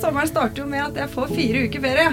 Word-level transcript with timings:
Sommeren 0.00 0.28
starter 0.28 0.62
jo 0.62 0.66
med 0.68 0.82
at 0.82 0.98
jeg 0.98 1.10
får 1.12 1.30
fire 1.32 1.64
uker 1.68 1.82
ferie. 1.84 2.10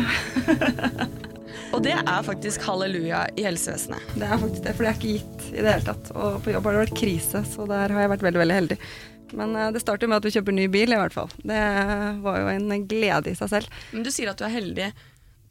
Og 1.75 1.79
det 1.85 1.93
er 1.95 2.25
faktisk 2.25 2.63
halleluja 2.67 3.21
i 3.39 3.45
helsevesenet. 3.45 4.11
Det 4.19 4.27
er 4.27 4.41
faktisk 4.41 4.65
det, 4.65 4.73
for 4.75 4.83
det 4.83 4.89
er 4.91 4.97
ikke 4.99 5.13
gitt 5.15 5.45
i 5.51 5.61
det 5.61 5.71
hele 5.71 5.87
tatt. 5.87 6.11
Og 6.11 6.41
på 6.43 6.53
jobb 6.53 6.67
har 6.67 6.75
det 6.75 6.83
vært 6.83 6.99
krise, 6.99 7.41
så 7.47 7.67
der 7.69 7.93
har 7.95 8.03
jeg 8.03 8.11
vært 8.11 8.25
veldig, 8.27 8.41
veldig 8.43 8.57
heldig. 8.57 8.77
Men 9.39 9.55
eh, 9.55 9.69
det 9.71 9.83
starter 9.83 10.11
med 10.11 10.19
at 10.19 10.27
vi 10.27 10.33
kjøper 10.35 10.55
ny 10.57 10.67
bil, 10.71 10.91
i 10.91 10.99
hvert 10.99 11.15
fall. 11.15 11.31
Det 11.47 11.61
var 12.25 12.41
jo 12.41 12.51
en 12.51 12.85
glede 12.91 13.31
i 13.31 13.37
seg 13.39 13.53
selv. 13.53 13.79
Men 13.95 14.05
du 14.05 14.11
sier 14.11 14.31
at 14.31 14.39
du 14.41 14.45
er 14.47 14.55
heldig. 14.55 14.91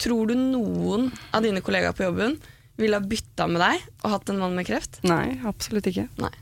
Tror 0.01 0.31
du 0.31 0.37
noen 0.37 1.09
av 1.37 1.45
dine 1.45 1.65
kollegaer 1.65 1.97
på 1.97 2.07
jobben 2.07 2.37
ville 2.81 2.97
ha 2.97 3.05
bytta 3.05 3.49
med 3.51 3.61
deg 3.61 3.89
og 4.01 4.15
hatt 4.15 4.33
en 4.33 4.41
mann 4.41 4.57
med 4.57 4.69
kreft? 4.69 5.01
Nei, 5.09 5.39
absolutt 5.49 5.89
ikke. 5.91 6.07
Nei. 6.21 6.33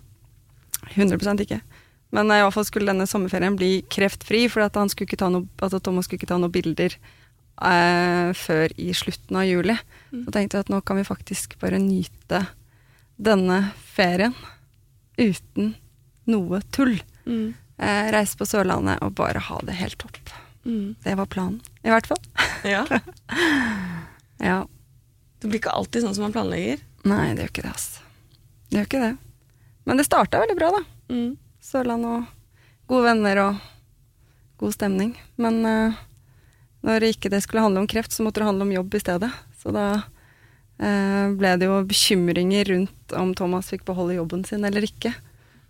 100% 0.95 1.43
ikke. 1.47 1.63
Men 2.15 2.31
eh, 2.31 2.41
i 2.41 2.45
hvert 2.47 2.57
fall 2.57 2.67
skulle 2.69 2.91
denne 2.91 3.09
sommerferien 3.09 3.57
bli 3.59 3.83
kreftfri, 3.93 4.47
for 4.53 4.65
at 4.67 4.79
han 4.81 4.91
skulle 4.93 5.11
ikke 5.11 5.21
ta 5.21 5.31
noe, 5.33 5.49
at 5.61 5.77
Thomas 5.85 6.09
skulle 6.09 6.23
ikke 6.23 6.31
ta 6.31 6.39
noen 6.41 6.55
bilder 6.55 6.95
eh, 6.97 8.31
før 8.39 8.75
i 8.81 8.91
slutten 8.97 9.41
av 9.41 9.49
juli. 9.49 9.77
Så 10.13 10.35
tenkte 10.35 10.59
jeg 10.59 10.67
at 10.67 10.73
nå 10.73 10.81
kan 10.87 11.01
vi 11.01 11.07
faktisk 11.09 11.59
bare 11.63 11.81
nyte 11.83 12.45
denne 13.19 13.63
ferien 13.97 14.37
uten 15.19 15.75
noe 16.31 16.61
tull. 16.75 16.97
Mm. 17.27 17.53
Eh, 17.79 18.11
reise 18.15 18.39
på 18.39 18.47
Sørlandet 18.49 19.03
og 19.05 19.17
bare 19.19 19.43
ha 19.49 19.61
det 19.67 19.77
helt 19.79 19.99
topp. 20.01 20.33
Mm. 20.65 20.97
Det 21.03 21.15
var 21.19 21.29
planen, 21.31 21.61
i 21.85 21.93
hvert 21.93 22.09
fall. 22.11 22.23
Ja. 22.67 22.85
Ja. 24.39 24.61
Det 25.43 25.49
blir 25.49 25.59
ikke 25.59 25.73
alltid 25.75 26.05
sånn 26.05 26.13
som 26.15 26.29
man 26.29 26.35
planlegger. 26.35 26.79
Nei, 27.11 27.33
det 27.35 27.43
gjør 27.43 27.51
ikke 27.51 27.65
det, 27.65 27.73
altså. 27.73 28.05
Det 28.69 28.77
gjør 28.77 28.87
ikke 28.87 29.01
det. 29.03 29.09
Men 29.89 29.99
det 29.99 30.05
starta 30.07 30.39
veldig 30.43 30.55
bra, 30.59 30.69
da. 30.77 30.83
Mm. 31.11 31.33
Sørland 31.69 32.07
og 32.09 32.29
gode 32.89 33.05
venner 33.11 33.41
og 33.43 33.59
god 34.63 34.75
stemning. 34.75 35.13
Men 35.37 35.61
eh, 35.69 35.99
når 36.87 37.11
ikke 37.11 37.31
det 37.33 37.43
skulle 37.45 37.65
handle 37.65 37.83
om 37.85 37.91
kreft, 37.91 38.15
så 38.15 38.25
måtte 38.25 38.41
det 38.41 38.49
handle 38.49 38.65
om 38.65 38.73
jobb 38.73 38.97
i 38.97 39.03
stedet. 39.03 39.31
Så 39.61 39.73
da 39.77 39.87
eh, 40.81 41.29
ble 41.37 41.55
det 41.61 41.69
jo 41.69 41.81
bekymringer 41.89 42.73
rundt 42.73 43.17
om 43.19 43.35
Thomas 43.37 43.69
fikk 43.73 43.85
beholde 43.89 44.17
jobben 44.17 44.47
sin 44.49 44.65
eller 44.65 44.87
ikke. 44.87 45.13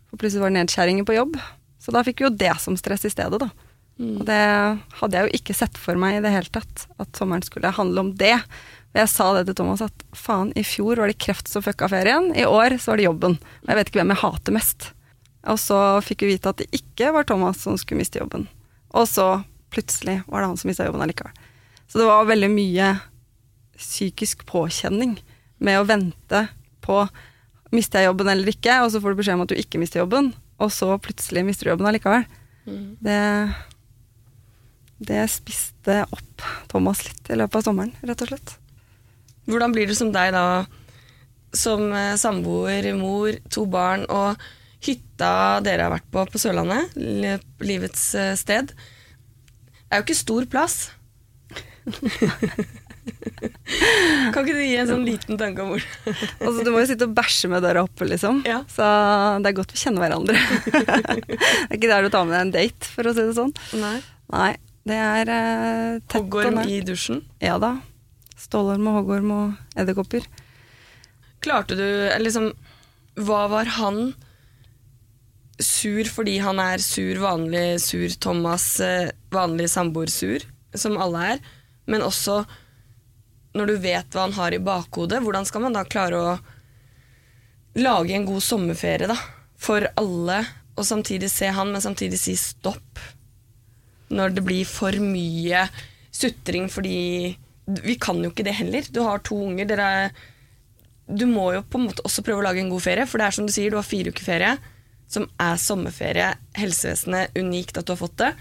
For 0.09 0.21
plutselig 0.21 0.45
var 0.45 0.55
det 0.55 0.61
nedskjæringer 0.61 1.09
på 1.09 1.19
jobb. 1.19 1.39
Så 1.83 1.95
da 1.95 2.05
fikk 2.07 2.23
vi 2.23 2.29
jo 2.29 2.37
det 2.37 2.55
som 2.63 2.79
stress 2.79 3.07
i 3.09 3.13
stedet, 3.13 3.41
da. 3.43 3.51
Og 3.99 4.23
det 4.29 4.43
hadde 5.01 5.19
jeg 5.19 5.27
jo 5.27 5.39
ikke 5.41 5.57
sett 5.59 5.79
for 5.81 5.99
meg 5.99 6.19
i 6.19 6.23
det 6.23 6.31
hele 6.31 6.51
tatt, 6.55 6.85
at 7.03 7.19
sommeren 7.19 7.43
skulle 7.43 7.73
handle 7.75 8.05
om 8.05 8.13
det. 8.21 8.37
Og 8.95 9.01
jeg 9.01 9.11
sa 9.11 9.33
det 9.35 9.49
til 9.49 9.57
Thomas 9.59 9.83
at 9.83 10.05
faen, 10.17 10.53
i 10.55 10.63
fjor 10.67 11.03
var 11.03 11.11
det 11.11 11.19
kreft 11.19 11.51
som 11.51 11.65
fucka 11.65 11.91
ferien, 11.91 12.31
i 12.31 12.47
år 12.47 12.79
så 12.79 12.93
var 12.93 13.01
det 13.01 13.09
jobben. 13.09 13.35
Og 13.43 13.73
jeg 13.73 13.81
vet 13.81 13.91
ikke 13.91 14.01
hvem 14.03 14.15
jeg 14.15 14.23
hater 14.23 14.55
mest. 14.55 14.89
Og 15.49 15.59
så 15.61 15.79
fikk 16.05 16.27
vi 16.27 16.35
vite 16.35 16.53
at 16.53 16.61
det 16.61 16.69
ikke 16.77 17.13
var 17.15 17.27
Thomas 17.29 17.63
som 17.65 17.79
skulle 17.81 18.03
miste 18.03 18.21
jobben. 18.21 18.47
Og 18.97 19.09
så 19.09 19.41
plutselig 19.73 20.21
var 20.27 20.43
det 20.43 20.51
han 20.51 20.61
som 20.61 20.69
mista 20.71 20.87
jobben 20.87 21.05
allikevel. 21.05 21.33
Så 21.89 22.01
det 22.01 22.09
var 22.09 22.29
veldig 22.29 22.51
mye 22.53 22.93
psykisk 23.79 24.45
påkjenning 24.49 25.17
med 25.63 25.81
å 25.81 25.87
vente 25.89 26.45
på 26.85 27.05
mister 27.75 28.03
jeg 28.03 28.11
jobben 28.11 28.31
eller 28.33 28.51
ikke, 28.51 28.81
og 28.83 28.92
så 28.92 29.01
får 29.01 29.13
du 29.13 29.20
beskjed 29.20 29.39
om 29.39 29.45
at 29.45 29.53
du 29.53 29.58
ikke 29.61 29.81
mister 29.81 30.01
jobben, 30.01 30.31
og 30.58 30.70
så 30.73 30.95
plutselig 31.05 31.45
mister 31.45 31.69
du 31.69 31.73
jobben 31.75 31.89
allikevel. 31.91 32.25
Det, 33.05 33.20
det 35.08 35.23
spiste 35.33 36.03
opp 36.13 36.45
Thomas 36.73 37.05
litt 37.07 37.31
i 37.33 37.39
løpet 37.39 37.61
av 37.61 37.69
sommeren, 37.69 37.95
rett 38.05 38.25
og 38.25 38.33
slett. 38.33 38.55
Hvordan 39.48 39.73
blir 39.73 39.89
det 39.89 39.97
som 39.97 40.13
deg 40.13 40.35
da, 40.35 40.45
som 41.57 41.87
eh, 41.97 42.17
samboer, 42.20 42.91
mor, 42.98 43.37
to 43.53 43.64
barn 43.70 44.05
og 44.13 44.37
hytta 44.84 45.33
dere 45.66 45.89
har 45.89 45.96
vært 45.96 46.08
på 46.12 46.24
på 46.33 46.40
Sørlandet, 46.40 46.94
livets 47.64 48.11
sted 48.12 48.39
sted, 48.39 48.74
er 49.89 50.00
jo 50.00 50.06
ikke 50.06 50.18
stor 50.18 50.48
plass. 50.52 50.77
kan 54.33 54.42
ikke 54.42 54.56
du 54.56 54.62
gi 54.62 54.77
en 54.80 54.90
sånn 54.90 55.05
liten 55.06 55.39
tanke 55.40 55.64
om 55.64 55.72
hvor 55.72 55.84
Altså, 56.44 56.64
du 56.64 56.70
må 56.72 56.83
jo 56.83 56.89
sitte 56.90 57.08
og 57.08 57.14
bæsje 57.16 57.50
med 57.52 57.64
døra 57.64 57.84
oppe, 57.86 58.08
liksom. 58.08 58.42
Ja. 58.48 58.61
Så 58.70 58.84
det 59.42 59.50
er 59.50 59.58
godt 59.58 59.74
vi 59.74 59.83
kjenner 59.83 60.05
hverandre. 60.05 60.36
det 60.68 61.39
er 61.39 61.77
ikke 61.77 61.90
der 61.90 62.06
du 62.06 62.12
tar 62.12 62.28
med 62.28 62.36
deg 62.36 62.46
en 62.46 62.55
date, 62.58 62.90
for 62.92 63.08
å 63.08 63.14
si 63.16 63.24
det 63.24 63.36
sånn. 63.39 63.55
Nei. 63.80 63.96
Nei, 64.34 64.52
det 64.89 64.98
er 65.00 65.33
eh, 65.33 65.95
tett 66.05 66.20
og 66.20 66.28
Hoggorm 66.28 66.60
nært. 66.60 66.72
i 66.72 66.80
dusjen. 66.84 67.22
Ja 67.45 67.56
da. 67.62 67.74
Stålorm 68.39 68.86
og 68.90 69.00
hoggorm 69.00 69.34
og 69.34 69.80
edderkopper. 69.80 70.27
Klarte 71.42 71.77
du 71.78 71.86
liksom 72.18 72.50
Hva 73.18 73.45
var 73.50 73.66
han 73.78 74.12
sur 75.58 76.08
fordi 76.13 76.39
han 76.42 76.61
er 76.63 76.83
sur, 76.83 77.19
vanlig 77.23 77.80
sur 77.83 78.08
Thomas, 78.23 78.67
eh, 78.80 79.11
vanlig 79.35 79.69
samboer-sur, 79.73 80.45
som 80.74 80.98
alle 81.01 81.24
er, 81.35 81.42
men 81.91 82.05
også 82.05 82.42
når 83.58 83.70
du 83.70 83.77
vet 83.83 84.14
hva 84.14 84.27
han 84.27 84.36
har 84.36 84.55
i 84.55 84.63
bakhodet, 84.63 85.23
hvordan 85.24 85.48
skal 85.48 85.64
man 85.64 85.74
da 85.74 85.83
klare 85.89 86.20
å 86.20 86.39
lage 87.79 88.14
en 88.14 88.27
god 88.29 88.45
sommerferie 88.45 89.11
da, 89.11 89.17
for 89.58 89.89
alle, 89.98 90.42
og 90.79 90.86
samtidig 90.86 91.30
se 91.33 91.51
han, 91.51 91.73
men 91.75 91.83
samtidig 91.83 92.20
si 92.20 92.36
stopp 92.39 93.02
når 94.14 94.36
det 94.36 94.45
blir 94.46 94.69
for 94.69 94.95
mye 95.02 95.67
sutring 96.14 96.70
fordi 96.73 97.36
Vi 97.85 97.98
kan 98.01 98.17
jo 98.25 98.30
ikke 98.30 98.46
det 98.46 98.55
heller. 98.57 98.86
Du 98.89 99.02
har 99.05 99.19
to 99.20 99.36
unger. 99.45 99.67
Dere 99.69 99.89
er 99.92 100.13
du 101.05 101.27
må 101.29 101.51
jo 101.52 101.61
på 101.69 101.77
en 101.77 101.86
måte 101.89 102.05
også 102.05 102.23
prøve 102.25 102.40
å 102.40 102.46
lage 102.46 102.63
en 102.63 102.70
god 102.73 102.80
ferie, 102.80 103.05
for 103.05 103.20
det 103.20 103.27
er 103.27 103.36
som 103.36 103.45
du 103.45 103.52
sier, 103.52 103.69
du 103.69 103.77
har 103.77 103.85
fire 103.85 104.13
uker 104.13 104.25
ferie, 104.25 104.55
som 105.08 105.27
er 105.41 105.58
sommerferie. 105.61 106.33
Helsevesenet, 106.58 107.36
unikt 107.39 107.80
at 107.80 107.89
du 107.89 107.95
har 107.95 108.01
fått 108.02 108.19
det. 108.20 108.33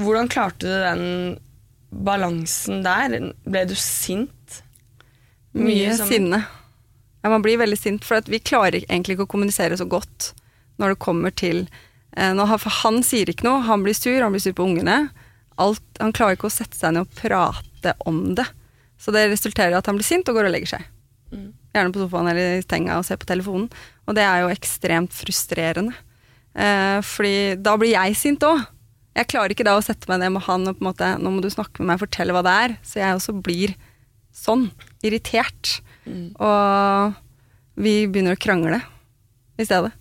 Hvordan 0.00 0.30
klarte 0.32 0.64
du 0.64 0.72
den 0.72 1.04
balansen 1.90 2.82
der? 2.86 3.16
Ble 3.44 3.66
du 3.68 3.76
sint? 3.76 4.62
Mye, 5.52 5.90
Mye 5.90 5.96
sinne. 5.98 6.44
Ja, 7.20 7.28
man 7.28 7.44
blir 7.44 7.60
veldig 7.60 7.76
sint, 7.76 8.06
for 8.06 8.22
vi 8.32 8.40
klarer 8.40 8.80
egentlig 8.80 9.18
ikke 9.18 9.26
å 9.28 9.34
kommunisere 9.34 9.76
så 9.76 9.84
godt 9.84 10.32
når 10.80 10.94
det 10.94 11.02
kommer 11.04 11.34
til 11.36 11.66
eh, 12.16 12.30
når 12.32 12.54
han, 12.54 12.60
For 12.62 12.76
han 12.80 13.02
sier 13.04 13.28
ikke 13.28 13.44
noe, 13.44 13.66
han 13.66 13.84
blir 13.84 13.96
sur, 13.96 14.16
han 14.22 14.32
blir 14.32 14.40
sur 14.40 14.56
på 14.56 14.64
ungene. 14.64 15.10
Alt, 15.60 15.84
han 16.00 16.14
klarer 16.16 16.38
ikke 16.38 16.48
å 16.48 16.54
sette 16.54 16.78
seg 16.78 16.96
ned 16.96 17.04
og 17.04 17.18
prate 17.18 17.92
om 18.08 18.22
det. 18.38 18.46
Så 19.00 19.12
det 19.12 19.26
resulterer 19.28 19.74
i 19.74 19.76
at 19.76 19.90
han 19.90 19.98
blir 20.00 20.08
sint 20.08 20.28
og 20.30 20.38
går 20.38 20.48
og 20.48 20.54
legger 20.54 20.78
seg. 20.78 20.88
Mm. 21.34 21.50
Gjerne 21.74 21.94
på 21.94 22.02
sofaen 22.02 22.30
eller 22.32 22.58
i 22.58 22.64
senga 22.66 22.98
og 22.98 23.06
ser 23.06 23.20
på 23.20 23.28
telefonen. 23.30 23.68
Og 24.08 24.16
det 24.18 24.24
er 24.26 24.42
jo 24.42 24.52
ekstremt 24.52 25.14
frustrerende. 25.14 25.94
Eh, 26.58 26.98
fordi 27.06 27.56
da 27.62 27.76
blir 27.78 27.94
jeg 27.94 28.18
sint 28.18 28.46
òg. 28.46 28.64
Jeg 29.14 29.28
klarer 29.30 29.54
ikke 29.54 29.66
da 29.66 29.76
å 29.78 29.84
sette 29.84 30.10
meg 30.10 30.22
ned 30.22 30.34
med 30.34 30.46
han 30.46 30.66
og 30.70 30.76
på 30.78 30.84
en 30.84 30.86
måte 30.86 31.06
Nå 31.18 31.32
må 31.34 31.40
du 31.42 31.48
snakke 31.50 31.82
med 31.82 31.90
meg 31.90 31.98
og 31.98 32.04
fortelle 32.06 32.34
hva 32.34 32.44
det 32.46 32.56
er. 32.64 32.76
Så 32.86 33.00
jeg 33.02 33.16
også 33.16 33.36
blir 33.38 33.74
sånn. 34.34 34.68
Irritert. 35.06 35.78
Og 36.10 37.18
vi 37.80 37.94
begynner 38.10 38.36
å 38.36 38.40
krangle 38.40 38.80
i 39.60 39.66
stedet. 39.66 39.92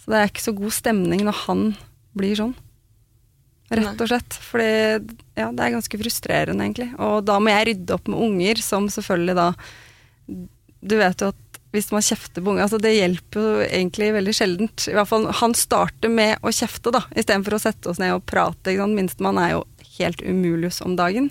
Så 0.00 0.12
det 0.12 0.20
er 0.20 0.30
ikke 0.30 0.46
så 0.46 0.54
god 0.56 0.74
stemning 0.74 1.24
når 1.26 1.42
han 1.46 1.66
blir 2.16 2.38
sånn. 2.38 2.54
Rett 3.74 4.02
og 4.02 4.10
slett. 4.10 4.36
Fordi 4.46 4.68
ja, 5.34 5.48
det 5.50 5.64
er 5.64 5.74
ganske 5.74 6.00
frustrerende, 6.00 6.66
egentlig. 6.66 6.92
Og 7.02 7.24
da 7.26 7.38
må 7.42 7.50
jeg 7.50 7.70
rydde 7.70 7.96
opp 7.96 8.10
med 8.12 8.22
unger, 8.28 8.62
som 8.62 8.86
selvfølgelig 8.92 9.36
da 9.38 9.48
Du 10.80 10.96
vet 11.00 11.22
jo 11.22 11.32
at 11.32 11.42
hvis 11.74 11.90
man 11.92 12.04
kjefter 12.04 12.40
på 12.40 12.52
unge 12.52 12.64
altså 12.64 12.78
Det 12.80 12.92
hjelper 12.94 13.42
jo 13.42 13.64
egentlig 13.66 14.12
veldig 14.14 14.34
sjeldent. 14.36 14.86
I 14.88 14.94
hvert 14.96 15.10
fall 15.10 15.26
Han 15.42 15.56
starter 15.58 16.12
med 16.12 16.40
å 16.40 16.52
kjefte, 16.54 16.92
da, 16.94 17.04
istedenfor 17.12 17.58
å 17.58 17.62
sette 17.62 17.90
oss 17.90 18.00
ned 18.02 18.14
og 18.16 18.24
prate. 18.28 18.72
ikke 18.72 18.84
sant? 18.84 18.96
Minstemann 18.96 19.40
er 19.42 19.56
jo 19.56 19.66
helt 19.98 20.22
umulius 20.24 20.80
om 20.84 20.96
dagen. 20.96 21.30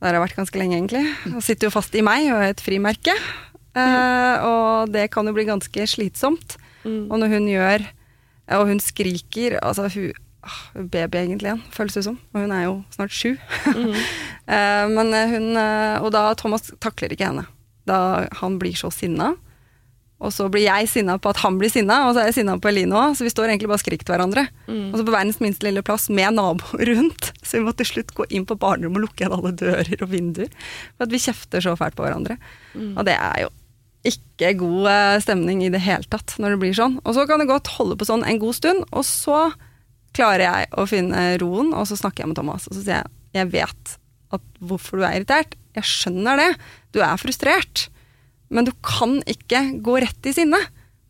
Der 0.00 0.08
har 0.08 0.16
jeg 0.16 0.24
vært 0.24 0.38
ganske 0.38 0.60
lenge, 0.60 0.78
egentlig. 0.78 1.04
Han 1.26 1.44
sitter 1.44 1.68
jo 1.68 1.74
fast 1.74 1.96
i 1.96 2.04
meg 2.04 2.30
og 2.32 2.40
er 2.40 2.54
et 2.54 2.64
frimerke. 2.64 3.14
Uh, 3.76 4.36
og 4.42 4.94
det 4.94 5.10
kan 5.14 5.28
jo 5.28 5.34
bli 5.36 5.44
ganske 5.48 5.84
slitsomt. 5.92 6.56
Og 6.88 7.16
når 7.20 7.28
hun 7.34 7.44
gjør 7.46 7.82
Og 8.56 8.70
hun 8.70 8.78
skriker 8.80 9.58
Altså, 9.60 9.84
hun 9.92 10.14
uh, 10.42 10.86
Baby, 10.88 11.18
egentlig, 11.20 11.50
igjen, 11.50 11.60
føles 11.70 11.98
det 11.98 12.06
som. 12.06 12.16
Og 12.32 12.40
hun 12.40 12.54
er 12.56 12.64
jo 12.64 12.76
snart 12.96 13.14
sju. 13.14 13.34
Eh, 14.50 14.86
men 14.90 15.12
hun 15.30 15.44
eh, 15.54 16.02
Og 16.02 16.08
da 16.10 16.32
Thomas 16.34 16.72
takler 16.82 17.12
ikke 17.14 17.28
henne. 17.28 17.44
Da 17.90 18.00
han 18.40 18.58
blir 18.62 18.78
så 18.78 18.92
sinna. 18.94 19.34
Og 20.20 20.34
så 20.36 20.50
blir 20.52 20.66
jeg 20.66 20.88
sinna 20.92 21.14
på 21.16 21.30
at 21.32 21.38
han 21.40 21.56
blir 21.56 21.70
sinna, 21.72 22.02
og 22.04 22.12
så 22.12 22.20
er 22.20 22.26
jeg 22.28 22.42
sinna 22.42 22.58
på 22.60 22.68
Eline 22.68 22.92
òg. 22.92 23.14
Så 23.16 23.24
vi 23.24 23.32
står 23.32 23.48
egentlig 23.48 23.70
bare 23.70 23.78
og 23.80 23.84
skriker 23.86 24.04
til 24.04 24.12
hverandre. 24.14 24.42
Og 24.92 24.98
så 25.00 25.04
på 25.06 25.14
verdens 25.14 25.38
minste 25.40 25.64
lille 25.64 25.82
plass 25.86 26.10
med 26.12 26.36
naboer 26.36 26.90
rundt. 26.92 27.30
Så 27.40 27.56
vi 27.56 27.64
må 27.64 27.72
til 27.78 27.88
slutt 27.88 28.12
gå 28.18 28.26
inn 28.28 28.44
på 28.48 28.58
barnerommet 28.60 29.00
og 29.00 29.06
lukke 29.06 29.24
igjen 29.24 29.36
alle 29.38 29.54
dører 29.56 30.04
og 30.04 30.12
vinduer. 30.12 30.52
For 30.98 31.06
at 31.08 31.14
vi 31.14 31.22
kjefter 31.24 31.64
så 31.64 31.72
fælt 31.80 31.96
på 31.96 32.04
hverandre. 32.04 32.36
Og 33.00 33.08
det 33.08 33.16
er 33.16 33.46
jo 33.46 33.48
ikke 34.10 34.52
god 34.60 34.90
eh, 34.92 35.18
stemning 35.24 35.64
i 35.64 35.72
det 35.72 35.82
hele 35.84 36.06
tatt 36.08 36.36
når 36.40 36.54
det 36.54 36.60
blir 36.62 36.76
sånn. 36.76 36.98
Og 37.04 37.16
så 37.16 37.24
kan 37.28 37.40
det 37.42 37.48
godt 37.50 37.72
holde 37.78 37.96
på 38.00 38.08
sånn 38.08 38.24
en 38.24 38.40
god 38.40 38.56
stund, 38.56 38.84
og 38.92 39.04
så 39.08 39.40
klarer 40.16 40.44
jeg 40.46 40.70
å 40.80 40.86
finne 40.88 41.24
roen, 41.40 41.72
og 41.76 41.88
så 41.88 41.96
snakker 42.00 42.24
jeg 42.24 42.32
med 42.32 42.40
Thomas. 42.40 42.68
Og 42.68 42.76
så 42.76 42.84
sier 42.84 43.00
jeg 43.02 43.10
jeg 43.40 43.50
vet 43.52 43.96
at 44.34 44.46
hvorfor 44.60 44.98
du 44.98 45.04
er 45.06 45.20
irritert. 45.20 45.56
Jeg 45.76 45.86
skjønner 45.86 46.40
det. 46.40 46.48
Du 46.94 47.00
er 47.04 47.20
frustrert. 47.20 47.88
Men 48.50 48.66
du 48.66 48.74
kan 48.84 49.20
ikke 49.30 49.62
gå 49.84 50.00
rett 50.02 50.26
i 50.26 50.34
sinne 50.34 50.58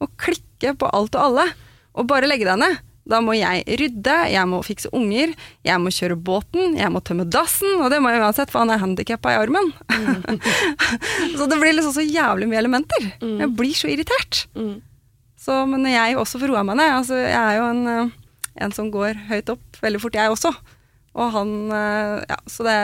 og 0.01 0.13
klikke 0.21 0.75
på 0.77 0.89
alt 0.93 1.17
og 1.17 1.31
alle 1.31 1.51
og 1.99 2.07
bare 2.09 2.29
legge 2.31 2.47
deg 2.49 2.61
ned. 2.61 2.79
Da 3.11 3.19
må 3.25 3.35
jeg 3.35 3.65
rydde, 3.81 4.17
jeg 4.31 4.47
må 4.47 4.61
fikse 4.63 4.91
unger, 4.95 5.33
jeg 5.67 5.83
må 5.83 5.91
kjøre 5.95 6.19
båten, 6.21 6.77
jeg 6.79 6.93
må 6.93 7.01
tømme 7.03 7.25
dassen, 7.27 7.81
og 7.81 7.89
det 7.91 7.99
må 8.03 8.13
jeg 8.13 8.21
uansett, 8.23 8.53
for 8.53 8.63
han 8.63 8.71
er 8.71 8.83
handikappa 8.83 9.33
i 9.33 9.39
armen. 9.41 9.73
så 11.39 11.49
det 11.51 11.59
blir 11.59 11.75
liksom 11.75 11.97
så 11.97 12.05
jævlig 12.05 12.47
mye 12.51 12.61
elementer. 12.61 13.09
Jeg 13.19 13.51
blir 13.59 13.75
så 13.75 13.91
irritert. 13.91 14.45
Mm. 14.55 14.77
Så, 15.41 15.57
men 15.67 15.89
jeg 15.89 16.19
også 16.21 16.39
får 16.43 16.53
roa 16.53 16.63
meg 16.69 16.79
ned. 16.79 16.93
Altså, 17.01 17.17
jeg 17.25 17.41
er 17.41 17.57
jo 17.57 17.67
en, 17.73 17.83
eh, 17.89 18.13
en 18.67 18.77
som 18.77 18.93
går 18.93 19.25
høyt 19.31 19.51
opp 19.57 19.81
veldig 19.83 20.03
fort, 20.05 20.21
jeg 20.21 20.37
også. 20.37 20.53
Og 21.19 21.33
han 21.35 21.51
eh, 21.75 22.23
Ja, 22.31 22.39
så 22.47 22.67
det 22.67 22.77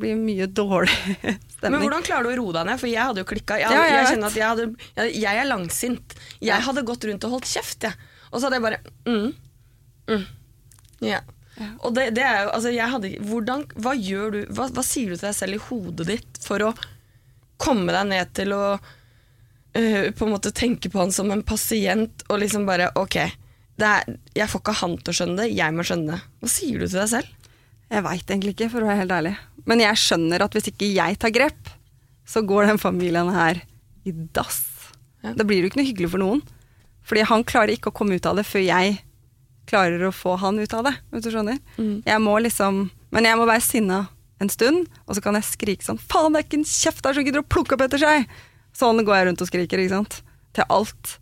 blir 0.00 0.16
mye 0.16 0.46
dårlig 0.48 0.94
stemning. 1.54 1.76
Men 1.76 1.82
hvordan 1.82 2.06
klarer 2.06 2.28
du 2.28 2.32
å 2.32 2.38
roe 2.40 2.56
deg 2.56 2.70
ned? 2.70 2.80
For 2.80 2.90
jeg 2.90 3.10
hadde 3.10 3.24
jo 3.24 3.28
klikka. 3.28 3.60
Jeg, 3.60 3.68
Ja, 3.74 3.84
jeg 3.90 4.08
jeg, 4.08 4.32
jeg, 4.38 4.48
hadde, 4.48 5.10
jeg, 5.12 5.34
er 5.34 5.48
langsint. 5.50 6.16
Jeg 6.40 6.64
hadde 6.64 6.86
gått 6.88 7.04
rundt 7.10 7.28
og 7.28 7.36
holdt 7.36 7.50
kjeft, 7.50 7.88
jeg. 7.88 8.10
Og 8.30 8.40
så 8.40 8.48
hadde 8.48 8.58
jeg 8.58 8.64
bare 8.64 8.80
mm, 9.06 9.28
mm, 10.10 10.24
yeah. 11.04 11.22
Ja. 11.54 11.68
Og 11.86 11.94
det, 11.94 12.08
det 12.16 12.24
er 12.26 12.40
jo 12.42 12.50
altså 12.56 12.72
jeg 12.74 12.90
hadde, 12.90 13.12
hvordan, 13.28 13.62
hva, 13.78 13.92
gjør 13.94 14.32
du, 14.34 14.40
hva, 14.56 14.66
hva 14.74 14.82
sier 14.82 15.12
du 15.12 15.18
til 15.18 15.28
deg 15.28 15.36
selv 15.38 15.54
i 15.54 15.62
hodet 15.68 16.08
ditt 16.08 16.40
for 16.42 16.64
å 16.66 16.72
komme 17.62 17.94
deg 17.94 18.08
ned 18.10 18.32
til 18.34 18.56
å 18.56 18.62
uh, 18.74 20.06
på 20.10 20.26
en 20.26 20.32
måte 20.32 20.50
tenke 20.50 20.90
på 20.90 20.98
han 20.98 21.14
som 21.14 21.30
en 21.30 21.44
pasient 21.46 22.26
og 22.26 22.40
liksom 22.42 22.66
bare 22.66 22.90
Ok, 22.98 23.20
det 23.78 23.86
er, 23.86 24.18
jeg 24.34 24.50
får 24.50 24.64
ikke 24.64 24.76
han 24.80 24.98
til 24.98 25.14
å 25.14 25.16
skjønne 25.20 25.38
det, 25.44 25.48
jeg 25.54 25.76
må 25.76 25.86
skjønne 25.86 26.16
det. 26.16 26.34
Hva 26.42 26.50
sier 26.50 26.82
du 26.82 26.88
til 26.88 26.98
deg 26.98 27.12
selv? 27.14 27.43
Jeg 27.94 28.02
veit 28.02 28.26
egentlig 28.26 28.54
ikke, 28.56 28.70
for 28.72 28.82
å 28.82 28.90
være 28.90 29.04
helt 29.04 29.14
ærlig. 29.14 29.34
Men 29.70 29.82
jeg 29.84 30.00
skjønner 30.02 30.44
at 30.44 30.56
hvis 30.56 30.68
ikke 30.72 30.90
jeg 30.90 31.18
tar 31.22 31.32
grep, 31.34 31.72
så 32.26 32.42
går 32.42 32.68
den 32.72 32.80
familien 32.80 33.30
her 33.34 33.60
i 34.04 34.12
dass. 34.36 34.62
Ja. 35.22 35.32
Da 35.38 35.46
blir 35.46 35.60
det 35.60 35.68
jo 35.68 35.72
ikke 35.72 35.80
noe 35.80 35.88
hyggelig 35.88 36.12
for 36.12 36.22
noen. 36.22 36.42
Fordi 37.04 37.24
han 37.28 37.44
klarer 37.46 37.74
ikke 37.74 37.92
å 37.92 37.96
komme 37.96 38.16
ut 38.18 38.26
av 38.26 38.40
det 38.40 38.46
før 38.48 38.64
jeg 38.64 38.98
klarer 39.68 40.02
å 40.08 40.12
få 40.12 40.34
han 40.40 40.58
ut 40.60 40.76
av 40.76 40.88
det. 40.88 40.94
Hvis 41.12 41.26
du 41.26 41.30
skjønner. 41.32 41.60
Mm. 41.78 41.96
Jeg 42.04 42.20
må 42.24 42.36
liksom 42.42 42.88
Men 43.14 43.28
jeg 43.28 43.38
må 43.38 43.46
være 43.46 43.62
sinna 43.62 43.98
en 44.42 44.50
stund, 44.50 44.88
og 45.06 45.14
så 45.14 45.22
kan 45.22 45.36
jeg 45.38 45.46
skrike 45.46 45.86
sånn 45.86 46.00
Faen, 46.02 46.34
det 46.34 46.40
er 46.40 46.46
ikke 46.48 46.58
en 46.58 46.66
kjeft 46.66 47.04
der 47.04 47.14
som 47.14 47.22
gidder 47.22 47.44
å 47.44 47.46
plukke 47.46 47.76
opp 47.76 47.84
etter 47.86 48.02
seg! 48.02 48.24
Sånn 48.74 48.98
går 49.06 49.14
jeg 49.14 49.26
rundt 49.28 49.44
og 49.44 49.48
skriker, 49.48 49.78
ikke 49.78 49.94
sant. 49.94 50.16
Til 50.58 50.66
alt. 50.74 51.12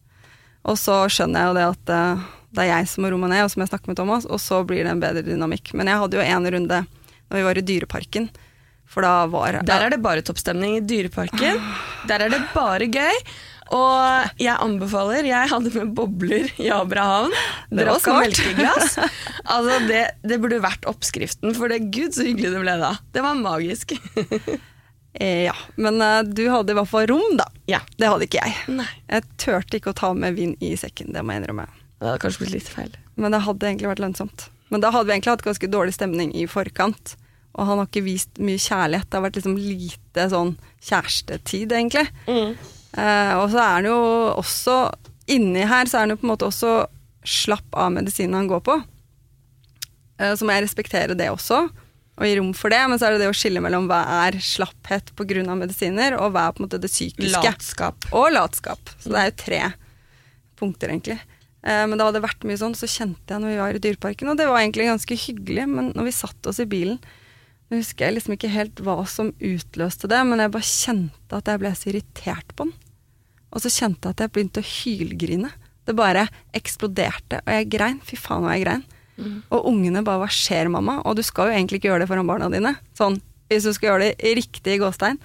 Og 0.64 0.78
så 0.80 1.02
skjønner 1.12 1.42
jeg 1.42 1.50
jo 1.50 1.56
det 1.58 1.66
at 1.68 1.92
eh, 1.92 2.22
det 2.52 2.64
er 2.66 2.70
jeg 2.74 2.88
som 2.92 3.04
må 3.04 3.10
roe 3.12 3.20
meg 3.22 3.32
ned, 3.32 3.44
og 3.46 3.52
som 3.52 3.62
jeg 3.64 3.70
snakker 3.72 3.92
med 3.92 3.98
Thomas, 4.00 4.26
og 4.28 4.40
så 4.42 4.62
blir 4.68 4.84
det 4.84 4.92
en 4.92 5.00
bedre 5.02 5.22
dynamikk. 5.26 5.72
Men 5.78 5.88
jeg 5.88 6.00
hadde 6.02 6.18
jo 6.18 6.24
en 6.24 6.50
runde 6.56 6.80
når 7.32 7.38
vi 7.38 7.44
var 7.46 7.58
i 7.60 7.64
Dyreparken, 7.64 8.26
for 8.92 9.06
da 9.06 9.12
var 9.32 9.62
Der 9.64 9.86
er 9.86 9.94
det 9.94 10.02
bare 10.04 10.20
toppstemning 10.26 10.76
i 10.76 10.84
Dyreparken. 10.84 11.62
Der 12.10 12.26
er 12.26 12.32
det 12.34 12.42
bare 12.52 12.88
gøy. 12.92 13.22
Og 13.72 14.34
jeg 14.36 14.52
anbefaler 14.60 15.24
Jeg 15.24 15.48
hadde 15.48 15.70
med 15.72 15.94
bobler 15.96 16.50
i 16.60 16.66
Abrahavn. 16.68 17.32
Drakk 17.72 18.08
av 18.12 18.18
melkeglass. 18.20 18.98
Altså 19.52 19.78
det, 19.88 20.02
det 20.28 20.36
burde 20.42 20.60
vært 20.62 20.84
oppskriften, 20.86 21.54
for 21.56 21.72
det 21.72 21.80
gud 21.94 22.12
så 22.14 22.26
hyggelig 22.26 22.52
det 22.52 22.60
ble 22.62 22.74
da. 22.82 22.92
Det 23.16 23.24
var 23.24 23.38
magisk. 23.40 23.94
eh, 25.14 25.46
Ja, 25.48 25.54
men 25.80 25.96
eh, 26.04 26.20
du 26.28 26.44
hadde 26.52 26.74
i 26.74 26.78
hvert 26.78 26.90
fall 26.92 27.08
rom, 27.10 27.38
da. 27.40 27.48
ja. 27.70 27.80
Det 27.96 28.12
hadde 28.12 28.28
ikke 28.28 28.44
jeg. 28.44 28.76
Nei. 28.76 28.90
Jeg 29.08 29.24
turte 29.40 29.80
ikke 29.80 29.94
å 29.96 29.98
ta 30.04 30.12
med 30.12 30.36
vin 30.36 30.52
i 30.60 30.74
sekken, 30.76 31.14
det 31.16 31.24
må 31.24 31.32
jeg 31.32 31.42
innrømme. 31.46 31.66
Det 32.02 32.08
hadde 32.10 32.22
kanskje 32.24 32.42
blitt 32.42 32.56
litt 32.56 32.68
feil. 32.68 32.94
Men 33.14 33.30
det 33.30 33.44
hadde 33.46 33.68
egentlig 33.68 33.90
vært 33.92 34.02
lønnsomt. 34.02 34.48
Men 34.74 34.82
da 34.82 34.90
hadde 34.90 35.06
vi 35.06 35.14
egentlig 35.14 35.36
hatt 35.36 35.44
ganske 35.46 35.68
dårlig 35.70 35.94
stemning 35.94 36.32
i 36.34 36.48
forkant. 36.50 37.12
Og 37.52 37.68
han 37.68 37.78
har 37.78 37.86
ikke 37.86 38.02
vist 38.02 38.40
mye 38.42 38.58
kjærlighet. 38.58 39.06
Det 39.06 39.18
har 39.18 39.26
vært 39.28 39.38
liksom 39.38 39.54
lite 39.60 40.24
sånn 40.32 40.54
kjærestetid, 40.82 41.74
egentlig. 41.76 42.08
Eh, 42.26 43.34
og 43.38 43.46
så 43.52 43.60
er 43.62 43.74
han 43.78 43.88
jo 43.88 43.98
også 44.40 44.76
Inni 45.30 45.62
her 45.64 45.86
så 45.86 46.00
er 46.00 46.02
han 46.02 46.10
jo 46.12 46.16
på 46.18 46.26
en 46.26 46.32
måte 46.32 46.48
også 46.48 46.70
slapp 47.24 47.76
av 47.78 47.92
medisinen 47.94 48.34
han 48.34 48.48
går 48.50 48.64
på. 48.66 48.74
Eh, 50.18 50.32
så 50.34 50.44
må 50.44 50.56
jeg 50.56 50.64
respektere 50.66 51.14
det 51.16 51.28
også, 51.30 51.60
og 52.18 52.26
gi 52.26 52.34
rom 52.40 52.50
for 52.58 52.74
det. 52.74 52.80
Men 52.90 52.98
så 52.98 53.06
er 53.06 53.14
det 53.14 53.22
det 53.22 53.30
å 53.30 53.36
skille 53.36 53.62
mellom 53.62 53.86
hva 53.88 54.00
er 54.26 54.40
slapphet 54.42 55.14
pga. 55.16 55.54
medisiner, 55.54 56.18
og 56.18 56.34
hva 56.34 56.48
er 56.48 56.56
på 56.56 56.64
en 56.64 56.66
måte 56.66 56.82
det 56.82 56.90
psykiske. 56.90 57.30
Latskap. 57.38 58.08
Og 58.10 58.32
latskap. 58.34 58.92
Så 58.98 59.14
det 59.14 59.20
er 59.22 59.30
jo 59.30 59.36
tre 59.44 59.62
punkter, 60.58 60.90
egentlig. 60.90 61.20
Eh, 61.62 61.84
men 61.86 61.96
da 61.96 62.08
hadde 62.08 62.18
det 62.18 62.26
vært 62.26 62.46
mye 62.48 62.60
sånn, 62.60 62.76
så 62.78 62.90
kjente 62.90 63.34
jeg 63.34 63.42
når 63.42 63.52
vi 63.52 63.58
var 63.60 63.78
i 63.78 63.82
Dyreparken, 63.82 64.30
og 64.32 64.38
det 64.38 64.48
var 64.50 64.62
egentlig 64.62 64.88
ganske 64.90 65.18
hyggelig, 65.24 65.66
men 65.70 65.90
når 65.96 66.08
vi 66.08 66.14
satt 66.16 66.50
oss 66.50 66.62
i 66.62 66.68
bilen 66.68 67.02
Nå 67.72 67.78
husker 67.78 68.04
jeg 68.04 68.18
liksom 68.18 68.34
ikke 68.34 68.50
helt 68.52 68.80
hva 68.84 68.98
som 69.08 69.30
utløste 69.40 70.04
det, 70.12 70.18
men 70.28 70.42
jeg 70.42 70.52
bare 70.52 70.68
kjente 70.68 71.38
at 71.38 71.46
jeg 71.48 71.60
ble 71.62 71.70
så 71.72 71.86
irritert 71.88 72.50
på 72.52 72.66
den. 72.66 72.74
Og 73.48 73.62
så 73.64 73.70
kjente 73.72 74.10
jeg 74.10 74.12
at 74.12 74.20
jeg 74.20 74.32
begynte 74.34 74.60
å 74.60 74.68
hylgrine. 74.68 75.48
Det 75.88 75.94
bare 75.96 76.26
eksploderte, 76.52 77.40
og 77.40 77.48
jeg 77.56 77.70
grein. 77.72 77.96
Fy 78.04 78.18
faen, 78.20 78.44
hva 78.44 78.58
jeg 78.58 78.66
grein. 78.66 78.84
Og 79.48 79.70
ungene 79.72 80.04
bare 80.04 80.20
'hva 80.20 80.28
skjer, 80.28 80.68
mamma?' 80.68 81.00
Og 81.06 81.16
du 81.16 81.22
skal 81.22 81.48
jo 81.48 81.56
egentlig 81.56 81.80
ikke 81.80 81.88
gjøre 81.88 82.04
det 82.04 82.08
foran 82.12 82.28
barna 82.28 82.50
dine. 82.52 82.76
Sånn, 82.92 83.20
hvis 83.48 83.64
du 83.64 83.72
skal 83.72 83.88
gjøre 83.88 84.12
det 84.12 84.36
riktig 84.36 84.76
i 84.76 84.82
gåstein. 84.84 85.18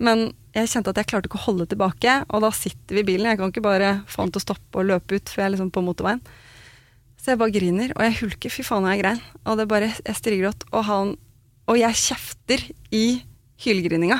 Men 0.00 0.30
jeg 0.52 0.68
kjente 0.68 0.92
at 0.92 1.00
jeg 1.00 1.08
klarte 1.10 1.28
ikke 1.28 1.40
å 1.40 1.46
holde 1.46 1.66
tilbake, 1.70 2.14
og 2.28 2.44
da 2.44 2.50
sitter 2.54 2.98
vi 2.98 3.04
i 3.04 3.08
bilen. 3.08 3.28
Jeg 3.30 3.40
kan 3.40 3.52
ikke 3.52 3.64
bare 3.64 3.92
få 4.10 4.24
han 4.24 4.32
til 4.32 4.42
å 4.42 4.46
stoppe 4.46 4.80
og 4.80 4.88
løpe 4.88 5.16
ut, 5.16 5.28
for 5.28 5.42
jeg 5.42 5.48
er 5.48 5.54
liksom 5.54 5.72
på 5.72 5.84
motorveien. 5.84 6.22
Så 7.22 7.32
jeg 7.32 7.40
bare 7.40 7.54
griner, 7.54 7.92
og 7.94 8.02
jeg 8.02 8.16
hulker. 8.18 8.50
Fy 8.50 8.64
faen, 8.66 8.88
jeg 8.90 9.02
grein. 9.02 9.20
Og 9.46 9.60
det 9.60 9.68
bare, 9.70 9.92
jeg 9.94 10.18
strigråt. 10.18 10.64
Og, 10.72 10.80
han, 10.88 11.12
og 11.70 11.78
jeg 11.78 12.00
kjefter 12.00 12.64
i 12.90 13.04
hylgrininga. 13.62 14.18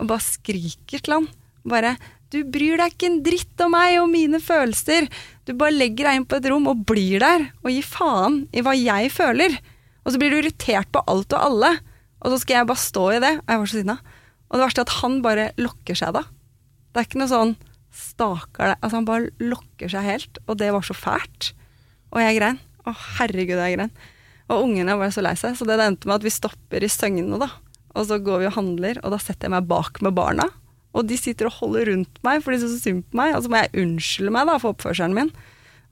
Og 0.00 0.08
bare 0.08 0.24
skriker 0.24 1.02
til 1.02 1.18
han. 1.18 1.28
Bare 1.68 1.98
Du 2.32 2.42
bryr 2.44 2.76
deg 2.80 2.92
ikke 2.92 3.08
en 3.08 3.22
dritt 3.24 3.62
om 3.64 3.72
meg 3.72 3.98
og 4.00 4.08
mine 4.12 4.40
følelser. 4.40 5.06
Du 5.48 5.54
bare 5.56 5.76
legger 5.76 6.08
deg 6.08 6.18
inn 6.18 6.26
på 6.28 6.40
et 6.40 6.48
rom 6.48 6.66
og 6.68 6.82
blir 6.88 7.22
der, 7.24 7.46
og 7.62 7.70
gir 7.72 7.86
faen 7.88 8.42
i 8.52 8.64
hva 8.64 8.74
jeg 8.76 9.12
føler. 9.12 9.54
Og 10.04 10.12
så 10.12 10.20
blir 10.20 10.32
du 10.32 10.40
irritert 10.40 10.90
på 10.92 11.04
alt 11.08 11.32
og 11.36 11.44
alle. 11.50 11.74
Og 12.20 12.32
så 12.32 12.40
skal 12.42 12.58
jeg 12.58 12.68
bare 12.68 12.84
stå 12.84 13.04
i 13.12 13.22
det. 13.24 13.34
Og 13.44 13.52
jeg 13.52 13.62
var 13.62 13.70
så 13.70 13.82
sinna. 13.82 13.98
Og 14.48 14.56
det 14.56 14.64
verste 14.64 14.82
er 14.82 14.88
at 14.88 14.98
han 15.02 15.18
bare 15.24 15.50
lokker 15.60 15.98
seg 15.98 16.14
da. 16.16 16.24
Det 16.92 17.00
er 17.00 17.08
ikke 17.08 17.20
noe 17.20 17.32
sånn 17.32 17.56
stakkar 17.94 18.72
deg. 18.72 18.80
Altså 18.80 18.98
han 18.98 19.08
bare 19.08 19.32
lokker 19.42 19.92
seg 19.92 20.06
helt, 20.06 20.40
og 20.46 20.60
det 20.60 20.70
var 20.74 20.86
så 20.86 20.96
fælt. 20.96 21.52
Og 22.14 22.22
jeg 22.22 22.38
grein. 22.38 22.60
Å 22.88 22.94
herregud, 23.18 23.58
jeg 23.60 23.76
grein. 23.76 23.92
Og 24.48 24.64
ungene 24.64 24.96
var 24.96 25.12
så 25.12 25.24
lei 25.24 25.34
seg, 25.36 25.56
så 25.58 25.66
det 25.68 25.76
endte 25.84 26.08
med 26.08 26.20
at 26.20 26.24
vi 26.24 26.32
stopper 26.32 26.84
i 26.84 26.88
Søgne, 26.92 27.40
da. 27.40 27.50
Og 27.98 28.08
så 28.08 28.20
går 28.22 28.42
vi 28.42 28.48
og 28.48 28.56
handler, 28.56 29.00
og 29.02 29.12
da 29.12 29.20
setter 29.20 29.48
jeg 29.48 29.56
meg 29.56 29.68
bak 29.68 30.00
med 30.04 30.16
barna. 30.16 30.48
Og 30.96 31.04
de 31.08 31.18
sitter 31.20 31.50
og 31.50 31.58
holder 31.58 31.90
rundt 31.92 32.20
meg, 32.24 32.40
for 32.44 32.54
de 32.54 32.62
syns 32.62 32.78
så 32.78 32.88
synd 32.88 33.04
på 33.10 33.20
meg. 33.20 33.34
Og 33.36 33.44
så 33.44 33.52
må 33.52 33.60
jeg 33.60 33.84
unnskylde 33.84 34.32
meg 34.34 34.48
da 34.48 34.56
for 34.62 34.74
oppførselen 34.74 35.16
min. 35.16 35.32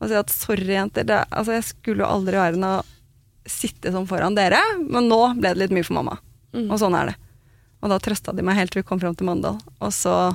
Og 0.01 0.11
si 0.11 0.17
at 0.19 0.33
sorry, 0.33 0.73
jenter, 0.77 1.07
det, 1.09 1.21
altså 1.31 1.57
jeg 1.57 1.69
skulle 1.69 2.05
jo 2.05 2.09
aldri 2.09 2.37
i 2.37 2.41
verden 2.41 2.65
ha 2.67 2.77
sittet 3.47 3.95
sånn 3.95 4.09
foran 4.11 4.37
dere, 4.37 4.59
men 4.83 5.07
nå 5.11 5.21
ble 5.37 5.53
det 5.53 5.61
litt 5.61 5.75
mye 5.77 5.87
for 5.87 5.99
mamma. 6.01 6.17
Mm. 6.57 6.67
Og 6.71 6.81
sånn 6.81 6.97
er 6.99 7.13
det. 7.13 7.17
Og 7.85 7.93
da 7.93 8.01
trøsta 8.03 8.35
de 8.35 8.45
meg 8.47 8.59
helt 8.59 8.73
til 8.75 8.83
vi 8.83 8.89
kom 8.89 9.01
fram 9.03 9.17
til 9.17 9.29
Mandal. 9.29 9.59
Og 9.85 9.93
så 9.95 10.35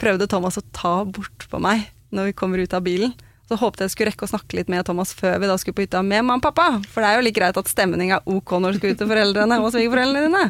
prøvde 0.00 0.28
Thomas 0.30 0.58
å 0.58 0.66
ta 0.74 1.00
bort 1.04 1.46
på 1.50 1.60
meg 1.62 1.88
når 2.14 2.30
vi 2.30 2.38
kommer 2.38 2.62
ut 2.62 2.74
av 2.74 2.84
bilen. 2.86 3.14
Så 3.50 3.58
håpet 3.58 3.82
jeg 3.82 3.92
skulle 3.92 4.10
rekke 4.12 4.26
å 4.26 4.30
snakke 4.30 4.58
litt 4.60 4.68
med 4.70 4.84
Thomas 4.86 5.10
før 5.16 5.40
vi 5.42 5.48
da 5.50 5.56
skulle 5.58 5.74
på 5.74 5.82
hytta 5.82 6.04
med 6.06 6.22
mamma 6.22 6.38
og 6.38 6.44
pappa. 6.44 6.66
For 6.86 7.02
det 7.02 7.08
er 7.08 7.18
jo 7.18 7.24
like 7.26 7.38
greit 7.38 7.56
at 7.58 7.70
stemning 7.70 8.12
er 8.14 8.26
ok 8.30 8.52
når 8.62 8.76
du 8.76 8.80
skal 8.80 8.92
ut 8.94 9.00
til 9.02 9.10
foreldrene 9.10 9.58
og 9.58 9.72
svigerforeldrene 9.74 10.28
dine. 10.28 10.44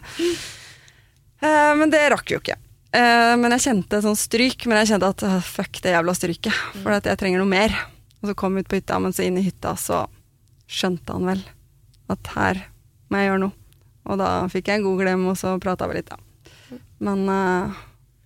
Uh, 1.41 1.73
men 1.81 1.93
det 1.93 2.03
rakk 2.13 2.35
jo 2.35 2.41
ikke. 2.43 2.59
Uh, 2.93 3.39
men 3.41 3.55
jeg 3.57 3.65
kjente 3.69 4.03
sånn 4.05 4.19
stryk, 4.21 4.67
men 4.69 4.83
jeg 4.83 4.93
kjente 4.93 5.09
at 5.15 5.25
uh, 5.25 5.39
fuck 5.41 5.81
det 5.81 5.95
jævla 5.95 6.17
stryket. 6.19 6.61
For 6.83 6.93
at 6.99 7.09
jeg 7.09 7.21
trenger 7.23 7.41
noe 7.41 7.49
mer. 7.49 7.73
Og 8.21 8.29
så 8.29 8.37
kom 8.37 8.59
vi 8.59 8.65
ut 8.65 8.69
på 8.69 8.77
hytta, 8.77 9.01
men 9.01 9.17
så 9.17 9.25
inn 9.25 9.41
i 9.41 9.47
hytta 9.47 9.73
så 9.81 10.03
skjønte 10.71 11.17
han 11.17 11.33
vel 11.33 11.41
at 12.13 12.35
her 12.35 12.65
må 13.09 13.23
jeg 13.23 13.31
gjøre 13.31 13.43
noe. 13.47 13.60
Og 14.11 14.19
da 14.21 14.31
fikk 14.51 14.71
jeg 14.71 14.81
en 14.81 14.87
god 14.89 15.05
klem, 15.05 15.25
og 15.31 15.39
så 15.39 15.55
prata 15.63 15.89
vi 15.91 16.01
litt, 16.01 16.11
da. 16.11 16.19
Men 17.01 17.25
uh, 17.31 17.81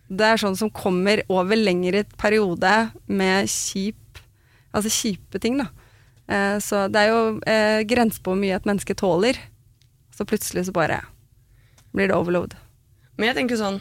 det 0.09 0.27
er 0.27 0.41
sånn 0.41 0.59
som 0.59 0.73
kommer 0.75 1.23
over 1.33 1.59
lengre 1.59 2.05
periode 2.21 2.73
med 3.07 3.51
kjip 3.51 4.01
Altså 4.75 4.91
kjipe 4.91 5.39
ting, 5.39 5.61
da. 5.61 5.69
Uh, 6.27 6.57
så 6.59 6.89
det 6.91 7.05
er 7.05 7.13
jo 7.13 7.19
uh, 7.39 7.81
grenser 7.87 8.25
på 8.25 8.33
hvor 8.33 8.41
mye 8.41 8.57
et 8.57 8.65
menneske 8.67 8.97
tåler. 8.99 9.39
Så 10.11 10.27
plutselig 10.27 10.65
så 10.67 10.75
bare 10.75 10.99
blir 11.95 12.11
det 12.11 12.17
overload. 12.17 12.57
Men 13.15 13.31
jeg 13.31 13.39
tenker 13.39 13.61
sånn 13.61 13.79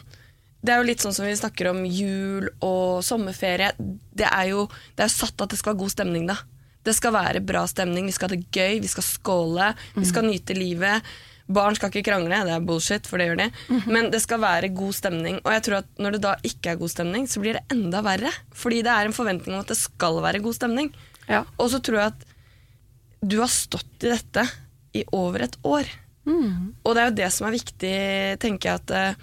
det 0.64 0.72
er 0.72 0.80
jo 0.80 0.88
litt 0.88 1.02
sånn 1.04 1.12
som 1.12 1.26
vi 1.28 1.34
snakker 1.36 1.68
om 1.68 1.82
jul 1.84 2.46
og 2.64 3.02
sommerferie. 3.04 3.74
Det 3.76 4.24
er 4.24 4.52
jo 4.54 4.64
det 4.96 5.04
er 5.04 5.12
satt 5.12 5.42
at 5.44 5.52
det 5.52 5.58
skal 5.60 5.74
være 5.74 5.82
god 5.82 5.92
stemning, 5.92 6.24
da. 6.30 6.38
Det 6.84 6.94
skal 6.96 7.12
være 7.16 7.42
bra 7.44 7.66
stemning, 7.68 8.08
vi 8.08 8.14
skal 8.16 8.30
ha 8.30 8.36
det 8.36 8.48
gøy, 8.52 8.78
vi 8.80 8.88
skal 8.88 9.04
skåle, 9.04 9.70
vi 9.96 10.06
skal 10.08 10.24
nyte 10.28 10.56
livet. 10.56 11.04
Barn 11.44 11.76
skal 11.76 11.90
ikke 11.92 12.06
krangle, 12.08 12.38
det 12.46 12.52
er 12.54 12.62
bullshit, 12.64 13.04
for 13.08 13.20
det 13.20 13.26
gjør 13.28 13.40
de. 13.42 13.48
Men 13.92 14.08
det 14.12 14.22
skal 14.24 14.40
være 14.40 14.70
god 14.72 14.94
stemning. 14.96 15.40
Og 15.44 15.52
jeg 15.52 15.64
tror 15.66 15.82
at 15.82 15.90
når 16.00 16.16
det 16.16 16.22
da 16.24 16.36
ikke 16.48 16.72
er 16.72 16.78
god 16.80 16.92
stemning, 16.94 17.26
så 17.28 17.42
blir 17.42 17.58
det 17.58 17.66
enda 17.74 18.00
verre. 18.06 18.32
Fordi 18.56 18.80
det 18.86 18.94
er 18.94 19.10
en 19.10 19.16
forventning 19.16 19.58
om 19.58 19.64
at 19.64 19.72
det 19.74 19.76
skal 19.76 20.22
være 20.24 20.40
god 20.44 20.56
stemning. 20.56 20.88
Ja. 21.28 21.42
Og 21.60 21.68
så 21.74 21.82
tror 21.84 22.00
jeg 22.00 22.14
at 22.14 22.24
du 23.24 23.38
har 23.40 23.52
stått 23.52 24.04
i 24.04 24.12
dette 24.12 24.46
i 24.96 25.04
over 25.16 25.44
et 25.44 25.60
år. 25.68 25.88
Og 26.84 26.96
det 26.96 27.02
er 27.02 27.10
jo 27.10 27.18
det 27.20 27.30
som 27.36 27.48
er 27.48 27.56
viktig, 27.58 27.94
tenker 28.40 28.70
jeg, 28.70 28.80
at 28.80 28.92
eh, 28.96 29.22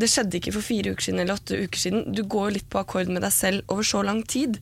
det 0.00 0.08
skjedde 0.08 0.38
ikke 0.38 0.54
for 0.56 0.64
fire 0.64 0.92
uker 0.94 1.04
siden 1.08 1.20
eller 1.20 1.36
åtte 1.36 1.58
uker 1.66 1.80
siden. 1.84 2.04
Du 2.14 2.22
går 2.24 2.48
jo 2.48 2.56
litt 2.56 2.68
på 2.72 2.80
akkord 2.80 3.10
med 3.12 3.24
deg 3.26 3.34
selv 3.34 3.72
over 3.72 3.84
så 3.84 4.00
lang 4.06 4.22
tid. 4.24 4.60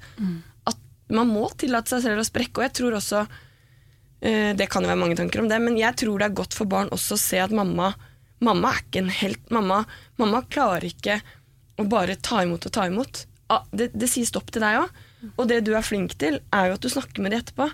At 0.66 0.78
man 1.12 1.30
må 1.30 1.46
tillate 1.60 1.92
seg 1.92 2.06
selv 2.06 2.22
å 2.22 2.26
sprekke. 2.26 2.58
Og 2.58 2.66
jeg 2.66 2.76
tror 2.80 2.96
også 2.98 3.26
Det 4.20 4.66
kan 4.72 4.82
jo 4.82 4.88
være 4.88 4.98
mange 4.98 5.16
tanker 5.18 5.42
om 5.42 5.48
det, 5.50 5.58
men 5.60 5.76
jeg 5.76 5.92
tror 6.00 6.18
det 6.18 6.26
er 6.30 6.36
godt 6.38 6.54
for 6.56 6.64
barn 6.70 6.88
også 6.94 7.14
å 7.18 7.20
se 7.20 7.38
at 7.42 7.52
mamma 7.54 7.92
Mamma 8.44 8.68
er 8.74 8.82
ikke 8.82 9.00
en 9.00 9.08
helt. 9.16 9.50
Mamma, 9.50 9.78
mamma 10.20 10.42
klarer 10.52 10.84
ikke 10.84 11.14
å 11.80 11.84
bare 11.88 12.18
ta 12.20 12.42
imot 12.44 12.66
og 12.68 12.72
ta 12.76 12.82
imot. 12.88 13.22
Ah, 13.48 13.62
Det, 13.72 13.86
det 13.96 14.10
sier 14.12 14.26
stopp 14.28 14.50
til 14.52 14.60
deg 14.60 14.76
òg. 14.82 14.90
Og 15.40 15.48
det 15.48 15.62
du 15.64 15.70
er 15.74 15.80
flink 15.86 16.12
til, 16.20 16.36
er 16.52 16.66
jo 16.68 16.74
at 16.76 16.84
du 16.84 16.90
snakker 16.92 17.24
med 17.24 17.32
dem 17.32 17.40
etterpå. 17.40 17.70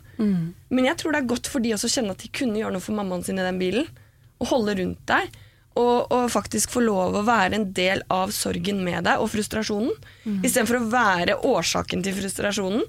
Men 0.70 0.86
jeg 0.86 1.00
tror 1.02 1.12
det 1.16 1.20
er 1.24 1.26
godt 1.32 1.50
for 1.50 1.58
de 1.64 1.72
også 1.74 1.90
å 1.90 1.94
kjenne 1.96 2.14
at 2.14 2.22
de 2.22 2.30
kunne 2.30 2.60
gjøre 2.62 2.76
noe 2.76 2.84
for 2.84 2.94
mammaen 2.94 3.24
sin 3.26 3.40
i 3.42 3.46
den 3.48 3.58
bilen. 3.58 3.90
Og 4.38 4.52
holde 4.52 4.76
rundt 4.78 5.02
deg. 5.10 5.34
Og, 5.74 6.06
og 6.14 6.30
faktisk 6.30 6.70
få 6.70 6.84
lov 6.86 7.18
å 7.18 7.24
være 7.26 7.58
en 7.58 7.66
del 7.74 8.06
av 8.12 8.30
sorgen 8.30 8.84
med 8.86 9.02
deg 9.10 9.18
og 9.18 9.32
frustrasjonen. 9.34 9.90
Istedenfor 10.46 10.78
å 10.78 10.86
være 10.94 11.40
årsaken 11.42 12.06
til 12.06 12.14
frustrasjonen, 12.22 12.86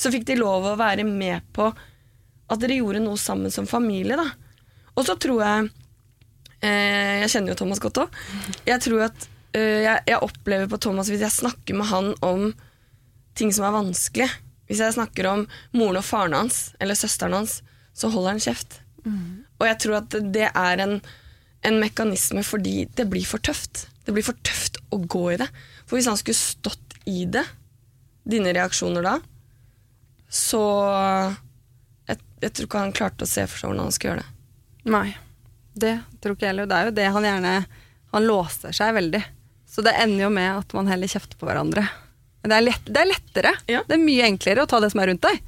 så 0.00 0.08
fikk 0.14 0.24
de 0.32 0.40
lov 0.40 0.64
å 0.72 0.76
være 0.80 1.04
med 1.04 1.44
på 1.52 1.68
at 2.50 2.60
dere 2.62 2.80
gjorde 2.80 3.02
noe 3.04 3.18
sammen 3.20 3.52
som 3.54 3.68
familie. 3.70 4.18
da. 4.18 4.26
Og 4.98 5.06
så 5.06 5.14
tror 5.20 5.42
jeg 5.44 5.70
eh, 6.66 7.22
Jeg 7.22 7.30
kjenner 7.32 7.54
jo 7.54 7.60
Thomas 7.62 7.82
godt 7.82 8.02
òg. 8.02 8.20
Jeg 8.66 8.82
tror 8.84 9.06
at 9.06 9.28
eh, 9.54 9.86
jeg, 9.86 10.02
jeg 10.10 10.22
opplever 10.26 10.70
på 10.70 10.80
Thomas 10.82 11.10
hvis 11.12 11.24
jeg 11.24 11.38
snakker 11.38 11.78
med 11.78 11.90
han 11.92 12.12
om 12.26 12.50
ting 13.38 13.54
som 13.54 13.68
er 13.68 13.76
vanskelig. 13.76 14.28
Hvis 14.70 14.82
jeg 14.82 14.94
snakker 14.94 15.26
om 15.30 15.46
moren 15.74 15.98
og 15.98 16.06
faren 16.06 16.36
hans 16.36 16.70
eller 16.82 16.98
søsteren 16.98 17.38
hans, 17.38 17.60
så 17.96 18.10
holder 18.12 18.36
han 18.36 18.42
kjeft. 18.42 18.80
Og 19.60 19.66
jeg 19.66 19.78
tror 19.82 19.96
at 20.00 20.14
det 20.34 20.46
er 20.50 20.82
en, 20.84 20.98
en 21.66 21.80
mekanisme 21.82 22.44
fordi 22.46 22.84
det 22.96 23.08
blir 23.10 23.26
for 23.26 23.42
tøft. 23.42 23.86
Det 24.06 24.14
blir 24.14 24.26
for 24.26 24.38
tøft 24.46 24.78
å 24.94 25.00
gå 25.00 25.24
i 25.34 25.38
det. 25.40 25.48
For 25.86 25.98
hvis 25.98 26.08
han 26.10 26.18
skulle 26.20 26.38
stått 26.38 26.98
i 27.10 27.24
det, 27.26 27.44
dine 28.30 28.52
reaksjoner 28.54 29.04
da, 29.06 29.16
så 30.30 30.62
jeg, 32.40 32.52
tror 32.52 32.68
ikke 32.68 32.84
han 32.84 32.94
klarte 32.96 33.26
å 33.26 33.30
se 33.30 33.44
for 33.48 33.60
seg 33.60 33.70
hvordan 33.70 33.86
han 33.86 33.96
skulle 33.96 34.14
gjøre 34.14 34.24
det. 34.24 34.36
Nei, 34.90 35.08
det 35.80 35.94
tror 36.20 36.36
ikke 36.36 36.46
jeg 36.46 36.54
heller. 36.54 36.70
Det 36.70 36.78
er 36.78 36.88
jo 36.88 36.96
det 36.96 37.10
han 37.14 37.26
gjerne 37.28 37.54
Han 38.10 38.26
låser 38.26 38.74
seg 38.74 38.94
veldig. 38.96 39.20
Så 39.70 39.84
det 39.86 39.92
ender 40.02 40.24
jo 40.24 40.30
med 40.34 40.50
at 40.50 40.72
man 40.74 40.88
heller 40.90 41.10
kjefter 41.10 41.38
på 41.38 41.46
hverandre. 41.46 41.84
Men 42.42 42.50
det 42.50 42.56
er, 42.56 42.64
lett, 42.64 42.88
det 42.88 43.00
er 43.00 43.08
lettere. 43.10 43.52
Ja. 43.70 43.82
Det 43.86 43.94
er 43.94 44.02
mye 44.02 44.26
enklere 44.26 44.64
å 44.64 44.70
ta 44.70 44.80
det 44.82 44.90
som 44.90 45.02
er 45.02 45.12
rundt 45.12 45.22
deg. 45.28 45.38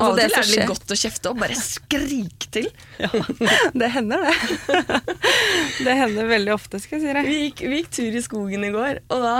Av 0.00 0.12
og 0.12 0.18
det 0.18 0.28
til 0.28 0.36
er 0.38 0.46
det 0.46 0.54
litt 0.54 0.70
godt 0.70 0.92
å 0.94 0.98
kjefte 0.98 1.32
og 1.32 1.40
bare 1.40 1.56
skrike 1.58 2.50
til. 2.54 2.68
Det 3.80 3.88
hender, 3.94 4.22
det. 4.26 5.00
det 5.86 5.96
hender 5.98 6.30
veldig 6.30 6.54
ofte, 6.54 6.80
skal 6.82 6.98
jeg 6.98 7.04
si 7.04 7.14
deg. 7.16 7.26
Vi 7.26 7.38
gikk, 7.44 7.62
vi 7.66 7.80
gikk 7.80 7.90
tur 7.96 8.16
i 8.16 8.22
skogen 8.24 8.66
i 8.66 8.72
går, 8.74 9.02
og 9.10 9.24
da 9.24 9.34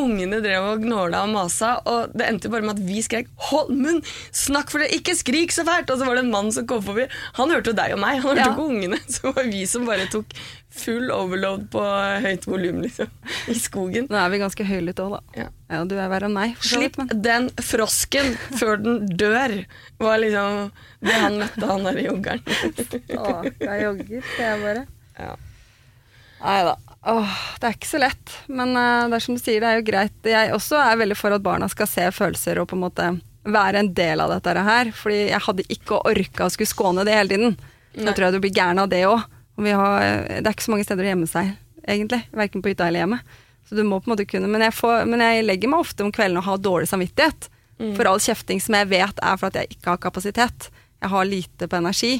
ungene 0.00 0.38
drev 0.40 0.64
og 0.70 0.80
gnåla 0.86 1.20
og 1.26 1.32
masa, 1.34 1.74
og 1.84 2.14
det 2.16 2.24
endte 2.28 2.48
bare 2.52 2.64
med 2.64 2.78
at 2.78 2.86
vi 2.86 3.02
skrek 3.04 3.26
'hold 3.36 3.74
munn, 3.76 3.98
snakk 4.32 4.70
for 4.72 4.78
det, 4.80 4.88
ikke 4.96 5.14
skrik 5.18 5.52
så 5.52 5.64
fælt', 5.68 5.90
og 5.92 5.98
så 6.00 6.06
var 6.06 6.14
det 6.16 6.24
en 6.24 6.30
mann 6.32 6.50
som 6.52 6.66
kom 6.66 6.80
forbi. 6.82 7.04
Han 7.36 7.50
hørte 7.50 7.70
jo 7.70 7.76
deg 7.76 7.92
og 7.92 7.98
meg, 8.00 8.20
han 8.22 8.30
hørte 8.30 8.40
Ja. 8.40 8.52
ikke 8.54 8.68
ungene. 8.72 8.98
Så 9.12 9.22
det 9.28 9.36
var 9.36 9.44
vi 9.52 9.66
som 9.66 9.84
bare 9.86 10.06
tok 10.08 10.24
full 10.72 11.10
overload 11.12 11.66
på 11.70 11.82
høyt 12.24 12.46
volum, 12.48 12.80
liksom, 12.80 13.10
i 13.48 13.54
skogen. 13.54 14.06
Nå 14.08 14.16
er 14.16 14.30
vi 14.32 14.38
ganske 14.40 14.64
høylytte 14.64 15.04
òg, 15.04 15.18
da. 15.18 15.20
Ja. 15.42 15.48
Ja, 15.68 15.84
du 15.84 15.94
er 15.98 16.08
verre 16.08 16.24
enn 16.30 16.32
meg. 16.34 16.56
Slipp 16.64 16.96
men- 16.96 17.12
den 17.22 17.50
frosken 17.60 18.32
før 18.56 18.80
den 18.82 19.06
dør, 19.20 19.66
var 20.00 20.16
liksom 20.18 20.70
det 21.02 21.12
han 21.12 21.38
møtte, 21.38 21.66
han 21.68 21.84
der 21.84 22.00
joggeren. 22.00 22.40
Jeg 23.60 23.82
jogger, 23.84 24.22
sier 24.36 24.48
jeg 24.48 24.62
bare. 24.64 24.86
Ja. 25.18 25.36
Nei 26.42 26.62
da. 26.64 26.74
Åh, 27.02 27.36
det 27.58 27.66
er 27.66 27.76
ikke 27.76 27.90
så 27.90 28.00
lett. 28.02 28.32
Men 28.46 28.76
uh, 28.78 29.10
det 29.10 29.18
er 29.18 29.24
som 29.24 29.36
du 29.36 29.42
sier, 29.42 29.62
det 29.62 29.68
er 29.70 29.80
jo 29.80 29.86
greit. 29.88 30.16
Jeg 30.28 30.54
også 30.54 30.78
er 30.78 31.00
veldig 31.00 31.18
for 31.18 31.34
at 31.34 31.44
barna 31.44 31.68
skal 31.70 31.90
se 31.90 32.08
følelser 32.14 32.62
og 32.62 32.68
på 32.70 32.78
en 32.78 32.84
måte 32.84 33.10
være 33.42 33.82
en 33.82 33.92
del 33.94 34.22
av 34.22 34.30
dette 34.36 34.66
her. 34.68 34.92
Fordi 34.96 35.22
jeg 35.32 35.44
hadde 35.48 35.68
ikke 35.74 36.02
orka 36.08 36.46
å 36.46 36.54
skulle 36.54 36.70
skåne 36.70 37.06
det 37.08 37.16
hele 37.18 37.34
tiden. 37.34 37.56
nå 37.98 38.12
tror 38.14 38.28
jeg 38.28 38.36
du 38.36 38.42
blir 38.44 38.54
gæren 38.54 38.82
av 38.82 38.90
det 38.92 39.04
òg. 39.08 39.24
Det 39.62 39.72
er 39.72 40.52
ikke 40.52 40.64
så 40.64 40.72
mange 40.72 40.86
steder 40.86 41.04
å 41.04 41.10
gjemme 41.10 41.28
seg, 41.28 41.50
egentlig. 41.84 42.22
Verken 42.32 42.62
på 42.64 42.70
hytta 42.72 42.86
eller 42.88 43.04
hjemme. 43.04 43.18
Så 43.68 43.76
du 43.76 43.82
må 43.84 43.98
på 44.00 44.08
en 44.08 44.14
måte 44.14 44.28
kunne. 44.28 44.48
Men 44.50 44.64
jeg, 44.64 44.74
får, 44.78 45.02
men 45.10 45.24
jeg 45.24 45.44
legger 45.44 45.72
meg 45.72 45.82
ofte 45.84 46.06
om 46.06 46.14
kvelden 46.14 46.40
og 46.40 46.46
har 46.46 46.62
dårlig 46.62 46.88
samvittighet. 46.90 47.50
For 47.96 48.06
all 48.06 48.20
kjefting 48.22 48.60
som 48.62 48.76
jeg 48.78 48.90
vet 48.92 49.20
er 49.24 49.38
for 49.40 49.50
at 49.50 49.58
jeg 49.58 49.74
ikke 49.74 49.94
har 49.94 50.02
kapasitet. 50.02 50.68
Jeg 51.02 51.10
har 51.10 51.26
lite 51.26 51.66
på 51.66 51.78
energi. 51.80 52.12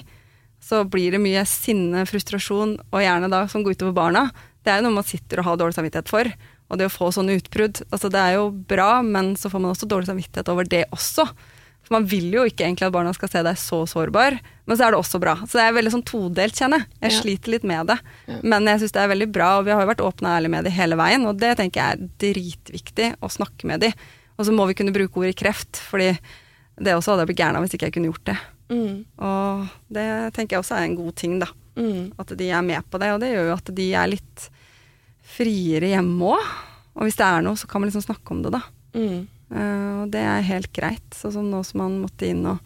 Så 0.62 0.82
blir 0.90 1.14
det 1.14 1.20
mye 1.22 1.42
sinne, 1.46 2.04
frustrasjon, 2.06 2.76
og 2.90 3.02
gjerne 3.02 3.30
da 3.30 3.44
som 3.50 3.62
går 3.62 3.76
utover 3.76 3.94
barna. 3.94 4.24
Det 4.62 4.70
er 4.72 4.80
jo 4.80 4.86
noe 4.88 4.98
man 5.00 5.04
sitter 5.08 5.40
og 5.42 5.44
har 5.50 5.56
dårlig 5.60 5.74
samvittighet 5.78 6.08
for. 6.12 6.28
Og 6.72 6.78
det 6.78 6.86
å 6.88 6.92
få 6.92 7.10
sånne 7.12 7.34
utbrudd. 7.40 7.82
Altså 7.92 8.08
det 8.12 8.20
er 8.22 8.36
jo 8.38 8.50
bra, 8.50 9.02
men 9.02 9.34
så 9.36 9.50
får 9.52 9.60
man 9.60 9.74
også 9.74 9.88
dårlig 9.90 10.08
samvittighet 10.08 10.48
over 10.48 10.64
det 10.64 10.84
også. 10.94 11.26
For 11.82 11.96
man 11.96 12.06
vil 12.06 12.28
jo 12.30 12.44
ikke 12.46 12.62
egentlig 12.64 12.86
at 12.86 12.94
barna 12.94 13.10
skal 13.12 13.28
se 13.28 13.42
deg 13.42 13.58
så 13.58 13.80
sårbar, 13.90 14.36
men 14.70 14.78
så 14.78 14.86
er 14.86 14.94
det 14.94 15.00
også 15.02 15.18
bra. 15.20 15.34
Så 15.42 15.58
det 15.58 15.64
er 15.66 15.74
veldig 15.74 15.90
sånn 15.96 16.04
todelt, 16.06 16.54
kjenner 16.54 16.78
jeg. 16.84 16.86
Jeg 17.02 17.10
Ja. 17.10 17.20
sliter 17.20 17.50
litt 17.50 17.64
med 17.66 17.86
det. 17.90 17.98
Ja. 18.30 18.38
Men 18.44 18.64
jeg 18.70 18.78
syns 18.80 18.92
det 18.94 19.02
er 19.02 19.08
veldig 19.10 19.32
bra, 19.34 19.48
og 19.58 19.64
vi 19.66 19.72
har 19.74 19.82
jo 19.82 19.90
vært 19.90 20.04
åpne 20.06 20.30
og 20.30 20.36
ærlige 20.38 20.50
med 20.54 20.64
det 20.64 20.72
hele 20.78 20.96
veien, 20.96 21.26
og 21.26 21.36
det 21.42 21.56
tenker 21.58 21.82
jeg 21.82 21.98
er 21.98 22.08
dritviktig 22.22 23.08
å 23.20 23.28
snakke 23.28 23.64
med 23.66 23.80
de. 23.80 23.92
Og 24.38 24.46
så 24.46 24.54
må 24.54 24.66
vi 24.70 24.74
kunne 24.78 24.94
bruke 24.94 25.18
ordet 25.20 25.36
kreft, 25.36 25.76
fordi 25.90 26.12
det 26.80 26.94
også 26.94 27.12
hadde 27.12 27.26
jeg 27.26 27.34
blitt 27.34 27.42
gæren 27.42 27.56
av 27.58 27.62
hvis 27.66 27.74
ikke 27.76 27.90
jeg 27.90 27.96
kunne 27.98 28.12
gjort 28.12 28.24
det. 28.30 28.38
Mm, 28.72 29.04
Og 29.18 29.68
det 29.92 30.06
tenker 30.32 30.56
jeg 30.56 30.62
også 30.62 30.76
er 30.78 30.84
en 30.86 30.96
god 30.96 31.14
ting, 31.16 31.38
da. 31.42 31.46
Mm, 31.76 32.12
At 32.18 32.34
de 32.38 32.50
er 32.50 32.62
med 32.66 32.82
på 32.90 32.98
det, 33.02 33.12
og 33.14 33.20
det 33.22 33.32
gjør 33.32 33.48
jo 33.50 33.56
at 33.56 33.72
de 33.76 33.86
er 33.94 34.10
litt 34.12 34.46
friere 35.34 35.92
hjemme 35.94 36.32
òg. 36.34 36.52
Og 36.98 37.06
hvis 37.06 37.16
det 37.16 37.24
er 37.24 37.44
noe, 37.46 37.56
så 37.56 37.68
kan 37.70 37.80
man 37.80 37.88
liksom 37.88 38.04
snakke 38.04 38.34
om 38.34 38.42
det, 38.44 38.52
da. 38.58 38.62
mm. 38.98 39.22
Uh, 39.52 40.02
og 40.02 40.06
det 40.14 40.20
er 40.24 40.46
helt 40.48 40.70
greit. 40.72 41.10
Sånn 41.12 41.34
som 41.34 41.48
nå 41.52 41.58
som 41.68 41.82
man 41.82 41.98
måtte 42.00 42.24
inn 42.24 42.38
og 42.48 42.56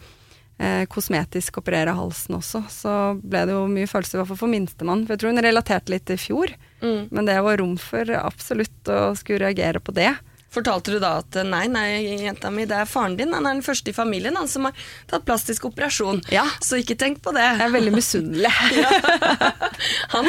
uh, 0.62 0.84
kosmetisk 0.86 1.56
operere 1.58 1.90
halsen 1.98 2.36
også, 2.38 2.60
så 2.70 2.92
ble 3.18 3.40
det 3.48 3.56
jo 3.56 3.64
mye 3.66 3.88
følelser, 3.90 4.14
i 4.14 4.20
hvert 4.20 4.30
fall 4.30 4.38
for 4.44 4.52
minstemann. 4.52 5.02
For 5.02 5.16
jeg 5.16 5.22
tror 5.24 5.34
hun 5.34 5.42
relaterte 5.42 5.94
litt 5.94 6.06
til 6.10 6.20
fjor, 6.22 6.54
Mm. 6.76 7.06
men 7.10 7.24
det 7.24 7.34
var 7.40 7.56
rom 7.56 7.78
for 7.80 8.04
absolutt 8.20 8.84
å 8.92 9.16
skulle 9.16 9.46
reagere 9.46 9.80
på 9.80 9.94
det. 9.96 10.10
Fortalte 10.56 10.94
du 10.94 11.00
da 11.02 11.18
at 11.20 11.36
nei, 11.44 11.66
nei, 11.68 11.86
jenta 12.24 12.50
mi, 12.52 12.64
det 12.68 12.78
er 12.80 12.88
faren 12.88 13.18
din. 13.18 13.34
Han 13.36 13.44
er 13.44 13.58
den 13.58 13.64
første 13.66 13.92
i 13.92 13.96
familien 13.96 14.38
han 14.38 14.48
som 14.48 14.68
har 14.68 14.86
tatt 15.10 15.26
plastisk 15.28 15.68
operasjon. 15.68 16.22
Ja. 16.32 16.46
Så 16.64 16.80
ikke 16.80 16.96
tenk 16.98 17.20
på 17.24 17.34
det. 17.36 17.44
Jeg 17.44 17.66
er 17.66 17.74
veldig 17.74 17.94
misunnelig. 17.96 18.52
Han, 20.16 20.26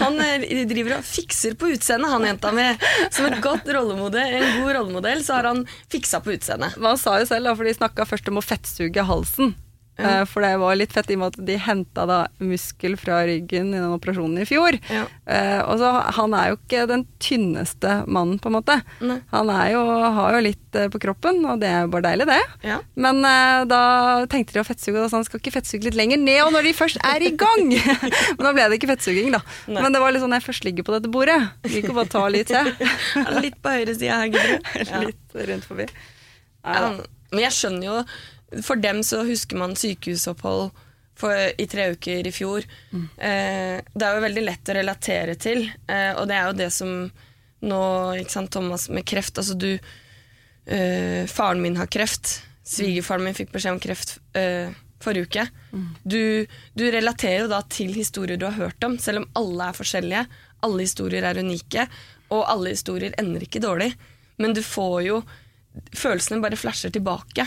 han 0.00 0.16
eh, 0.24 0.64
driver 0.66 0.96
og 0.96 1.06
fikser 1.06 1.54
på 1.58 1.68
utseendet, 1.74 2.10
han 2.10 2.24
jenta 2.26 2.50
mi. 2.54 2.64
Som 3.14 3.28
et 3.28 3.38
godt 3.44 3.68
rollemodell, 3.70 4.32
en 4.40 4.62
god 4.64 4.72
rollemodell, 4.78 5.22
så 5.24 5.38
har 5.38 5.50
han 5.52 5.62
fiksa 5.92 6.22
på 6.24 6.34
utseendet. 6.34 6.74
Man 6.82 6.98
sa 6.98 7.20
jo 7.20 7.28
selv, 7.28 7.46
da, 7.46 7.54
for 7.54 7.68
de 7.68 7.76
snakka 7.76 8.08
først 8.08 8.30
om 8.32 8.40
å 8.40 8.44
fettsuge 8.44 9.06
halsen. 9.06 9.54
Ja. 9.98 10.20
Eh, 10.20 10.24
For 10.30 10.40
det 10.44 10.52
var 10.62 10.76
litt 10.78 10.92
fett 10.94 11.10
i 11.10 11.16
og 11.16 11.20
med 11.20 11.34
at 11.34 11.46
de 11.48 11.56
henta 11.60 12.04
da 12.08 12.18
muskel 12.40 12.94
fra 12.96 13.18
ryggen 13.28 13.72
i 13.74 13.78
den 13.80 13.90
operasjonen 13.92 14.40
i 14.40 14.46
fjor. 14.48 14.78
Ja. 14.88 15.02
Eh, 15.26 15.58
og 15.64 15.80
så 15.82 15.90
Han 16.16 16.32
er 16.38 16.52
jo 16.52 16.56
ikke 16.60 16.86
den 16.88 17.06
tynneste 17.20 17.98
mannen, 18.06 18.38
på 18.40 18.48
en 18.48 18.56
måte. 18.56 18.78
Nei. 19.04 19.18
Han 19.34 19.50
er 19.52 19.72
jo, 19.74 19.82
har 20.16 20.36
jo 20.38 20.42
litt 20.46 20.78
eh, 20.78 20.88
på 20.92 21.00
kroppen, 21.02 21.42
og 21.44 21.60
det 21.60 21.68
er 21.68 21.84
jo 21.84 21.92
bare 21.92 22.06
deilig, 22.08 22.28
det. 22.30 22.38
Ja. 22.70 22.78
Men 22.96 23.20
eh, 23.28 23.64
da 23.68 23.82
tenkte 24.30 24.56
de 24.56 24.62
å 24.62 24.66
fettsuge, 24.68 25.02
og 25.02 25.10
sa 25.12 25.20
han 25.20 25.26
skal 25.28 25.42
ikke 25.42 25.54
fettsuge 25.58 25.88
litt 25.90 25.98
lenger 25.98 26.22
ned 26.22 26.40
og 26.46 26.54
når 26.56 26.70
de 26.70 26.74
først 26.80 27.02
er 27.04 27.26
i 27.26 27.34
gang! 27.36 27.68
Men 28.38 28.46
da 28.46 28.54
ble 28.56 28.68
det 28.70 28.80
ikke 28.80 28.92
fettsuging, 28.94 29.34
da. 29.36 29.42
Nei. 29.68 29.82
Men 29.82 29.92
det 29.92 30.00
var 30.00 30.14
litt 30.14 30.24
sånn 30.24 30.36
jeg 30.38 30.46
først 30.46 30.64
ligger 30.68 30.86
på 30.86 30.96
dette 30.96 31.12
bordet, 31.12 31.36
vil 31.66 31.82
ikke 31.82 31.96
bare 31.98 32.12
ta 32.16 32.24
litt 32.32 32.48
til. 32.50 32.72
Litt 33.44 33.60
på 33.62 33.72
høyre 33.72 33.92
side 33.94 34.16
her, 34.16 34.32
Gudrun. 34.32 35.04
Litt 35.10 35.36
rundt 35.50 35.66
forbi. 35.68 35.86
Men 36.64 37.44
jeg 37.44 37.54
skjønner 37.56 37.86
jo 37.86 37.96
For 38.66 38.80
dem 38.80 39.02
så 39.06 39.22
husker 39.28 39.58
man 39.60 39.76
sykehusopphold 39.78 40.70
for, 41.20 41.36
i 41.60 41.66
tre 41.70 41.90
uker 41.94 42.26
i 42.26 42.32
fjor. 42.34 42.66
Eh, 42.92 43.78
det 43.80 44.06
er 44.06 44.16
jo 44.16 44.24
veldig 44.26 44.44
lett 44.46 44.70
å 44.72 44.76
relatere 44.76 45.36
til, 45.40 45.66
eh, 45.86 46.12
og 46.16 46.26
det 46.30 46.36
er 46.38 46.46
jo 46.48 46.58
det 46.64 46.70
som 46.74 46.94
nå 47.60 47.80
ikke 48.22 48.32
sant, 48.32 48.48
Thomas 48.54 48.86
med 48.88 49.04
kreft 49.04 49.36
Altså 49.36 49.52
du 49.52 49.74
eh, 49.74 51.26
Faren 51.28 51.60
min 51.60 51.76
har 51.76 51.90
kreft. 51.92 52.38
Svigerfaren 52.64 53.26
min 53.26 53.36
fikk 53.36 53.52
beskjed 53.52 53.76
om 53.76 53.82
kreft 53.82 54.14
eh, 54.38 54.72
forrige 55.00 55.28
uke. 55.28 55.44
Du, 56.04 56.46
du 56.76 56.84
relaterer 56.92 57.44
jo 57.44 57.50
da 57.52 57.60
til 57.68 57.92
historier 57.96 58.40
du 58.40 58.46
har 58.48 58.56
hørt 58.56 58.84
om, 58.86 58.96
selv 58.98 59.22
om 59.22 59.28
alle 59.40 59.68
er 59.70 59.76
forskjellige. 59.76 60.24
Alle 60.66 60.86
historier 60.86 61.24
er 61.28 61.40
unike, 61.40 61.86
og 62.30 62.44
alle 62.52 62.74
historier 62.74 63.14
ender 63.20 63.44
ikke 63.44 63.62
dårlig. 63.64 63.92
Men 64.40 64.56
du 64.56 64.62
får 64.64 64.98
jo 65.06 65.22
Følelsene 65.94 66.42
bare 66.42 66.58
flasher 66.58 66.90
tilbake. 66.90 67.44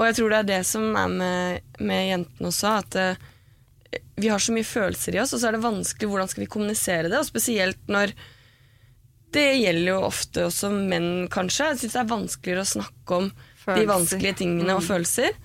Og 0.00 0.06
jeg 0.08 0.16
tror 0.16 0.32
det 0.32 0.38
er 0.40 0.48
det 0.48 0.62
som 0.64 0.86
er 0.96 1.12
med, 1.12 1.70
med 1.84 2.06
jentene 2.08 2.48
også, 2.48 2.74
at 2.80 2.96
uh, 2.96 4.00
vi 4.16 4.30
har 4.32 4.40
så 4.40 4.54
mye 4.56 4.64
følelser 4.64 5.16
i 5.16 5.20
oss, 5.20 5.34
og 5.36 5.42
så 5.42 5.50
er 5.50 5.56
det 5.56 5.64
vanskelig 5.64 6.08
hvordan 6.08 6.30
skal 6.30 6.44
vi 6.44 6.52
kommunisere 6.54 7.10
det, 7.10 7.18
og 7.18 7.28
spesielt 7.28 7.90
når 7.92 8.14
det 9.34 9.46
gjelder 9.60 9.92
jo 9.92 10.00
ofte 10.08 10.48
også 10.48 10.72
menn, 10.74 11.28
kanskje. 11.30 11.68
Jeg 11.70 11.82
syns 11.82 11.94
det 11.94 12.00
er 12.00 12.10
vanskeligere 12.10 12.64
å 12.64 12.70
snakke 12.72 13.18
om 13.20 13.28
de 13.68 13.84
vanskelige 13.86 14.40
tingene 14.40 14.74
og 14.74 14.82
følelser. 14.82 15.36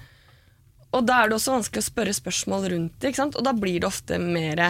Og 0.95 1.05
da 1.05 1.19
er 1.19 1.29
det 1.29 1.37
også 1.37 1.57
vanskelig 1.57 1.83
å 1.83 1.89
spørre 1.89 2.15
spørsmål 2.15 2.67
rundt 2.71 2.97
det, 3.03 3.13
og 3.27 3.43
da 3.45 3.53
blir 3.53 3.83
det 3.83 3.89
ofte 3.89 4.17
mer 4.21 4.63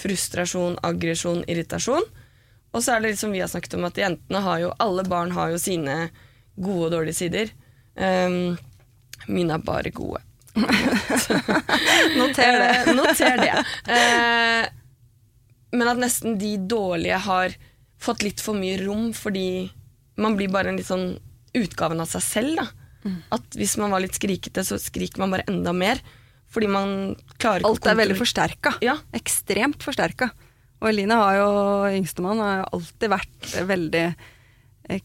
frustrasjon, 0.00 0.78
aggresjon, 0.86 1.42
irritasjon. 1.50 2.06
Og 2.70 2.80
så 2.80 2.94
er 2.94 3.02
det 3.02 3.12
litt 3.12 3.20
som 3.20 3.34
vi 3.34 3.42
har 3.42 3.50
snakket 3.50 3.76
om, 3.76 3.86
at 3.88 3.98
jentene 3.98 4.42
har 4.46 4.60
jo 4.62 4.74
Alle 4.80 5.04
barn 5.04 5.34
har 5.34 5.50
jo 5.52 5.58
sine 5.60 5.96
gode 6.56 6.86
og 6.86 6.92
dårlige 6.94 7.18
sider. 7.18 7.52
Um, 7.98 8.54
mine 9.28 9.56
er 9.56 9.64
bare 9.64 9.92
gode. 9.94 10.22
Noter 12.18 12.58
det. 12.58 12.70
Eh, 12.74 12.92
noter 12.96 13.36
det. 13.38 13.56
Eh, 13.94 14.64
men 15.76 15.90
at 15.92 16.00
nesten 16.00 16.38
de 16.40 16.56
dårlige 16.58 17.20
har 17.26 17.54
fått 18.00 18.24
litt 18.26 18.42
for 18.42 18.58
mye 18.58 18.80
rom, 18.82 19.10
fordi 19.14 19.70
man 20.20 20.36
blir 20.38 20.50
bare 20.52 20.72
en 20.72 20.80
litt 20.80 20.88
sånn 20.88 21.12
utgaven 21.56 22.00
av 22.02 22.10
seg 22.10 22.24
selv. 22.24 22.60
Da. 22.60 22.66
Mm. 23.04 23.18
At 23.36 23.58
hvis 23.58 23.76
man 23.80 23.94
var 23.94 24.02
litt 24.04 24.16
skrikete, 24.18 24.64
så 24.66 24.78
skriker 24.80 25.22
man 25.22 25.36
bare 25.36 25.46
enda 25.50 25.74
mer. 25.76 26.02
Fordi 26.50 26.66
man 26.70 27.14
klarer 27.38 27.62
ikke 27.62 27.70
Alt 27.70 27.88
er 27.92 28.00
veldig 28.00 28.18
forsterka. 28.18 28.74
Ja. 28.82 28.96
Ekstremt 29.16 29.84
forsterka. 29.86 30.32
Og 30.80 30.90
Eline 30.90 31.16
har 31.20 31.36
jo, 31.38 31.50
yngstemann, 32.00 32.40
har 32.42 32.62
jo 32.62 32.68
alltid 32.78 33.12
vært 33.12 33.50
veldig 33.68 34.04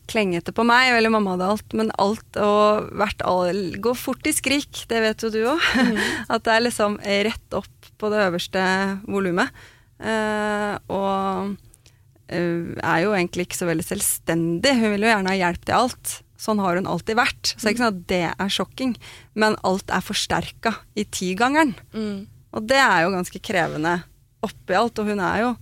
klengete 0.10 0.54
på 0.56 0.66
meg, 0.68 0.90
eller 0.96 1.14
mamma 1.14 1.36
hadde 1.36 1.50
alt, 1.54 1.76
men 1.78 1.92
alt 2.02 2.40
og 2.42 2.90
vært 2.98 3.22
all, 3.28 3.76
Gå 3.82 3.94
fort 3.98 4.26
i 4.26 4.34
skrik, 4.36 4.86
det 4.90 5.02
vet 5.04 5.26
jo 5.26 5.32
du 5.34 5.42
òg. 5.52 5.62
At 6.34 6.46
det 6.48 6.56
er 6.56 6.66
liksom 6.66 6.98
rett 7.04 7.58
opp 7.58 7.92
på 8.02 8.12
det 8.12 8.24
øverste 8.26 8.66
volumet. 9.08 9.54
Uh, 9.96 10.76
og 10.92 11.54
uh, 11.56 12.64
er 12.84 13.04
jo 13.06 13.14
egentlig 13.16 13.48
ikke 13.48 13.62
så 13.62 13.70
veldig 13.70 13.88
selvstendig. 13.88 14.74
Hun 14.80 14.96
vil 14.96 15.06
jo 15.06 15.12
gjerne 15.12 15.34
ha 15.34 15.40
hjelp 15.40 15.68
til 15.68 15.78
alt. 15.78 16.16
Sånn 16.46 16.60
har 16.60 16.80
hun 16.80 16.90
alltid 16.90 17.20
vært. 17.20 17.54
Så 17.54 17.62
det 17.62 17.70
er 17.70 17.76
ikke 17.76 17.84
sånn 17.86 17.94
at 17.94 18.08
det 18.12 18.24
er 18.34 18.52
sjokking, 18.58 18.98
men 19.40 19.56
alt 19.68 19.94
er 19.94 20.04
forsterka 20.04 20.76
i 21.00 21.06
tigangeren. 21.08 21.76
Mm. 21.96 22.26
Og 22.56 22.68
det 22.68 22.82
er 22.82 23.06
jo 23.06 23.14
ganske 23.16 23.42
krevende 23.44 24.00
oppi 24.46 24.76
alt, 24.78 25.00
og 25.00 25.10
hun 25.10 25.24
er 25.24 25.42
jo 25.46 25.54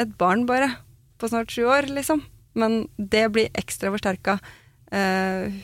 et 0.00 0.14
barn 0.18 0.46
bare, 0.48 0.72
på 1.20 1.30
snart 1.30 1.52
sju 1.54 1.66
år, 1.70 1.90
liksom. 1.92 2.22
Men 2.58 2.84
det 2.96 3.26
blir 3.34 3.54
ekstra 3.58 3.92
forsterka. 3.94 4.38
Eh, 4.94 5.54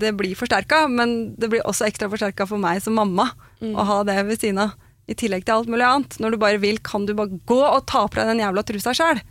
det 0.00 0.12
blir 0.16 0.36
forsterka, 0.38 0.86
men 0.88 1.34
det 1.36 1.50
blir 1.52 1.64
også 1.68 1.88
ekstra 1.88 2.08
forsterka 2.10 2.46
for 2.48 2.60
meg 2.62 2.80
som 2.84 2.96
mamma 2.96 3.30
å 3.60 3.84
ha 3.88 4.02
det 4.08 4.20
ved 4.28 4.40
siden 4.40 4.62
av. 4.66 4.76
I 5.08 5.16
tillegg 5.16 5.46
til 5.46 5.54
alt 5.54 5.70
mulig 5.72 5.86
annet. 5.86 6.18
Når 6.20 6.34
du 6.34 6.40
bare 6.40 6.60
vil, 6.60 6.78
kan 6.84 7.06
du 7.08 7.14
bare 7.16 7.38
gå 7.48 7.60
og 7.64 7.86
ta 7.88 8.02
på 8.04 8.18
deg 8.18 8.28
den 8.28 8.42
jævla 8.42 8.64
trusa 8.68 8.92
sjøl. 8.96 9.22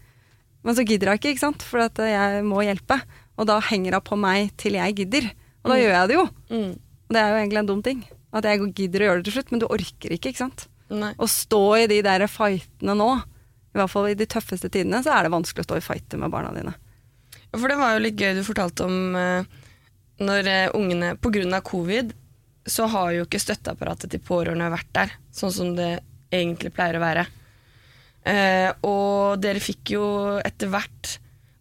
Men 0.66 0.78
så 0.78 0.82
gidder 0.82 1.12
jeg 1.12 1.22
ikke, 1.22 1.34
ikke 1.36 1.44
sant? 1.44 1.66
for 1.66 1.86
jeg 2.02 2.42
må 2.46 2.64
hjelpe. 2.66 2.98
Og 3.38 3.46
da 3.46 3.60
henger 3.62 4.00
hun 4.00 4.06
på 4.08 4.18
meg 4.18 4.56
til 4.58 4.78
jeg 4.80 4.96
gidder. 4.98 5.30
Og 5.62 5.70
da 5.70 5.78
gjør 5.78 5.94
jeg 5.94 6.10
det 6.10 6.18
jo. 6.18 6.24
Mm. 6.50 6.72
Og 7.08 7.14
det 7.14 7.22
er 7.22 7.30
jo 7.30 7.38
egentlig 7.44 7.62
en 7.62 7.70
dum 7.70 7.84
ting. 7.86 8.02
At 8.36 8.48
jeg 8.50 8.72
gidder 8.76 9.04
å 9.04 9.10
gjøre 9.10 9.22
det 9.22 9.30
til 9.30 9.38
slutt, 9.38 9.54
men 9.54 9.62
du 9.62 9.68
orker 9.70 10.16
ikke, 10.18 10.34
ikke 10.34 10.42
sant. 10.42 10.66
Nei. 10.90 11.14
Å 11.14 11.30
stå 11.30 11.64
i 11.84 11.88
de 11.92 12.02
der 12.06 12.26
fightene 12.32 12.96
nå, 12.98 13.10
i 13.76 13.80
hvert 13.80 13.92
fall 13.92 14.10
i 14.10 14.18
de 14.18 14.28
tøffeste 14.30 14.72
tidene, 14.74 15.04
så 15.06 15.14
er 15.14 15.28
det 15.28 15.34
vanskelig 15.36 15.66
å 15.66 15.68
stå 15.70 15.80
i 15.80 15.86
fighter 15.86 16.22
med 16.22 16.34
barna 16.34 16.54
dine. 16.56 16.74
For 17.58 17.72
det 17.72 17.80
var 17.80 17.96
jo 17.96 18.04
litt 18.06 18.20
gøy 18.20 18.36
du 18.38 18.44
fortalte 18.46 18.86
om 18.88 19.16
eh, 19.18 19.58
når 20.24 20.50
eh, 20.52 20.70
ungene 20.78 21.16
Pga. 21.22 21.62
covid 21.66 22.14
så 22.68 22.88
har 22.92 23.14
jo 23.16 23.24
ikke 23.24 23.40
støtteapparatet 23.40 24.12
til 24.12 24.24
pårørende 24.28 24.68
vært 24.74 24.90
der, 24.96 25.14
sånn 25.32 25.54
som 25.56 25.70
det 25.78 26.02
egentlig 26.36 26.74
pleier 26.76 26.98
å 27.00 27.04
være. 27.04 27.24
Eh, 28.28 28.72
og 28.84 29.40
dere 29.40 29.62
fikk 29.64 29.94
jo 29.96 30.08
etter 30.44 30.68
hvert 30.74 31.14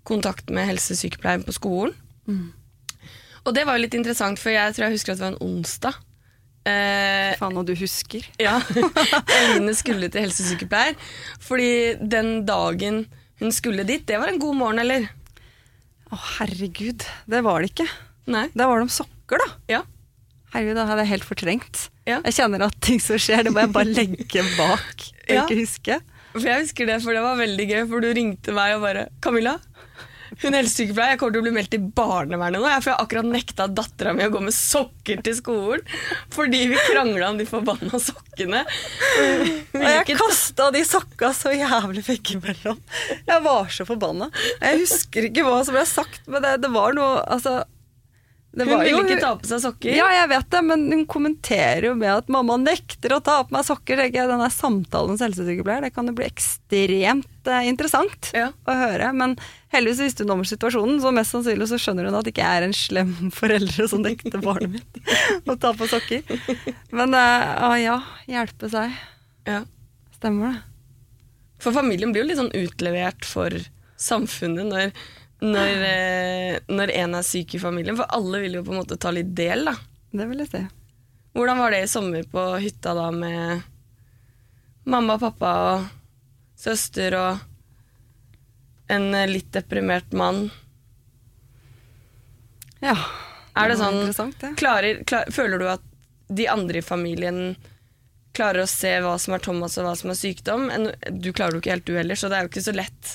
kontakt 0.07 0.50
med 0.50 0.67
helsesykepleieren 0.73 1.47
på 1.47 1.54
skolen. 1.54 1.95
Og 3.47 3.54
det 3.54 3.63
var 3.67 3.78
jo 3.78 3.85
litt 3.85 3.95
interessant, 3.95 4.41
for 4.43 4.50
jeg 4.50 4.75
tror 4.75 4.89
jeg 4.89 4.97
husker 4.97 5.15
at 5.15 5.21
det 5.21 5.26
var 5.28 5.37
en 5.37 5.47
onsdag. 5.47 6.00
Eh, 6.67 7.37
Faen, 7.39 7.61
og 7.61 7.69
du 7.69 7.76
husker. 7.78 8.26
ja, 8.43 8.56
Øynene 9.39 9.75
skulle 9.78 10.11
til 10.11 10.26
helsesykepleier. 10.26 10.99
Fordi 11.43 11.95
den 12.02 12.41
dagen 12.49 13.04
hun 13.39 13.54
skulle 13.54 13.87
dit, 13.87 14.02
det 14.09 14.19
var 14.19 14.32
en 14.32 14.43
god 14.43 14.59
morgen, 14.59 14.82
eller? 14.82 15.06
Å, 16.12 16.16
herregud. 16.38 17.04
Det 17.26 17.42
var 17.47 17.62
det 17.64 17.73
ikke. 17.73 17.86
Nei? 18.30 18.47
Da 18.54 18.66
var 18.71 18.78
det 18.80 18.86
om 18.88 18.92
sokker, 18.95 19.42
da. 19.42 19.49
Ja. 19.71 19.80
Herregud, 20.54 20.76
da 20.78 20.84
hadde 20.88 21.04
jeg 21.04 21.12
helt 21.16 21.26
fortrengt. 21.28 21.86
Ja. 22.06 22.21
Jeg 22.26 22.36
kjenner 22.38 22.66
at 22.69 22.76
ting 22.84 23.00
som 23.02 23.19
skjer, 23.21 23.42
det 23.49 23.52
må 23.54 23.64
jeg 23.64 23.73
bare 23.75 23.90
legge 23.97 24.45
bak 24.56 25.06
og 25.26 25.32
Ja. 25.34 25.42
ikke 25.45 25.58
huske. 25.58 25.99
For 26.36 26.45
jeg 26.47 26.66
husker 26.66 26.86
det, 26.90 26.99
for 27.02 27.16
det 27.16 27.23
var 27.25 27.38
veldig 27.40 27.66
gøy, 27.71 27.82
for 27.90 28.04
du 28.04 28.10
ringte 28.14 28.52
meg 28.54 28.75
og 28.76 28.82
bare 28.84 29.06
'Camilla, 29.25 29.56
hun 30.43 30.52
er 30.52 30.62
helsesykepleier, 30.62 31.15
jeg 31.15 31.21
kommer 31.21 31.36
til 31.36 31.43
å 31.43 31.47
bli 31.47 31.54
meldt 31.56 31.73
til 31.75 31.84
barnevernet 31.97 32.62
nå.' 32.62 32.71
Jeg, 32.71 32.82
for 32.82 32.91
jeg 32.91 32.97
har 32.97 33.06
akkurat 33.06 33.30
nekta 33.30 33.69
dattera 33.71 34.15
mi 34.17 34.26
å 34.26 34.32
gå 34.34 34.43
med 34.47 34.56
sokker 34.56 35.23
til 35.26 35.36
skolen 35.39 35.84
fordi 36.34 36.65
vi 36.73 36.80
krangla 36.89 37.30
om 37.32 37.39
de 37.41 37.47
forbanna 37.49 38.00
sokkene. 38.02 38.65
Og 39.76 39.86
jeg 39.86 40.19
kasta 40.19 40.71
de 40.75 40.82
sokka 40.86 41.32
så 41.36 41.52
jævlig 41.54 42.04
veggimellom. 42.06 42.80
Jeg 43.28 43.45
var 43.45 43.71
så 43.73 43.86
forbanna. 43.89 44.30
Jeg 44.60 44.82
husker 44.82 45.28
ikke 45.30 45.47
hva 45.47 45.62
som 45.67 45.76
ble 45.76 45.86
sagt, 45.89 46.23
men 46.30 46.45
det, 46.45 46.58
det 46.65 46.73
var 46.75 46.97
noe 46.97 47.23
Altså 47.26 47.62
Hun 48.56 48.78
ville 48.80 48.88
jo- 48.88 49.02
ikke 49.04 49.21
ta 49.21 49.30
på 49.36 49.45
seg 49.50 49.60
sokker. 49.60 49.92
Ja, 49.99 50.06
jeg 50.23 50.28
vet 50.30 50.47
det, 50.50 50.60
men 50.64 50.84
hun 50.90 51.02
kommenterer 51.06 51.84
jo 51.90 51.95
med 51.95 52.08
at 52.08 52.28
mamma 52.32 52.56
nekter 52.56 53.12
å 53.12 53.23
ta 53.23 53.42
på 53.45 53.52
meg 53.52 53.66
sokker. 53.69 53.99
tenker 54.00 54.23
jeg, 54.23 54.28
Denne 54.30 54.49
samtalen 54.50 55.10
hos 55.12 55.21
helsesykepleier, 55.21 55.82
det 55.84 55.92
kan 55.95 56.06
jo 56.08 56.14
bli 56.16 56.25
ekstremt 56.25 57.26
eh, 57.47 57.69
interessant 57.69 58.30
Ja. 58.32 58.49
å 58.66 58.73
høre. 58.75 59.12
Men 59.14 59.36
heldigvis 59.75 60.00
visste 60.06 60.25
hun 60.25 60.30
om 60.38 60.42
situasjonen, 60.49 61.00
så 61.04 61.12
mest 61.12 61.32
sannsynlig 61.34 61.69
så 61.69 61.76
skjønner 61.78 62.06
hun 62.08 62.14
at 62.16 62.25
det 62.25 62.32
ikke 62.34 62.49
er 62.49 62.62
en 62.64 62.73
slem 62.73 63.12
foreldre 63.40 63.88
som 63.92 64.00
nekter 64.02 64.40
barnet 64.40 64.73
mitt 64.73 65.00
å 65.52 65.58
ta 65.60 65.75
på 65.76 65.86
sokker. 65.92 66.23
Men 66.92 67.12
eh, 67.12 67.54
ah, 67.60 67.76
ja, 67.76 68.00
hjelpe 68.26 68.71
seg. 68.73 68.97
Ja. 69.47 69.64
Stemmer 70.16 70.54
det. 70.54 70.62
For 71.60 71.73
familien 71.76 72.12
blir 72.12 72.25
jo 72.25 72.28
litt 72.30 72.40
sånn 72.40 72.52
utlevert 72.56 73.25
for 73.28 73.50
samfunnet 74.00 74.66
når, 74.69 74.90
når, 75.44 75.82
eh, 75.84 76.58
når 76.68 76.92
en 76.96 77.14
er 77.18 77.26
syk 77.26 77.56
i 77.56 77.60
familien. 77.60 77.96
For 77.99 78.08
alle 78.16 78.40
vil 78.44 78.58
jo 78.58 78.64
på 78.66 78.75
en 78.75 78.80
måte 78.80 78.99
ta 79.00 79.12
litt 79.14 79.34
del, 79.36 79.66
da. 79.68 79.76
Det 80.16 80.28
vil 80.30 80.44
jeg 80.44 80.52
si. 80.52 80.62
Hvordan 81.36 81.58
var 81.60 81.75
det 81.75 81.82
i 81.84 81.90
sommer 81.90 82.25
på 82.32 82.46
hytta 82.62 82.94
da 82.96 83.10
med 83.12 83.66
mamma, 84.88 85.18
pappa 85.20 85.52
og 85.66 85.86
søster 86.56 87.16
og 87.18 87.44
en 88.88 89.12
eh, 89.14 89.28
litt 89.28 89.52
deprimert 89.52 90.16
mann? 90.16 90.46
Ja. 92.80 92.96
Er 93.56 93.72
det 93.72 93.78
sånn 93.80 94.34
det. 94.36 94.52
klarer, 94.60 95.00
klar, 95.08 95.30
Føler 95.32 95.60
du 95.60 95.68
at 95.70 95.84
de 96.28 96.44
andre 96.50 96.82
i 96.82 96.84
familien 96.84 97.56
klarer 98.36 98.66
å 98.66 98.68
se 98.68 98.90
hva 99.00 99.14
som 99.20 99.32
er 99.36 99.44
Thomas 99.44 99.78
og 99.80 99.86
hva 99.86 99.94
som 99.96 100.12
er 100.12 100.18
sykdom? 100.18 100.68
En, 100.72 100.90
du 101.08 101.30
klarer 101.32 101.56
jo 101.56 101.62
ikke 101.62 101.72
helt 101.72 101.88
du 101.88 101.94
heller, 101.96 102.18
så 102.20 102.28
det 102.28 102.36
er 102.36 102.44
jo 102.44 102.52
ikke 102.52 102.66
så 102.66 102.75
lett. 102.76 103.14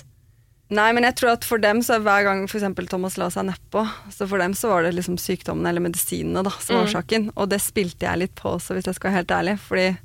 Nei, 0.71 0.91
men 0.95 1.03
jeg 1.03 1.17
tror 1.19 1.34
at 1.34 1.43
for 1.43 1.60
dem 1.60 1.81
så 1.84 1.97
er 1.97 2.03
hver 2.05 2.23
gang 2.23 2.45
eksempel 2.47 2.88
Thomas 2.88 3.17
la 3.19 3.27
seg 3.34 3.43
nedpå, 3.49 3.81
så 4.15 4.27
for 4.29 4.39
dem 4.39 4.53
så 4.55 4.69
var 4.71 4.86
det 4.86 4.93
liksom 4.95 5.17
sykdommen 5.19 5.67
eller 5.67 5.84
medisinene 5.84 6.43
da, 6.47 6.53
som 6.63 6.77
var 6.77 6.86
Mm. 6.86 6.88
årsaken. 6.88 7.25
Og 7.36 7.49
det 7.51 7.60
spilte 7.60 8.07
jeg 8.07 8.19
litt 8.21 8.36
på 8.39 8.53
også, 8.55 8.77
hvis 8.77 8.88
jeg 8.88 8.95
skal 8.95 9.12
være 9.12 9.19
helt 9.19 9.36
ærlig. 9.36 9.57
Fordi 9.60 9.97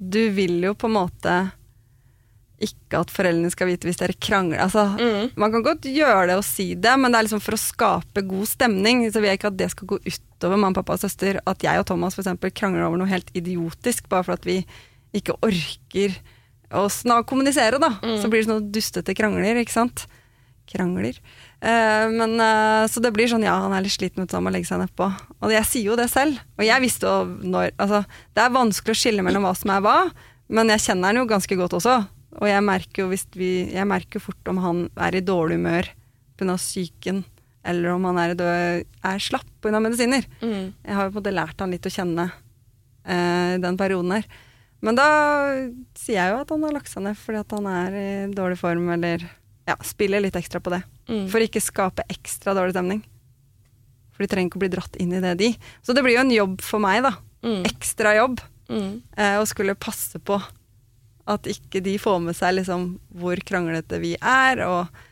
du 0.00 0.30
vil 0.30 0.56
jo 0.64 0.72
på 0.74 0.88
en 0.88 0.96
måte 0.96 1.34
ikke 2.64 3.00
at 3.02 3.10
foreldrene 3.12 3.50
skal 3.52 3.66
vite 3.68 3.84
hvis 3.84 3.98
dere 4.00 4.14
krangler. 4.16 4.60
Altså, 4.64 4.86
Mm. 4.96 5.30
Man 5.36 5.52
kan 5.52 5.62
godt 5.62 5.82
gjøre 5.82 6.28
det 6.28 6.36
og 6.36 6.44
si 6.44 6.74
det, 6.74 6.98
men 6.98 7.12
det 7.12 7.18
er 7.18 7.24
liksom 7.28 7.42
for 7.42 7.52
å 7.52 7.60
skape 7.60 8.22
god 8.26 8.46
stemning. 8.46 9.04
Så 9.12 9.20
vil 9.20 9.28
jeg 9.28 9.38
ikke 9.38 9.48
at 9.52 9.56
det 9.58 9.70
skal 9.70 9.86
gå 9.88 9.98
utover 10.00 10.56
mamma, 10.56 10.72
pappa 10.72 10.94
og 10.94 11.00
søster. 11.00 11.40
At 11.46 11.58
jeg 11.62 11.78
og 11.78 11.84
Thomas 11.86 12.16
eksempel 12.16 12.50
krangler 12.52 12.86
over 12.86 12.96
noe 12.96 13.08
helt 13.08 13.28
idiotisk, 13.34 14.08
bare 14.08 14.24
for 14.24 14.32
at 14.32 14.44
vi 14.46 14.64
ikke 15.12 15.36
orker 15.42 16.16
å 16.74 17.22
kommunisere, 17.28 17.80
da. 17.82 17.94
Så 18.20 18.30
blir 18.30 18.42
det 18.42 18.50
sånne 18.50 18.74
dustete 18.74 19.14
krangler, 19.16 19.60
ikke 19.62 19.74
sant. 19.74 20.06
Krangler. 20.70 21.18
Uh, 21.64 22.10
men, 22.12 22.36
uh, 22.40 22.84
så 22.90 23.00
det 23.00 23.12
blir 23.16 23.28
sånn 23.30 23.44
ja, 23.44 23.54
han 23.62 23.72
er 23.72 23.84
litt 23.84 23.94
sliten 23.94 24.26
så 24.28 24.38
han 24.38 24.44
må 24.46 24.52
legge 24.52 24.68
seg 24.68 24.82
nedpå. 24.82 25.08
Og 25.44 25.52
jeg 25.52 25.68
sier 25.68 25.90
jo 25.92 25.98
det 26.00 26.10
selv. 26.12 26.40
Og 26.58 26.64
jeg 26.66 26.84
visste 26.84 27.08
jo 27.08 27.48
når 27.54 27.72
Altså, 27.80 28.02
det 28.36 28.44
er 28.44 28.56
vanskelig 28.56 28.96
å 28.96 29.00
skille 29.00 29.24
mellom 29.24 29.46
hva 29.46 29.54
som 29.56 29.72
er 29.72 29.84
hva, 29.84 29.98
men 30.52 30.72
jeg 30.74 30.84
kjenner 30.88 31.12
han 31.12 31.22
jo 31.22 31.28
ganske 31.30 31.58
godt 31.60 31.78
også. 31.80 31.98
Og 32.40 32.48
jeg 32.50 32.66
merker 32.66 33.04
jo 33.04 33.10
hvis 33.12 33.28
vi 33.38 33.50
Jeg 33.70 33.86
merker 33.86 34.22
fort 34.22 34.50
om 34.50 34.58
han 34.62 34.86
er 35.06 35.16
i 35.16 35.24
dårlig 35.24 35.60
humør 35.60 35.90
pga. 36.38 36.56
psyken, 36.58 37.22
eller 37.64 37.94
om 37.94 38.08
han 38.10 38.18
er, 38.18 38.32
i 38.34 38.38
død, 38.38 38.86
er 39.04 39.22
slapp 39.22 39.48
pga. 39.62 39.80
medisiner. 39.80 40.26
Mm. 40.42 40.74
Jeg 40.84 40.94
har 40.96 41.06
jo 41.06 41.12
på 41.12 41.20
en 41.20 41.22
måte 41.22 41.36
lært 41.36 41.60
han 41.62 41.70
litt 41.70 41.86
å 41.86 41.94
kjenne 41.94 42.26
eh, 43.06 43.54
den 43.62 43.78
perioden 43.80 44.16
her. 44.18 44.26
Men 44.84 44.98
da 44.98 45.08
sier 45.96 46.18
jeg 46.18 46.32
jo 46.32 46.40
at 46.42 46.50
han 46.52 46.66
har 46.66 46.74
lagt 46.76 46.90
seg 46.90 47.04
ned 47.06 47.16
fordi 47.18 47.40
at 47.40 47.54
han 47.56 47.68
er 47.70 47.98
i 47.98 48.08
dårlig 48.34 48.58
form, 48.60 48.88
eller 48.96 49.24
ja, 49.68 49.76
spiller 49.86 50.24
litt 50.24 50.36
ekstra 50.36 50.60
på 50.60 50.74
det. 50.74 50.82
Mm. 51.08 51.26
For 51.32 51.44
ikke 51.44 51.62
skape 51.62 52.04
ekstra 52.12 52.56
dårlig 52.56 52.74
stemning. 52.76 53.04
For 54.14 54.24
de 54.24 54.30
trenger 54.30 54.50
ikke 54.50 54.60
å 54.60 54.64
bli 54.64 54.74
dratt 54.74 54.98
inn 55.00 55.14
i 55.16 55.22
det, 55.22 55.32
de. 55.40 55.52
Så 55.82 55.96
det 55.96 56.04
blir 56.04 56.18
jo 56.18 56.24
en 56.24 56.34
jobb 56.34 56.60
for 56.64 56.82
meg, 56.82 57.02
da. 57.06 57.16
Mm. 57.44 57.64
Ekstra 57.68 58.14
jobb. 58.18 58.42
Mm. 58.68 58.92
Eh, 59.16 59.38
å 59.40 59.48
skulle 59.48 59.76
passe 59.76 60.20
på 60.22 60.38
at 61.24 61.48
ikke 61.48 61.80
de 61.84 61.96
får 62.00 62.20
med 62.20 62.36
seg 62.36 62.58
liksom 62.58 62.86
hvor 63.16 63.40
kranglete 63.48 63.98
vi 64.02 64.12
er, 64.20 64.60
og 64.68 65.04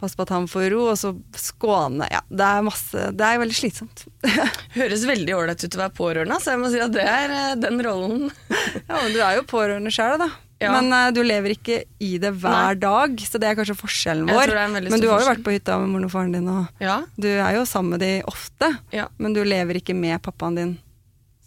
passe 0.00 0.18
på 0.18 0.24
at 0.26 0.32
han 0.34 0.48
får 0.50 0.68
ro, 0.74 0.82
og 0.90 0.98
så 0.98 1.12
skåne. 1.38 2.08
Ja, 2.10 2.20
det 2.28 2.46
er 2.46 2.66
masse 2.66 3.08
Det 3.16 3.26
er 3.26 3.40
veldig 3.42 3.56
slitsomt. 3.56 4.04
Høres 4.78 5.06
veldig 5.08 5.36
ålreit 5.36 5.64
ut 5.64 5.76
å 5.78 5.82
være 5.84 5.96
pårørende, 5.96 6.38
så 6.42 6.54
jeg 6.54 6.62
må 6.62 6.70
si 6.72 6.82
at 6.82 6.94
det 6.94 7.06
er 7.06 7.34
eh, 7.36 7.56
den 7.60 7.82
rollen. 7.86 8.30
Ja, 8.90 8.98
men 8.98 9.12
du 9.14 9.20
er 9.22 9.36
jo 9.38 9.46
pårørende 9.48 9.92
sjøl, 9.94 10.16
da. 10.20 10.30
Ja. 10.60 10.74
Men 10.76 10.90
uh, 10.92 11.08
du 11.14 11.22
lever 11.24 11.54
ikke 11.54 11.78
i 12.04 12.10
det 12.20 12.34
hver 12.42 12.74
Nei. 12.74 12.80
dag, 12.82 13.14
så 13.24 13.38
det 13.40 13.48
er 13.48 13.56
kanskje 13.56 13.78
forskjellen 13.80 14.28
vår. 14.28 14.52
Men 14.76 15.00
du 15.00 15.06
har 15.08 15.22
jo 15.22 15.30
vært 15.30 15.44
på 15.46 15.54
hytta 15.54 15.78
med 15.80 15.88
moren 15.94 16.08
og 16.10 16.12
faren 16.12 16.34
din, 16.36 16.50
og 16.52 16.82
Ja, 16.84 16.98
du 17.16 17.30
er 17.30 17.54
jo 17.56 17.62
sammen 17.68 17.96
med 17.96 18.04
de 18.04 18.10
ofte. 18.28 18.68
ja. 18.92 19.06
Men 19.16 19.32
du 19.36 19.40
lever 19.46 19.80
ikke 19.80 19.96
med 19.96 20.20
pappaen 20.24 20.58
din 20.58 20.74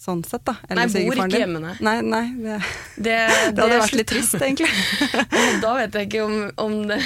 sånn 0.04 0.22
sett, 0.28 0.44
da. 0.48 0.54
Nei, 0.70 0.86
bor 0.92 1.22
ikke 1.24 1.40
hjemme, 1.42 1.62
nei. 1.64 1.74
Nei, 1.84 1.96
nei 2.06 2.24
det, 2.38 2.58
Det, 2.96 3.16
det 3.56 3.64
hadde 3.64 3.80
vært 3.82 3.98
litt 4.00 4.10
trist, 4.12 4.36
egentlig. 4.38 4.70
Da 5.64 5.74
vet 5.80 5.96
jeg 5.98 6.10
ikke 6.10 6.24
om, 6.28 6.36
om, 6.66 6.78
det, 6.92 7.00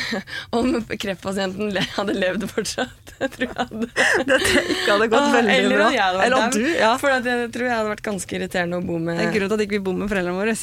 om 0.57 0.71
kreftpasienten 0.89 1.77
hadde 1.95 2.17
levd 2.17 2.47
fortsatt. 2.51 3.15
Jeg 3.17 3.31
tror 3.38 3.47
jeg 3.47 3.55
hadde 3.57 3.88
Det 4.27 4.41
ikke 4.75 4.91
hadde 4.91 5.10
gått 5.13 5.21
Ah, 5.21 5.31
veldig 5.39 5.55
eller 5.57 5.79
bra. 5.81 5.89
hadde 5.93 6.27
Eller 6.27 6.38
om 6.41 6.53
du, 6.53 6.62
ja. 6.73 6.91
For 7.01 7.13
jeg 7.15 7.49
tror 7.55 7.69
jeg 7.69 7.75
hadde 7.77 7.93
vært 7.95 8.05
ganske 8.12 8.39
irriterende 8.39 8.81
å 8.81 8.86
bo 8.86 8.99
med 9.01 9.17
Det 9.21 9.29
er 9.29 9.33
grunnen 9.38 9.53
til 9.53 9.60
at 9.62 9.65
vi 9.65 9.69
ikke 9.71 9.86
bor 9.89 9.97
med 10.03 10.13
foreldrene 10.13 10.39
våre. 10.41 10.57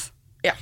Ja. 0.45 0.59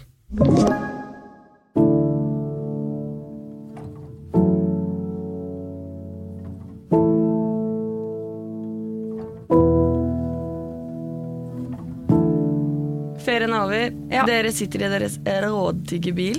Ja. 14.23 14.27
Dere 14.29 14.53
sitter 14.55 14.87
i 14.87 14.91
deres 14.93 15.19
råddigge 15.27 16.15
bil 16.17 16.39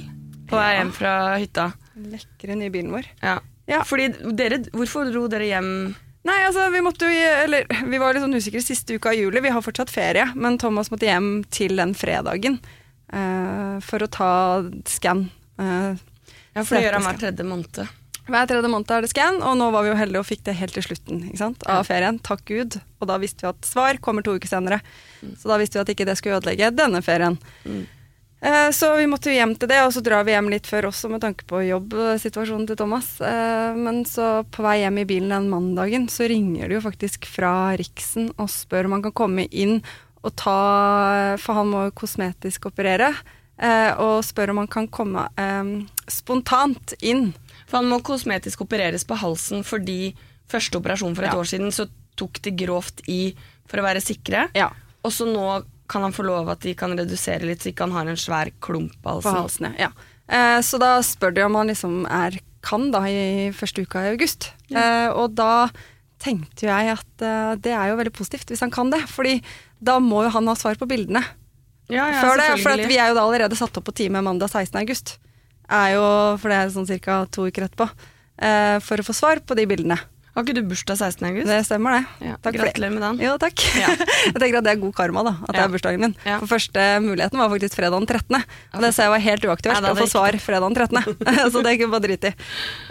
på 0.49 0.57
vei 0.59 0.77
hjem 0.77 0.93
fra 0.95 1.13
hytta. 1.41 1.69
Lekre 2.09 2.55
nye 2.57 2.71
bilen 2.73 2.93
vår. 2.95 3.09
Ja. 3.21 3.37
Ja. 3.69 3.83
Fordi 3.87 4.09
dere, 4.35 4.61
hvorfor 4.73 5.11
dro 5.11 5.27
dere 5.31 5.45
hjem 5.47 5.69
Nei, 6.23 6.37
altså, 6.47 6.69
vi 6.71 6.79
måtte 6.83 7.07
jo 7.11 7.27
Eller, 7.43 7.65
vi 7.91 7.99
var 7.99 8.15
litt 8.15 8.23
sånn 8.23 8.35
usikre 8.39 8.61
siste 8.63 8.95
uka 8.95 9.11
i 9.11 9.25
juli. 9.25 9.41
Vi 9.43 9.51
har 9.51 9.63
fortsatt 9.63 9.91
ferie, 9.91 10.29
men 10.39 10.55
Thomas 10.59 10.87
måtte 10.91 11.09
hjem 11.09 11.43
til 11.51 11.75
den 11.79 11.91
fredagen 11.99 12.61
uh, 13.11 13.83
for 13.83 14.03
å 14.03 14.07
ta 14.07 14.31
skann. 14.87 15.27
Uh, 15.59 15.99
Ja, 16.53 16.61
for 16.61 16.77
det 16.77 16.83
gjør 16.85 16.99
han 16.99 17.05
hver 17.07 17.17
tredje 17.17 17.45
måned. 17.49 17.79
Hver 18.23 18.47
tredje 18.47 18.69
måned 18.71 18.91
er 18.95 19.03
det 19.03 19.09
scan, 19.11 19.41
og 19.43 19.57
nå 19.59 19.65
var 19.73 19.83
vi 19.83 19.89
jo 19.91 19.97
heldige 19.99 20.21
og 20.21 20.27
fikk 20.29 20.43
det 20.47 20.53
helt 20.55 20.73
til 20.77 20.85
slutten 20.85 21.25
ikke 21.27 21.41
sant? 21.41 21.65
av 21.67 21.83
ferien. 21.89 22.19
Takk 22.23 22.45
Gud. 22.47 22.77
Og 23.01 23.09
da 23.09 23.17
visste 23.19 23.43
vi 23.43 23.49
at 23.51 23.67
svar 23.67 23.99
kommer 23.99 24.23
to 24.23 24.37
uker 24.37 24.47
senere. 24.47 24.79
Så 25.35 25.51
da 25.51 25.57
visste 25.59 25.75
vi 25.75 25.83
at 25.83 25.91
ikke 25.91 26.07
det 26.07 26.15
skulle 26.19 26.39
ødelegge 26.39 26.69
denne 26.71 27.01
ferien. 27.03 27.35
Mm. 27.67 27.81
Eh, 28.43 28.69
Så 28.71 28.93
vi 28.95 29.09
måtte 29.11 29.27
jo 29.31 29.35
hjem 29.35 29.57
til 29.59 29.67
det, 29.67 29.81
og 29.83 29.91
så 29.95 30.01
drar 30.03 30.23
vi 30.23 30.31
hjem 30.31 30.49
litt 30.51 30.67
før 30.67 30.87
også 30.89 31.11
med 31.11 31.21
tanke 31.23 31.43
på 31.47 31.61
jobbsituasjonen 31.67 32.65
til 32.67 32.79
Thomas. 32.79 33.11
Eh, 33.19 33.75
Men 33.75 34.05
så 34.07 34.45
på 34.51 34.63
vei 34.63 34.79
hjem 34.85 34.97
i 35.03 35.05
bilen 35.05 35.29
den 35.35 35.49
mandagen, 35.51 36.07
så 36.07 36.27
ringer 36.27 36.67
det 36.71 36.75
jo 36.79 36.87
faktisk 36.87 37.25
fra 37.27 37.75
Riksen 37.75 38.31
og 38.37 38.47
spør 38.51 38.85
om 38.87 38.97
han 38.97 39.03
kan 39.03 39.11
komme 39.19 39.47
inn 39.51 39.81
og 40.23 40.31
ta 40.39 41.35
For 41.43 41.53
han 41.59 41.67
må 41.67 41.91
kosmetisk 41.91 42.67
operere. 42.71 43.11
Eh, 43.63 43.91
Og 44.03 44.21
spør 44.27 44.51
om 44.53 44.61
han 44.63 44.67
kan 44.71 44.87
komme 44.91 45.25
eh, 45.39 45.71
spontant 46.11 46.93
inn. 47.01 47.31
For 47.67 47.79
han 47.79 47.89
må 47.89 48.01
kosmetisk 48.05 48.65
opereres 48.67 49.05
på 49.07 49.17
halsen 49.17 49.63
fordi 49.65 50.13
første 50.51 50.77
operasjon 50.77 51.15
for 51.17 51.23
et 51.25 51.31
Ja. 51.33 51.39
år 51.39 51.47
siden 51.49 51.71
så 51.73 51.87
tok 52.19 52.41
de 52.45 52.51
grovt 52.51 53.01
i 53.09 53.33
for 53.65 53.79
å 53.81 53.85
være 53.87 54.03
sikre. 54.03 54.49
Ja. 54.53 54.69
Og 55.03 55.11
så 55.15 55.25
nå 55.25 55.63
kan 55.89 56.01
han 56.05 56.13
få 56.13 56.23
lov 56.25 56.49
at 56.49 56.59
de 56.61 56.73
kan 56.77 56.93
redusere 56.97 57.41
litt, 57.47 57.61
så 57.63 57.71
ikke 57.71 57.87
han 57.87 57.91
har 57.95 58.07
en 58.11 58.19
svær 58.19 58.51
klump 58.61 58.93
på 59.01 59.21
På 59.21 59.31
halsen. 59.33 59.65
halsen, 59.67 59.75
ja. 59.79 59.89
Eh, 60.29 60.59
så 60.61 60.79
da 60.79 60.99
spør 61.01 61.33
de 61.33 61.41
om 61.45 61.55
han 61.55 61.67
liksom 61.67 62.05
er 62.09 62.39
kan 62.63 62.91
da 62.91 63.01
i 63.09 63.51
første 63.51 63.81
uka 63.83 63.99
i 64.05 64.11
august. 64.13 64.51
Eh, 64.71 65.09
og 65.11 65.35
da 65.35 65.69
tenkte 66.19 66.63
jeg 66.69 66.93
at 66.93 67.21
eh, 67.21 67.55
det 67.59 67.73
er 67.75 67.89
jo 67.91 67.97
veldig 67.99 68.13
positivt 68.15 68.47
hvis 68.53 68.61
han 68.63 68.71
kan 68.71 68.89
det, 68.89 69.01
fordi 69.11 69.41
da 69.83 69.97
må 69.99 70.23
jo 70.23 70.29
han 70.29 70.47
ha 70.47 70.55
svar 70.55 70.75
på 70.79 70.87
bildene 70.87 71.23
Ja, 71.91 72.07
ja, 72.11 72.21
før 72.23 72.39
det. 72.39 72.49
For 72.63 72.85
vi 72.87 72.97
er 72.97 73.11
jo 73.11 73.17
da 73.17 73.25
allerede 73.25 73.59
satt 73.59 73.75
opp 73.79 73.89
på 73.89 73.95
time 73.95 74.23
mandag 74.23 74.51
16. 74.51 74.79
august. 74.83 75.17
Er 75.71 75.95
jo, 75.95 76.07
for 76.41 76.51
det 76.51 76.59
er 76.59 76.73
sånn 76.73 76.89
ca. 77.03 77.23
to 77.31 77.47
uker 77.49 77.67
etterpå. 77.67 77.89
Eh, 78.43 78.79
for 78.83 78.99
å 78.99 79.05
få 79.05 79.15
svar 79.15 79.41
på 79.45 79.57
de 79.57 79.67
bildene. 79.69 79.99
Har 80.33 80.41
ikke 80.47 80.55
du 80.57 80.63
bursdag 80.65 80.97
16. 80.97 81.27
august? 81.29 81.45
Det 81.45 81.59
stemmer, 81.67 81.93
det. 81.93 82.29
Ja, 82.31 82.35
Takk. 82.41 82.55
Gratulerer 82.57 82.93
med 82.95 83.03
den. 83.05 83.19
Jo, 83.21 83.35
takk. 83.37 83.63
Ja. 83.77 83.91
jeg 84.31 84.39
tenker 84.41 84.57
at 84.63 84.65
det 84.65 84.71
er 84.71 84.79
god 84.81 84.95
karma, 84.97 85.21
da. 85.27 85.33
At 85.45 85.53
det 85.53 85.61
er 85.61 85.73
bursdagen 85.75 86.01
min. 86.01 86.15
For 86.25 86.49
første 86.55 86.85
muligheten 87.05 87.37
var 87.37 87.51
faktisk 87.53 87.77
fredag 87.77 88.01
den 88.01 88.09
13. 88.09 88.39
Og 88.73 88.81
det 88.81 88.89
ser 88.95 89.05
jeg 89.05 89.13
var 89.13 89.23
helt 89.27 89.45
uaktuelt 89.45 89.89
å 89.91 89.95
få 89.99 90.07
svar 90.09 90.37
fredag 90.41 90.73
den 90.73 90.79
13. 91.05 91.27
så 91.53 91.61
det 91.61 91.61
kunne 91.61 91.75
ikke 91.77 91.91
bare 91.93 92.05
drite 92.07 92.31
i. 92.33 92.47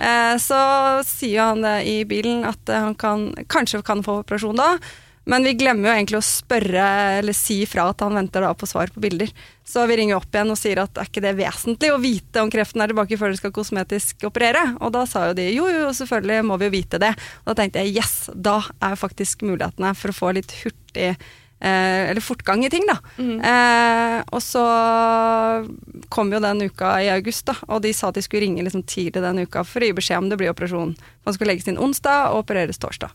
Eh, 0.07 0.35
så 0.43 0.61
sier 1.09 1.51
han 1.51 1.67
det 1.67 1.77
i 1.91 1.97
bilen 2.07 2.47
at 2.47 2.71
han 2.71 2.95
kan, 2.95 3.33
kanskje 3.51 3.83
kan 3.91 4.07
få 4.07 4.21
operasjon 4.23 4.63
da. 4.63 4.77
Men 5.25 5.45
vi 5.47 5.55
glemmer 5.55 5.89
jo 5.89 5.95
egentlig 5.95 6.19
å 6.19 6.27
spørre 6.27 6.87
eller 7.21 7.37
si 7.37 7.61
fra 7.71 7.87
at 7.93 8.03
han 8.03 8.17
venter 8.19 8.43
da 8.43 8.51
på 8.59 8.67
svar 8.67 8.91
på 8.91 9.03
bilder. 9.05 9.31
Så 9.65 9.85
vi 9.87 9.99
ringer 10.01 10.19
opp 10.19 10.35
igjen 10.35 10.51
og 10.51 10.59
sier 10.59 10.81
at 10.83 10.99
er 10.99 11.09
ikke 11.09 11.23
det 11.23 11.37
vesentlig 11.39 11.93
å 11.95 12.01
vite 12.03 12.43
om 12.43 12.51
kreften 12.51 12.83
er 12.83 12.91
tilbake 12.91 13.19
før 13.21 13.31
du 13.31 13.39
skal 13.39 13.55
kosmetisk 13.55 14.27
operere? 14.27 14.65
Og 14.83 14.91
da 14.97 15.05
sa 15.09 15.29
jo 15.29 15.37
de 15.39 15.47
jo, 15.53 15.69
jo, 15.71 15.93
selvfølgelig 15.95 16.49
må 16.49 16.59
vi 16.59 16.67
jo 16.69 16.75
vite 16.75 17.01
det. 17.03 17.13
Og 17.45 17.53
da 17.53 17.61
tenkte 17.61 17.85
jeg 17.85 17.95
yes, 18.01 18.17
da 18.35 18.59
er 18.83 18.99
faktisk 18.99 19.47
mulighetene 19.47 19.95
for 19.99 20.11
å 20.11 20.17
få 20.17 20.33
litt 20.35 20.55
hurtig 20.65 21.13
eh, 21.63 22.11
eller 22.11 22.25
fortgang 22.25 22.65
i 22.67 22.71
ting, 22.73 22.89
da. 22.91 22.99
Eh, 23.53 24.17
og 24.27 24.43
så 24.43 24.65
kom 26.13 26.35
jo 26.35 26.43
den 26.43 26.67
uka 26.67 26.97
i 27.05 27.13
august, 27.15 27.47
da, 27.47 27.55
og 27.69 27.85
de 27.87 27.95
sa 27.95 28.11
at 28.11 28.19
de 28.19 28.25
skulle 28.27 28.43
ringe 28.43 28.65
liksom 28.67 28.83
tidlig 28.91 29.23
den 29.23 29.45
uka 29.47 29.63
for 29.67 29.83
å 29.83 29.91
gi 29.91 29.97
beskjed 30.01 30.25
om 30.25 30.33
det 30.33 30.41
blir 30.43 30.51
operasjon. 30.51 30.97
Man 31.23 31.37
skulle 31.37 31.55
legges 31.55 31.71
inn 31.71 31.81
onsdag 31.81 32.33
og 32.33 32.43
opereres 32.43 32.83
torsdag. 32.83 33.15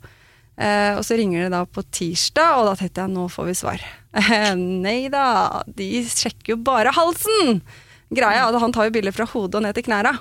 Eh, 0.57 0.93
og 0.97 1.03
så 1.05 1.17
ringer 1.19 1.45
det 1.45 1.53
da 1.53 1.61
på 1.69 1.83
tirsdag, 1.93 2.57
og 2.57 2.69
da 2.69 2.77
tenkte 2.79 3.03
jeg 3.03 3.13
nå 3.13 3.27
får 3.29 3.49
vi 3.51 3.57
svar. 3.59 3.83
Eh, 4.17 4.53
nei 4.57 5.11
da, 5.13 5.61
de 5.69 6.01
sjekker 6.09 6.55
jo 6.55 6.61
bare 6.65 6.95
halsen! 6.95 7.61
Greia 8.09 8.47
er 8.47 8.55
at 8.55 8.63
han 8.63 8.73
tar 8.73 8.87
jo 8.87 8.95
bilder 8.95 9.13
fra 9.13 9.27
hodet 9.29 9.59
og 9.59 9.65
ned 9.65 9.77
til 9.77 9.85
knærne. 9.85 10.15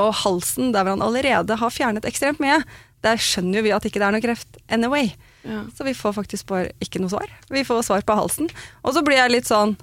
Og 0.00 0.12
halsen, 0.24 0.72
der 0.72 0.86
hvor 0.86 0.96
han 0.96 1.04
allerede 1.04 1.58
har 1.60 1.74
fjernet 1.74 2.06
ekstremt 2.08 2.40
mye, 2.42 2.62
der 3.04 3.20
skjønner 3.22 3.60
jo 3.60 3.66
vi 3.68 3.74
at 3.76 3.86
ikke 3.86 4.00
det 4.00 4.06
er 4.08 4.16
noe 4.16 4.24
kreft 4.24 4.58
anyway. 4.74 5.12
Ja. 5.46 5.62
Så 5.76 5.86
vi 5.86 5.94
får 5.94 6.16
faktisk 6.16 6.48
bare 6.50 6.72
ikke 6.82 7.02
noe 7.02 7.12
svar. 7.12 7.30
Vi 7.52 7.62
får 7.66 7.84
svar 7.86 8.02
på 8.06 8.16
halsen. 8.18 8.50
Og 8.82 8.96
så 8.96 9.04
blir 9.06 9.20
jeg 9.20 9.36
litt 9.36 9.48
sånn 9.48 9.76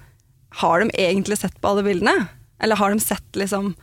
Har 0.60 0.80
de 0.80 0.92
egentlig 1.00 1.38
sett 1.40 1.56
på 1.62 1.72
alle 1.72 1.84
bildene? 1.86 2.28
Eller 2.64 2.80
har 2.80 2.92
de 2.92 3.04
sett 3.04 3.40
liksom 3.40 3.74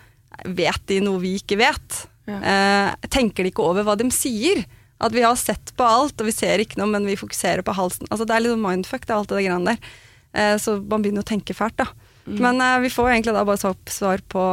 Vet 0.45 0.85
de 0.89 1.01
noe 1.05 1.21
vi 1.23 1.35
ikke 1.41 1.59
vet? 1.61 1.99
Ja. 2.29 2.39
Eh, 2.39 3.09
tenker 3.13 3.45
de 3.45 3.53
ikke 3.53 3.65
over 3.67 3.85
hva 3.87 3.97
de 4.01 4.09
sier? 4.15 4.63
At 5.03 5.13
vi 5.17 5.25
har 5.27 5.35
sett 5.41 5.73
på 5.77 5.83
alt, 5.85 6.15
og 6.23 6.29
vi 6.29 6.35
ser 6.35 6.63
ikke 6.63 6.79
noe, 6.79 6.87
men 6.93 7.07
vi 7.09 7.17
fokuserer 7.19 7.65
på 7.67 7.75
halsen. 7.75 8.07
Altså 8.11 8.27
Det 8.29 8.37
er 8.37 8.45
litt 8.45 8.59
mindfuck, 8.63 9.05
det 9.09 9.17
alt 9.17 9.29
det 9.33 9.43
greiene 9.45 9.73
der. 9.75 9.79
Eh, 10.33 10.55
så 10.63 10.77
man 10.81 11.03
begynner 11.03 11.25
å 11.25 11.29
tenke 11.29 11.55
fælt, 11.59 11.77
da. 11.83 11.89
Men 12.27 12.61
eh, 12.63 12.79
vi 12.85 12.91
får 12.95 13.11
egentlig 13.17 13.35
da 13.35 13.43
bare 13.45 13.59
svar- 13.59 13.91
svar 13.91 14.23
på 14.31 14.45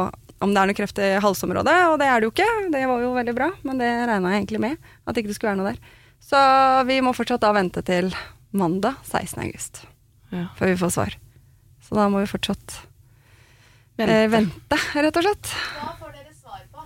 om 0.42 0.54
det 0.54 0.60
er 0.62 0.66
noe 0.70 0.74
kreft 0.74 0.98
i 0.98 1.08
halsområdet, 1.22 1.76
og 1.92 1.98
det 2.00 2.06
er 2.08 2.20
det 2.20 2.26
jo 2.26 2.32
ikke. 2.34 2.48
Det 2.72 2.82
var 2.88 3.00
jo 3.04 3.12
veldig 3.14 3.34
bra, 3.36 3.50
men 3.62 3.78
det 3.78 3.90
regna 4.08 4.30
jeg 4.32 4.40
egentlig 4.42 4.60
med. 4.64 4.76
At 5.06 5.16
ikke 5.20 5.28
det 5.30 5.36
skulle 5.36 5.52
være 5.52 5.60
noe 5.62 5.72
der. 5.74 5.80
Så 6.20 6.40
vi 6.88 6.96
må 7.04 7.12
fortsatt 7.16 7.40
da 7.44 7.52
vente 7.52 7.82
til 7.84 8.10
mandag 8.52 8.96
16. 9.06 9.38
august 9.44 9.82
Ja. 10.32 10.48
før 10.58 10.72
vi 10.72 10.78
får 10.80 10.90
svar. 10.96 11.14
Så 11.84 11.94
da 11.98 12.08
må 12.08 12.20
vi 12.24 12.30
fortsatt 12.32 12.78
Vente. 14.00 14.12
eh, 14.16 14.28
vente, 14.32 14.76
rett 14.96 15.16
og 15.20 15.22
slett. 15.26 15.52
Hva 15.76 15.92
får 16.00 16.12
dere 16.16 16.34
svar 16.34 16.62
på? 16.72 16.84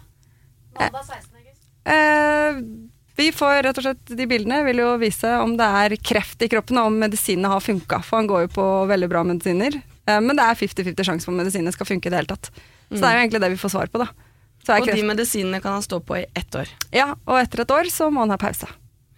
Mandag 0.79 1.05
16. 1.07 1.39
august. 1.39 1.63
Eh, 1.87 2.61
vi 3.17 3.29
får 3.33 3.63
rett 3.63 3.79
og 3.79 3.85
slett 3.87 4.13
De 4.19 4.27
bildene 4.27 4.61
vil 4.67 4.81
jo 4.83 4.89
vise 4.99 5.31
om 5.39 5.53
det 5.59 5.67
er 5.85 5.95
kreft 6.03 6.43
i 6.43 6.49
kroppen, 6.51 6.79
og 6.81 6.91
om 6.91 6.97
medisinene 6.99 7.51
har 7.53 7.63
funka. 7.63 8.01
For 8.03 8.19
han 8.21 8.31
går 8.31 8.47
jo 8.47 8.53
på 8.57 8.69
veldig 8.91 9.09
bra 9.13 9.23
medisiner. 9.27 9.77
Eh, 10.07 10.21
men 10.21 10.35
det 10.37 10.45
er 10.45 10.59
50-50 10.59 11.07
sjanse 11.09 11.29
for 11.29 11.35
at 11.37 11.45
medisinene 11.45 11.73
skal 11.75 11.89
funke 11.89 12.11
i 12.11 12.15
det 12.15 12.23
hele 12.23 12.33
tatt. 12.35 12.51
Så 12.91 13.01
det 13.01 13.09
er 13.09 13.17
jo 13.17 13.23
egentlig 13.25 13.43
det 13.45 13.53
vi 13.55 13.61
får 13.63 13.73
svar 13.75 13.91
på, 13.93 14.03
da. 14.03 14.09
Så 14.65 14.79
Og 14.81 14.89
de 14.89 15.03
medisinene 15.05 15.61
kan 15.61 15.77
han 15.77 15.85
stå 15.85 16.01
på 16.01 16.17
i 16.19 16.25
ett 16.35 16.55
år. 16.57 16.69
ja, 16.93 17.15
og 17.27 17.37
etter 17.37 17.61
et 17.65 17.71
år 17.71 17.91
så 17.93 18.09
må 18.11 18.25
han 18.25 18.33
ha 18.33 18.39
pause. 18.41 18.69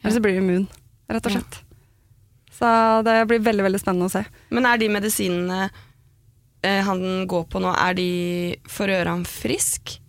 Eller 0.03 0.15
så 0.15 0.23
blir 0.23 0.35
han 0.35 0.43
immun, 0.45 0.67
rett 1.09 1.27
og 1.27 1.33
slett. 1.37 1.61
Så 2.57 2.69
det 3.07 3.15
blir 3.29 3.43
veldig 3.45 3.67
veldig 3.67 3.81
spennende 3.81 4.09
å 4.09 4.13
se. 4.13 4.25
Men 4.51 4.67
er 4.67 4.81
de 4.81 4.89
medisinene 4.89 5.69
eh, 6.63 6.83
han 6.83 7.27
går 7.29 7.45
på 7.53 7.61
nå, 7.63 7.71
er 7.79 7.95
de 7.95 8.09
for 8.67 8.89
å 8.89 8.97
gjøre 8.97 9.15
ham 9.15 9.25
frisk? 9.29 10.01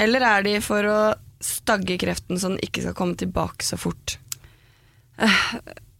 Eller 0.00 0.24
er 0.26 0.42
de 0.42 0.56
for 0.64 0.90
å 0.90 0.98
stagge 1.44 1.98
kreften 2.00 2.40
så 2.40 2.50
den 2.54 2.60
ikke 2.64 2.82
skal 2.86 2.96
komme 2.98 3.16
tilbake 3.20 3.64
så 3.66 3.76
fort? 3.80 4.16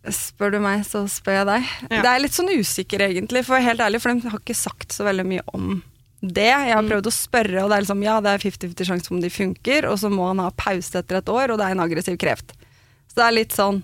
Spør 0.05 0.53
du 0.53 0.59
meg, 0.61 0.83
så 0.85 1.05
spør 1.09 1.39
jeg 1.39 1.47
deg. 1.49 1.69
Ja. 1.89 2.01
Det 2.05 2.11
er 2.11 2.21
litt 2.21 2.37
sånn 2.37 2.51
usikker, 2.53 3.05
egentlig, 3.07 3.41
for 3.47 3.63
helt 3.63 3.81
ærlig, 3.81 4.03
for 4.05 4.13
de 4.13 4.29
har 4.33 4.41
ikke 4.43 4.57
sagt 4.59 4.93
så 4.93 5.07
veldig 5.07 5.25
mye 5.31 5.45
om 5.57 5.79
det. 6.21 6.51
Jeg 6.51 6.75
har 6.75 6.83
Mm. 6.83 6.91
prøvd 6.91 7.09
å 7.09 7.15
spørre, 7.15 7.63
og 7.65 7.71
det 7.71 7.77
er 7.79 7.85
liksom 7.87 8.03
ja, 8.05 8.21
det 8.21 8.31
er 8.35 8.43
50-50 8.45 8.85
sjanse 8.91 9.11
om 9.13 9.21
de 9.23 9.31
funker, 9.33 9.89
og 9.89 9.97
så 10.01 10.11
må 10.13 10.27
han 10.29 10.41
ha 10.45 10.51
pause 10.51 10.99
etter 11.01 11.17
et 11.21 11.29
år, 11.33 11.51
og 11.53 11.59
det 11.59 11.67
er 11.67 11.73
en 11.73 11.85
aggressiv 11.87 12.19
kreft. 12.21 12.53
Så 13.09 13.17
det 13.17 13.25
er 13.25 13.37
litt 13.39 13.53
sånn 13.53 13.83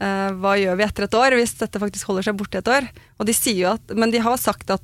uh, 0.00 0.30
Hva 0.36 0.54
gjør 0.60 0.76
vi 0.76 0.84
etter 0.84 1.04
et 1.04 1.14
år, 1.16 1.36
hvis 1.36 1.56
dette 1.58 1.80
faktisk 1.80 2.06
holder 2.06 2.22
seg 2.28 2.36
borte 2.36 2.58
et 2.60 2.68
år? 2.68 2.88
Og 3.18 3.26
de 3.26 3.32
sier 3.32 3.56
jo 3.56 3.70
at 3.72 3.94
Men 3.96 4.10
de 4.12 4.18
har 4.20 4.36
sagt 4.36 4.70
at 4.70 4.82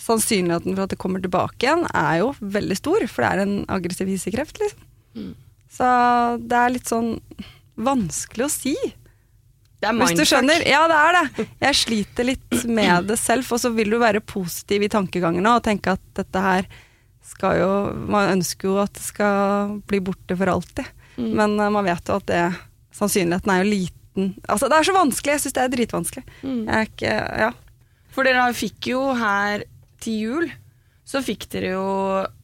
sannsynligheten 0.00 0.76
for 0.76 0.84
at 0.84 0.90
det 0.94 0.98
kommer 1.00 1.20
tilbake 1.20 1.60
igjen, 1.64 1.84
er 1.92 2.20
jo 2.22 2.34
veldig 2.40 2.76
stor, 2.78 3.04
for 3.08 3.20
det 3.24 3.30
er 3.32 3.42
en 3.44 3.56
aggressiv 3.68 4.08
hissekreft, 4.08 4.56
liksom. 4.62 4.86
Mm. 5.16 5.34
Så 5.70 5.86
det 6.50 6.56
er 6.58 6.74
litt 6.74 6.90
sånn 6.90 7.14
vanskelig 7.80 8.46
å 8.46 8.52
si. 8.52 8.74
Det 9.80 9.88
er 9.88 9.96
Hvis 9.96 10.18
du 10.18 10.26
skjønner? 10.28 10.60
Ja, 10.68 10.82
det 10.90 10.98
er 10.98 11.16
det. 11.16 11.46
Jeg 11.62 11.78
sliter 11.80 12.26
litt 12.28 12.56
med 12.68 13.08
det 13.08 13.16
selv, 13.20 13.48
og 13.48 13.62
så 13.62 13.70
vil 13.72 13.94
du 13.94 13.96
være 14.02 14.20
positiv 14.20 14.84
i 14.84 14.90
tankegangene 14.92 15.54
og 15.56 15.64
tenke 15.64 15.94
at 15.96 16.02
dette 16.18 16.42
her 16.44 16.68
skal 17.30 17.60
jo 17.60 17.70
Man 18.10 18.32
ønsker 18.34 18.68
jo 18.68 18.78
at 18.82 18.92
det 18.96 19.04
skal 19.04 19.76
bli 19.88 20.00
borte 20.04 20.36
for 20.36 20.50
alltid. 20.52 20.88
Mm. 21.16 21.30
Men 21.38 21.56
eh, 21.60 21.72
man 21.72 21.86
vet 21.86 22.08
jo 22.08 22.18
at 22.18 22.26
det 22.28 22.42
sannsynligheten 22.96 23.52
er 23.54 23.62
jo 23.62 23.70
liten. 23.70 24.32
Altså, 24.50 24.68
det 24.68 24.76
er 24.80 24.88
så 24.88 24.96
vanskelig. 24.96 25.36
Jeg 25.36 25.44
syns 25.44 25.56
det 25.56 25.62
er 25.64 25.74
dritvanskelig. 25.76 26.24
Mm. 26.42 26.62
Jeg 26.66 26.74
er 26.76 26.90
ikke 26.90 27.14
Ja. 27.44 27.50
For 28.10 28.26
dere 28.26 28.48
fikk 28.58 28.90
jo 28.90 29.04
her 29.14 29.62
til 30.02 30.16
jul, 30.24 30.48
så 31.06 31.20
fikk 31.22 31.44
dere 31.52 31.68
jo 31.76 31.84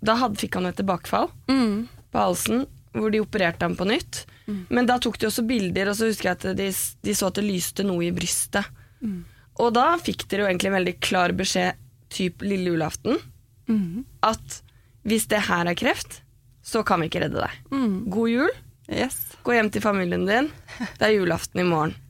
Da 0.04 0.14
fikk 0.38 0.54
han 0.60 0.68
et 0.70 0.78
tilbakefall 0.78 1.28
Mm. 1.50 1.88
På 2.16 2.24
halsen, 2.24 2.64
hvor 2.96 3.12
de 3.12 3.20
opererte 3.20 3.66
ham 3.68 3.76
på 3.76 3.84
nytt. 3.92 4.24
Men 4.72 4.86
da 4.88 4.96
tok 5.02 5.18
de 5.20 5.26
også 5.28 5.42
bilder, 5.44 5.90
og 5.92 5.96
så 5.98 6.08
husker 6.08 6.30
jeg 6.30 6.38
at 6.38 6.44
de, 6.56 6.68
de 7.04 7.14
så 7.18 7.28
at 7.28 7.36
det 7.36 7.44
lyste 7.44 7.84
noe 7.84 8.06
i 8.06 8.12
brystet. 8.14 8.64
Mm. 9.04 9.18
Og 9.60 9.72
da 9.76 9.88
fikk 10.00 10.24
dere 10.30 10.44
jo 10.44 10.48
egentlig 10.50 10.70
en 10.70 10.76
veldig 10.78 10.94
klar 11.04 11.34
beskjed, 11.36 11.76
typ 12.16 12.44
lille 12.46 12.72
julaften, 12.74 13.18
Mm. 13.66 14.04
at 14.22 14.60
hvis 15.02 15.24
det 15.26 15.40
her 15.48 15.66
er 15.66 15.74
kreft, 15.74 16.20
så 16.62 16.84
kan 16.86 17.00
vi 17.02 17.08
ikke 17.10 17.24
redde 17.24 17.40
deg. 17.42 17.54
Mm. 17.74 17.96
God 18.14 18.30
jul. 18.30 18.52
Yes. 18.86 19.16
Gå 19.42 19.56
hjem 19.56 19.70
til 19.74 19.82
familien 19.82 20.22
din. 20.28 20.52
Det 21.00 21.08
er 21.08 21.16
julaften 21.16 21.64
i 21.64 21.66
morgen. 21.66 21.96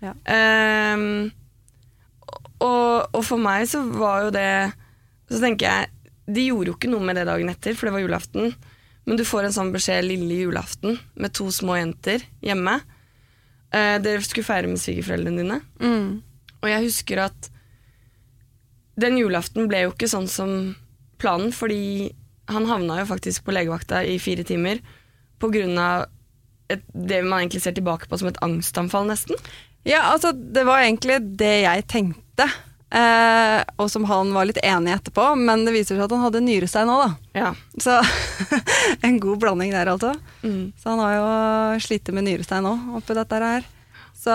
Ja. 0.00 0.14
Um, 0.96 1.28
og, 2.64 3.10
og 3.12 3.20
for 3.26 3.36
meg 3.36 3.66
så 3.68 3.82
var 3.92 4.22
jo 4.24 4.30
det 4.32 4.46
Så 5.28 5.40
tenker 5.42 5.66
jeg 5.68 5.90
De 6.32 6.46
gjorde 6.46 6.70
jo 6.70 6.76
ikke 6.78 6.88
noe 6.88 7.04
med 7.04 7.18
det 7.20 7.26
dagen 7.28 7.52
etter, 7.52 7.76
for 7.76 7.84
det 7.90 7.92
var 7.98 8.02
julaften. 8.06 8.54
Men 9.10 9.18
du 9.18 9.24
får 9.26 9.48
en 9.48 9.54
sånn 9.56 9.72
beskjed 9.74 10.04
lille 10.06 10.36
julaften 10.44 11.00
med 11.18 11.34
to 11.34 11.48
små 11.50 11.74
jenter 11.80 12.22
hjemme. 12.46 12.76
Eh, 13.74 13.96
dere 13.98 14.22
skulle 14.22 14.46
feire 14.46 14.70
med 14.70 14.78
svigerforeldrene 14.78 15.42
dine. 15.42 15.56
Mm. 15.82 16.20
Og 16.60 16.68
jeg 16.70 16.84
husker 16.84 17.24
at 17.24 17.48
den 19.02 19.18
julaften 19.18 19.66
ble 19.66 19.82
jo 19.82 19.90
ikke 19.90 20.06
sånn 20.12 20.28
som 20.30 20.54
planen, 21.18 21.50
fordi 21.50 22.12
han 22.54 22.70
havna 22.70 23.00
jo 23.00 23.08
faktisk 23.10 23.48
på 23.48 23.54
legevakta 23.56 24.04
i 24.06 24.14
fire 24.22 24.46
timer 24.46 24.78
av 25.42 26.06
det 26.94 27.20
man 27.26 27.40
egentlig 27.40 27.64
ser 27.64 27.74
tilbake 27.74 28.06
på 28.06 28.18
som 28.20 28.30
et 28.30 28.38
angstanfall, 28.46 29.10
nesten. 29.10 29.34
Ja, 29.82 30.12
altså, 30.12 30.30
det 30.30 30.62
var 30.68 30.84
egentlig 30.84 31.18
det 31.40 31.54
jeg 31.64 31.86
tenkte. 31.90 32.46
Eh, 32.90 33.60
og 33.78 33.86
som 33.90 34.04
han 34.10 34.32
var 34.34 34.48
litt 34.48 34.58
enig 34.66 34.90
i 34.90 34.94
etterpå, 34.96 35.28
men 35.38 35.62
det 35.66 35.74
viser 35.76 35.94
seg 35.94 36.08
at 36.08 36.14
han 36.14 36.24
hadde 36.24 36.42
nyrestein 36.42 36.88
nå, 36.90 36.96
da. 36.98 37.10
Ja. 37.38 37.50
Så 37.78 38.00
en 39.06 39.20
god 39.22 39.42
blanding 39.44 39.70
der, 39.74 39.92
altså. 39.92 40.16
Mm. 40.42 40.72
Så 40.80 40.90
han 40.90 41.02
har 41.04 41.14
jo 41.14 41.28
slitt 41.86 42.10
med 42.14 42.26
nyrestein 42.26 42.66
nå, 42.66 42.74
oppi 42.98 43.14
dette 43.14 43.38
her. 43.44 43.68
Så, 44.20 44.34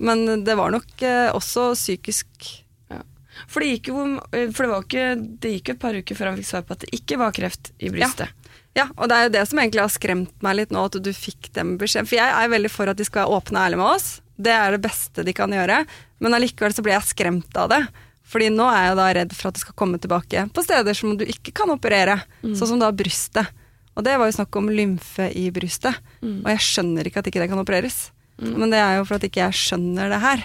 men 0.00 0.46
det 0.46 0.56
var 0.58 0.72
nok 0.74 1.04
eh, 1.06 1.28
også 1.30 1.70
psykisk 1.76 2.48
ja. 2.90 2.98
For, 3.46 3.62
det 3.62 3.76
gikk 3.76 3.92
jo, 3.92 4.06
for 4.26 4.64
det, 4.64 4.70
var 4.72 4.86
ikke, 4.88 5.04
det 5.38 5.52
gikk 5.52 5.70
jo 5.70 5.76
et 5.76 5.84
par 5.84 5.98
uker 6.00 6.18
før 6.18 6.32
han 6.32 6.40
fikk 6.40 6.48
svar 6.48 6.64
på 6.66 6.74
at 6.74 6.82
det 6.82 6.90
ikke 6.96 7.20
var 7.20 7.36
kreft 7.36 7.70
i 7.78 7.92
brystet. 7.94 8.32
Ja, 8.74 8.88
og 8.96 9.10
det 9.10 9.16
er 9.16 9.28
jo 9.28 9.34
det 9.36 9.44
som 9.50 9.60
egentlig 9.60 9.84
har 9.84 9.92
skremt 9.92 10.42
meg 10.44 10.56
litt 10.58 10.74
nå, 10.74 10.82
at 10.88 10.98
du 11.02 11.12
fikk 11.14 11.52
den 11.54 11.76
beskjeden. 11.78 12.08
For 12.08 12.18
jeg 12.18 12.32
er 12.32 12.50
veldig 12.52 12.72
for 12.72 12.90
at 12.90 12.98
de 12.98 13.06
skal 13.06 13.24
være 13.26 13.38
åpne 13.38 13.60
og 13.60 13.68
ærlige 13.68 13.80
med 13.80 13.92
oss. 13.92 14.08
Det 14.38 14.54
er 14.54 14.74
det 14.74 14.82
beste 14.84 15.24
de 15.26 15.34
kan 15.34 15.54
gjøre. 15.54 15.80
Men 16.22 16.36
allikevel 16.36 16.74
så 16.74 16.84
blir 16.84 16.96
jeg 16.96 17.10
skremt 17.12 17.58
av 17.60 17.70
det. 17.72 17.80
Fordi 18.28 18.50
nå 18.52 18.66
er 18.68 18.90
jeg 18.90 18.98
da 18.98 19.06
redd 19.16 19.32
for 19.36 19.48
at 19.48 19.56
det 19.56 19.62
skal 19.62 19.78
komme 19.78 20.00
tilbake 20.02 20.44
på 20.52 20.64
steder 20.64 20.96
som 20.96 21.14
du 21.16 21.24
ikke 21.24 21.54
kan 21.62 21.72
operere. 21.72 22.18
Sånn 22.44 22.74
som 22.74 22.82
da 22.82 22.90
brystet. 22.92 23.48
Og 23.96 24.04
det 24.06 24.18
var 24.20 24.28
jo 24.28 24.36
snakk 24.36 24.58
om 24.60 24.68
lymfe 24.70 25.30
i 25.34 25.48
brystet. 25.54 25.96
Mm. 26.20 26.42
Og 26.44 26.50
jeg 26.52 26.64
skjønner 26.66 27.08
ikke 27.08 27.22
at 27.22 27.30
ikke 27.30 27.42
det 27.42 27.48
kan 27.50 27.62
opereres. 27.62 28.10
Men 28.38 28.70
det 28.70 28.78
er 28.78 28.98
jo 28.98 29.06
for 29.08 29.18
at 29.18 29.24
ikke 29.26 29.42
jeg 29.48 29.58
skjønner 29.58 30.12
det 30.12 30.20
her. 30.22 30.44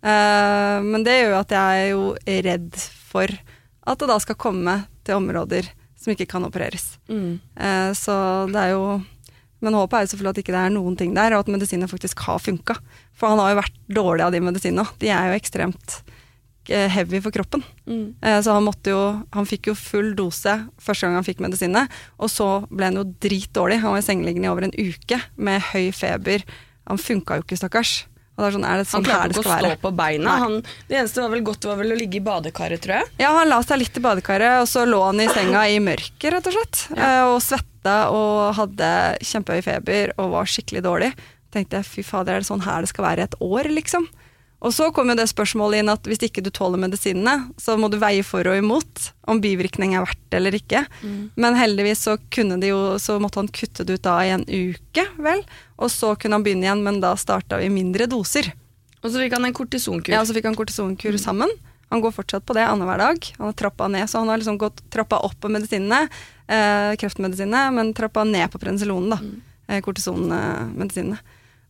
Uh, 0.00 0.78
men 0.86 1.02
det 1.04 1.18
gjør 1.18 1.34
jo 1.34 1.40
at 1.42 1.50
jeg 1.52 1.80
er 1.80 1.90
jo 1.90 2.04
redd 2.46 2.78
for 3.10 3.34
at 3.90 4.00
det 4.00 4.08
da 4.08 4.16
skal 4.22 4.38
komme 4.40 4.78
til 5.04 5.18
områder 5.18 5.68
som 6.00 6.14
ikke 6.14 6.28
kan 6.30 6.46
opereres. 6.46 6.94
Mm. 7.10 7.40
Eh, 7.60 7.90
så 7.92 8.14
det 8.48 8.60
er 8.62 8.70
jo 8.72 8.84
Men 9.60 9.76
håpet 9.76 9.98
er 9.98 10.06
jo 10.06 10.12
selvfølgelig 10.14 10.34
at 10.34 10.42
ikke 10.42 10.54
det 10.54 10.62
er 10.62 10.72
noen 10.74 10.96
ting 10.98 11.12
der, 11.16 11.34
og 11.36 11.44
at 11.44 11.52
medisinene 11.52 11.90
faktisk 11.90 12.22
har 12.26 12.40
funka. 12.42 12.78
For 13.16 13.32
han 13.32 13.42
har 13.42 13.52
jo 13.52 13.60
vært 13.60 13.78
dårlig 14.00 14.26
av 14.26 14.34
de 14.34 14.42
medisinene. 14.44 14.86
De 15.02 15.10
er 15.12 15.30
jo 15.30 15.38
ekstremt 15.40 15.96
eh, 16.70 16.88
heavy 16.92 17.20
for 17.24 17.34
kroppen. 17.34 17.64
Mm. 17.84 18.06
Eh, 18.24 18.38
så 18.44 18.56
han 18.56 18.66
måtte 18.66 18.94
jo 18.94 19.00
Han 19.36 19.48
fikk 19.48 19.70
jo 19.70 19.76
full 19.78 20.14
dose 20.18 20.56
første 20.80 21.06
gang 21.06 21.18
han 21.18 21.26
fikk 21.26 21.42
medisinene, 21.44 21.86
og 22.18 22.32
så 22.32 22.48
ble 22.70 22.90
han 22.90 23.00
jo 23.00 23.08
dritdårlig. 23.22 23.80
Han 23.84 23.96
var 23.96 24.02
i 24.02 24.06
sengeliggende 24.06 24.48
i 24.48 24.52
over 24.52 24.68
en 24.68 24.76
uke 24.76 25.20
med 25.36 25.60
høy 25.72 25.90
feber. 25.96 26.46
Han 26.90 27.00
funka 27.00 27.38
jo 27.38 27.46
ikke, 27.46 27.60
stakkars. 27.60 27.94
Er 28.46 28.54
sånn, 28.56 28.66
er 28.66 28.80
det 28.80 28.86
Han 28.86 28.90
sånn 28.92 29.08
her 29.08 29.10
klarte 29.10 29.36
ikke 29.36 29.42
å 29.42 29.58
stå 29.60 29.72
på 29.82 29.92
beina. 29.98 30.36
Han, 30.44 30.56
det 30.88 31.00
eneste 31.00 31.24
var 31.24 31.34
vel 31.34 31.42
godt 31.46 31.66
var 31.68 31.80
vel 31.80 31.94
å 31.94 31.98
ligge 31.98 32.20
i 32.20 32.24
badekaret, 32.24 32.82
tror 32.84 33.00
jeg. 33.00 33.10
Ja, 33.22 33.32
han 33.36 33.50
la 33.50 33.60
seg 33.66 33.82
litt 33.82 33.96
i 33.96 34.04
badekaret, 34.04 34.62
og 34.62 34.70
så 34.70 34.86
lå 34.88 35.02
han 35.06 35.20
i 35.22 35.28
senga 35.32 35.66
i 35.68 35.80
mørket, 35.84 36.30
rett 36.34 36.48
og 36.50 36.56
slett. 36.56 36.84
Ja. 36.96 37.10
Og 37.32 37.38
svetta 37.44 37.98
og 38.14 38.54
hadde 38.58 38.88
kjempehøy 39.24 39.62
feber 39.66 40.14
og 40.16 40.34
var 40.36 40.50
skikkelig 40.50 40.84
dårlig. 40.86 41.12
Tenkte 41.50 41.80
jeg, 41.80 41.88
fy 41.90 42.06
fader, 42.06 42.36
er 42.38 42.44
det 42.44 42.50
sånn 42.50 42.62
her 42.62 42.84
det 42.84 42.92
skal 42.92 43.08
være 43.08 43.24
i 43.24 43.28
et 43.28 43.38
år, 43.42 43.70
liksom? 43.74 44.06
Og 44.60 44.74
så 44.76 44.90
kom 44.92 45.08
jo 45.08 45.16
det 45.16 45.24
spørsmålet 45.30 45.80
inn 45.80 45.88
at 45.92 46.04
hvis 46.04 46.20
ikke 46.26 46.42
du 46.44 46.50
tåler 46.52 46.80
medisinene, 46.82 47.48
så 47.56 47.78
må 47.80 47.88
du 47.88 47.96
veie 48.00 48.24
for 48.26 48.44
og 48.44 48.58
imot 48.60 49.06
om 49.30 49.40
bivirkning 49.40 49.94
er 49.96 50.04
verdt 50.04 50.20
det 50.28 50.36
eller 50.36 50.56
ikke. 50.58 50.82
Men 51.40 51.56
heldigvis 51.56 52.04
så 52.04 52.18
kunne 52.34 52.58
de 52.60 52.74
jo, 52.74 52.80
så 53.00 53.16
måtte 53.22 53.40
han 53.40 53.48
kutte 53.48 53.86
det 53.88 53.96
ut 53.96 54.04
da 54.04 54.18
i 54.20 54.34
en 54.34 54.44
uke, 54.44 55.06
vel. 55.16 55.40
Og 55.80 55.88
så 55.92 56.12
kunne 56.20 56.36
han 56.36 56.44
begynne 56.44 56.68
igjen, 56.68 56.84
men 56.84 57.00
da 57.00 57.14
starta 57.16 57.56
vi 57.56 57.70
i 57.70 57.72
mindre 57.72 58.04
doser. 58.10 58.52
Og 59.00 59.08
så 59.08 59.22
fikk 59.22 59.38
han 59.38 59.48
en 59.48 59.56
kortisonkur. 59.56 60.12
Ja, 60.12 60.20
og 60.20 60.28
så 60.28 60.36
fikk 60.36 60.50
han 60.50 60.58
kortisonkur 60.58 61.16
sammen. 61.16 61.48
Han 61.90 62.04
går 62.04 62.12
fortsatt 62.14 62.44
på 62.46 62.54
det 62.54 62.68
annenhver 62.68 63.00
dag. 63.00 63.30
Han 63.38 63.48
har 63.48 63.56
trappa 63.58 63.88
ned, 63.88 64.06
så 64.12 64.20
han 64.20 64.28
har 64.28 64.38
liksom 64.38 64.60
gått 64.60 64.84
trappa 64.92 65.24
opp 65.24 65.40
på 65.40 65.48
medisinene, 65.50 66.04
eh, 66.46 66.92
kreftmedisinene, 67.00 67.70
men 67.74 67.94
trappa 67.96 68.28
ned 68.28 68.52
på 68.52 68.60
penicillonen, 68.60 69.16
da. 69.16 69.18
Eh, 69.72 69.80
Kortisonmedisinene. 69.80 71.18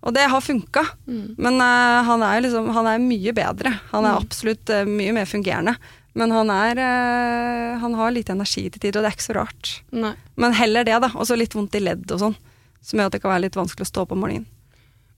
Og 0.02 0.14
det 0.16 0.22
har 0.32 0.40
funka. 0.40 0.82
Mm. 1.06 1.34
Men 1.36 1.58
uh, 1.60 2.00
han 2.08 2.22
er 2.24 2.40
liksom 2.46 2.70
Han 2.72 2.86
er 2.88 3.02
mye 3.04 3.32
bedre. 3.36 3.74
Han 3.92 4.04
er 4.08 4.14
Mm. 4.16 4.22
absolutt 4.24 4.70
uh, 4.72 4.84
mye 4.88 5.12
mer 5.12 5.26
fungerende. 5.28 5.74
Men 6.16 6.32
han 6.34 6.48
er 6.50 6.78
uh, 6.80 7.78
Han 7.82 7.94
har 7.94 8.10
lite 8.10 8.32
energi 8.32 8.64
til 8.70 8.80
tider, 8.80 8.98
og 8.98 9.04
det 9.04 9.10
er 9.10 9.16
ikke 9.18 9.26
så 9.28 9.36
rart. 9.36 9.74
Nei. 9.92 10.14
Men 10.36 10.56
heller 10.56 10.84
det, 10.88 10.96
da. 11.04 11.10
Og 11.14 11.26
så 11.28 11.36
litt 11.36 11.52
vondt 11.54 11.76
i 11.76 11.82
ledd 11.84 12.08
og 12.10 12.18
sånn. 12.22 12.36
Som 12.80 12.98
gjør 12.98 13.10
at 13.10 13.12
det 13.18 13.20
kan 13.22 13.30
være 13.34 13.44
litt 13.44 13.58
vanskelig 13.60 13.84
å 13.84 13.90
stå 13.92 14.02
opp 14.06 14.12
om 14.16 14.22
morgenen. 14.24 14.46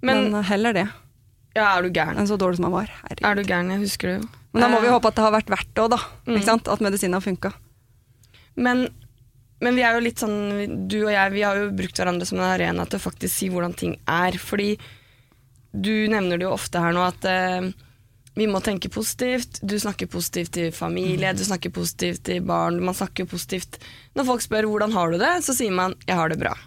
Men, 0.03 0.33
Men, 0.33 0.43
heller 0.51 0.73
det 0.75 0.89
ja, 1.55 1.77
er 1.77 1.83
du 1.85 1.91
gæren? 1.95 2.17
enn 2.19 2.27
så 2.27 2.35
dårlig 2.41 2.57
som 2.59 2.65
han 2.67 2.73
var. 2.75 2.89
Herregud. 3.05 3.27
Er 3.29 3.35
du 3.39 3.43
gæren? 3.47 3.71
Jeg 3.71 3.81
husker 3.85 4.09
det 4.09 4.15
jo. 4.19 4.29
Men 4.53 4.63
da 4.65 4.69
må 4.73 4.81
vi 4.83 4.89
håpe 4.91 5.07
at 5.13 5.15
det 5.15 5.23
har 5.23 5.33
vært 5.37 5.51
verdt 5.53 5.71
det 5.77 5.83
òg, 5.85 5.91
da. 5.95 5.99
Mm. 6.27 6.41
At 6.73 6.81
medisinen 6.83 7.15
har 7.15 7.23
funka. 7.23 7.53
Men, 8.57 8.89
men 9.63 9.79
vi 9.79 9.85
er 9.87 9.95
jo 9.95 10.03
litt 10.03 10.19
sånn 10.23 10.89
Du 10.91 10.99
og 11.05 11.13
jeg 11.15 11.33
vi 11.37 11.45
har 11.47 11.59
jo 11.59 11.71
brukt 11.77 11.99
hverandre 11.99 12.27
som 12.29 12.41
en 12.41 12.51
arena 12.51 12.87
til 12.87 12.99
å 12.99 13.07
faktisk 13.07 13.35
si 13.35 13.49
hvordan 13.53 13.77
ting 13.79 13.95
er. 14.11 14.37
Fordi 14.41 14.75
du 15.73 15.95
nevner 16.11 16.41
det 16.41 16.49
jo 16.49 16.55
ofte 16.57 16.83
her 16.83 16.93
nå 16.93 17.05
at 17.07 17.27
eh, 17.31 17.71
vi 18.35 18.49
må 18.49 18.63
tenke 18.65 18.91
positivt. 18.93 19.61
Du 19.63 19.77
snakker 19.81 20.11
positivt 20.11 20.55
til 20.57 20.73
familie, 20.75 21.35
du 21.37 21.45
snakker 21.45 21.73
positivt 21.75 22.25
til 22.29 22.43
barn. 22.49 22.81
Man 22.85 22.97
snakker 22.97 23.29
positivt 23.29 23.79
Når 24.17 24.29
folk 24.29 24.45
spør 24.45 24.69
hvordan 24.71 24.97
har 24.97 25.13
du 25.13 25.21
det, 25.21 25.35
så 25.45 25.55
sier 25.57 25.73
man 25.73 25.95
'jeg 26.07 26.17
har 26.17 26.29
det 26.29 26.41
bra'. 26.41 26.59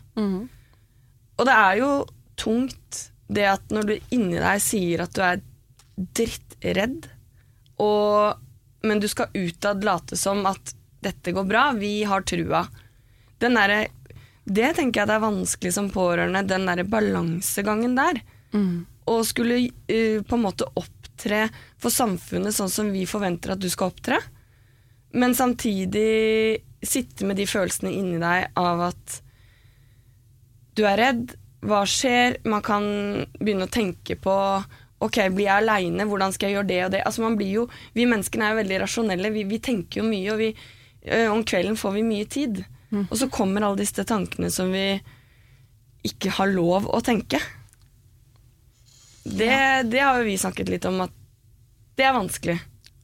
Og 1.37 1.45
det 1.45 1.53
er 1.53 1.75
jo 1.81 2.05
tungt 2.37 3.11
det 3.27 3.45
at 3.49 3.69
når 3.69 3.83
du 3.83 3.99
inni 4.11 4.39
deg 4.39 4.61
sier 4.61 5.01
at 5.01 5.13
du 5.13 5.21
er 5.21 5.41
drittredd, 5.97 7.07
og, 7.79 8.37
men 8.83 8.99
du 8.99 9.07
skal 9.07 9.33
utad 9.33 9.83
late 9.83 10.15
som 10.15 10.45
at 10.45 10.73
dette 11.01 11.31
går 11.31 11.43
bra, 11.43 11.71
vi 11.73 12.03
har 12.03 12.21
trua. 12.21 12.65
Den 13.39 13.55
der, 13.59 13.87
Det 14.45 14.75
tenker 14.77 15.01
jeg 15.01 15.07
det 15.09 15.15
er 15.15 15.23
vanskelig 15.23 15.73
som 15.73 15.89
pårørende, 15.89 16.43
den 16.47 16.67
derre 16.69 16.83
balansegangen 16.85 17.95
der. 17.97 18.21
Å 19.05 19.15
skulle 19.25 19.57
uh, 19.67 20.21
på 20.23 20.35
en 20.37 20.43
måte 20.45 20.67
opptre 20.79 21.49
for 21.81 21.89
samfunnet 21.91 22.53
sånn 22.55 22.69
som 22.69 22.91
vi 22.93 23.05
forventer 23.09 23.51
at 23.55 23.59
du 23.61 23.67
skal 23.69 23.91
opptre, 23.91 24.19
men 25.15 25.33
samtidig 25.35 26.61
sitte 26.85 27.25
med 27.25 27.37
de 27.39 27.45
følelsene 27.47 27.91
inni 27.91 28.17
deg 28.21 28.49
av 28.59 28.81
at 28.91 29.21
du 30.75 30.83
er 30.85 30.97
redd. 30.99 31.35
hva 31.65 31.81
skjer. 31.87 32.37
Man 32.45 32.61
kan 32.61 32.83
begynne 33.39 33.65
å 33.65 33.71
tenke 33.71 34.15
på 34.15 34.33
Ok, 35.03 35.17
blir 35.35 35.45
jeg 35.45 35.61
aleine? 35.63 36.05
Hvordan 36.07 36.31
skal 36.33 36.49
jeg 36.49 36.55
gjøre 36.55 36.67
det 36.67 36.77
og 36.85 36.91
det? 36.93 37.01
Altså 37.05 37.21
man 37.21 37.35
blir 37.37 37.51
jo, 37.51 37.63
Vi 37.93 38.05
menneskene 38.07 38.45
er 38.45 38.53
jo 38.53 38.59
veldig 38.61 38.77
rasjonelle. 38.81 39.31
Vi, 39.31 39.43
vi 39.43 39.59
tenker 39.59 40.01
jo 40.01 40.05
mye, 40.07 40.31
og 40.31 40.39
vi, 40.39 40.47
ø, 41.05 41.27
om 41.33 41.43
kvelden 41.43 41.75
får 41.77 41.91
vi 41.97 42.03
mye 42.07 42.25
tid. 42.25 42.61
Og 43.09 43.17
så 43.19 43.29
kommer 43.33 43.65
alle 43.65 43.81
disse 43.81 44.05
tankene 44.07 44.51
som 44.53 44.71
vi 44.73 44.87
ikke 46.05 46.33
har 46.37 46.51
lov 46.53 46.87
å 46.93 47.01
tenke. 47.03 47.39
Det, 49.25 49.83
det 49.89 50.01
har 50.03 50.19
jo 50.19 50.27
vi 50.27 50.37
snakket 50.37 50.69
litt 50.69 50.85
om, 50.85 51.01
at 51.07 51.13
det 51.97 52.05
er 52.05 52.13
vanskelig. 52.13 52.57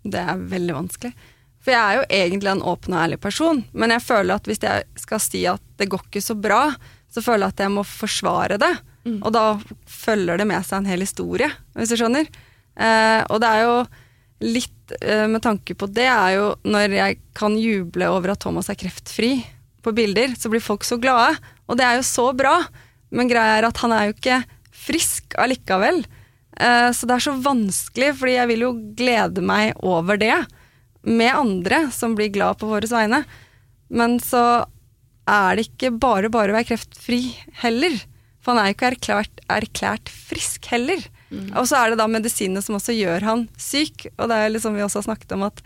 Det 0.03 0.21
er 0.21 0.43
veldig 0.51 0.75
vanskelig. 0.77 1.13
For 1.61 1.73
jeg 1.73 1.81
er 1.81 1.97
jo 1.97 2.05
egentlig 2.17 2.51
en 2.51 2.63
åpen 2.65 2.95
og 2.95 3.03
ærlig 3.03 3.19
person, 3.21 3.61
men 3.73 3.93
jeg 3.93 4.05
føler 4.05 4.37
at 4.37 4.47
hvis 4.49 4.61
jeg 4.63 4.85
skal 5.01 5.21
si 5.21 5.43
at 5.49 5.61
det 5.77 5.89
går 5.89 6.07
ikke 6.07 6.23
så 6.25 6.37
bra, 6.37 6.63
så 7.11 7.21
føler 7.25 7.47
jeg 7.47 7.55
at 7.55 7.65
jeg 7.65 7.73
må 7.73 7.83
forsvare 7.85 8.57
det. 8.61 8.71
Og 9.25 9.31
da 9.33 9.45
følger 9.89 10.41
det 10.41 10.47
med 10.49 10.65
seg 10.65 10.81
en 10.81 10.89
hel 10.89 11.05
historie, 11.05 11.49
hvis 11.77 11.93
du 11.93 11.97
skjønner. 11.99 12.29
Eh, 12.77 13.21
og 13.27 13.41
det 13.41 13.49
er 13.49 13.63
jo 13.65 13.75
litt 14.41 14.93
eh, 15.01 15.27
med 15.29 15.41
tanke 15.45 15.75
på 15.77 15.89
det, 15.89 16.07
er 16.09 16.37
jo 16.37 16.45
når 16.65 16.97
jeg 16.97 17.19
kan 17.37 17.57
juble 17.57 18.09
over 18.09 18.33
at 18.33 18.41
Thomas 18.41 18.69
er 18.71 18.79
kreftfri 18.79 19.35
på 19.83 19.93
bilder, 19.95 20.35
så 20.37 20.51
blir 20.51 20.63
folk 20.63 20.85
så 20.87 20.97
glade. 21.01 21.37
Og 21.67 21.79
det 21.79 21.85
er 21.87 21.99
jo 21.99 22.07
så 22.07 22.29
bra, 22.37 22.57
men 23.11 23.29
greia 23.29 23.59
er 23.59 23.69
at 23.69 23.81
han 23.83 23.93
er 23.95 24.09
jo 24.09 24.15
ikke 24.15 24.41
frisk 24.81 25.37
allikevel. 25.41 26.03
Eh, 26.57 26.89
så 26.95 27.07
det 27.07 27.17
er 27.17 27.25
så 27.27 27.37
vanskelig, 27.43 28.11
fordi 28.19 28.37
jeg 28.37 28.51
vil 28.51 28.65
jo 28.67 28.73
glede 28.97 29.45
meg 29.45 29.73
over 29.85 30.19
det 30.21 30.35
med 31.07 31.33
andre 31.33 31.87
som 31.93 32.13
blir 32.17 32.31
glad 32.33 32.59
på 32.61 32.69
våres 32.69 32.93
vegne. 32.93 33.23
Men 33.91 34.19
så 34.23 34.63
er 35.29 35.57
det 35.57 35.67
ikke 35.69 35.93
bare 36.01 36.31
bare 36.33 36.53
å 36.53 36.57
være 36.57 36.69
kreftfri 36.71 37.23
heller. 37.63 37.97
For 38.41 38.53
han 38.53 38.61
er 38.61 38.71
jo 38.71 38.77
ikke 38.77 38.91
erklært, 38.95 39.43
erklært 39.51 40.11
frisk 40.11 40.65
heller. 40.71 41.01
Og 41.55 41.67
så 41.69 41.77
er 41.79 41.91
det 41.91 42.01
da 42.01 42.07
medisinene 42.11 42.63
som 42.63 42.75
også 42.77 42.95
gjør 42.95 43.23
han 43.27 43.45
syk. 43.59 44.09
Og 44.17 44.27
det 44.27 44.37
er 44.37 44.47
jo 44.47 44.55
liksom 44.57 44.75
vi 44.75 44.83
også 44.85 45.01
har 45.01 45.09
snakket 45.11 45.35
om 45.37 45.45
at 45.47 45.61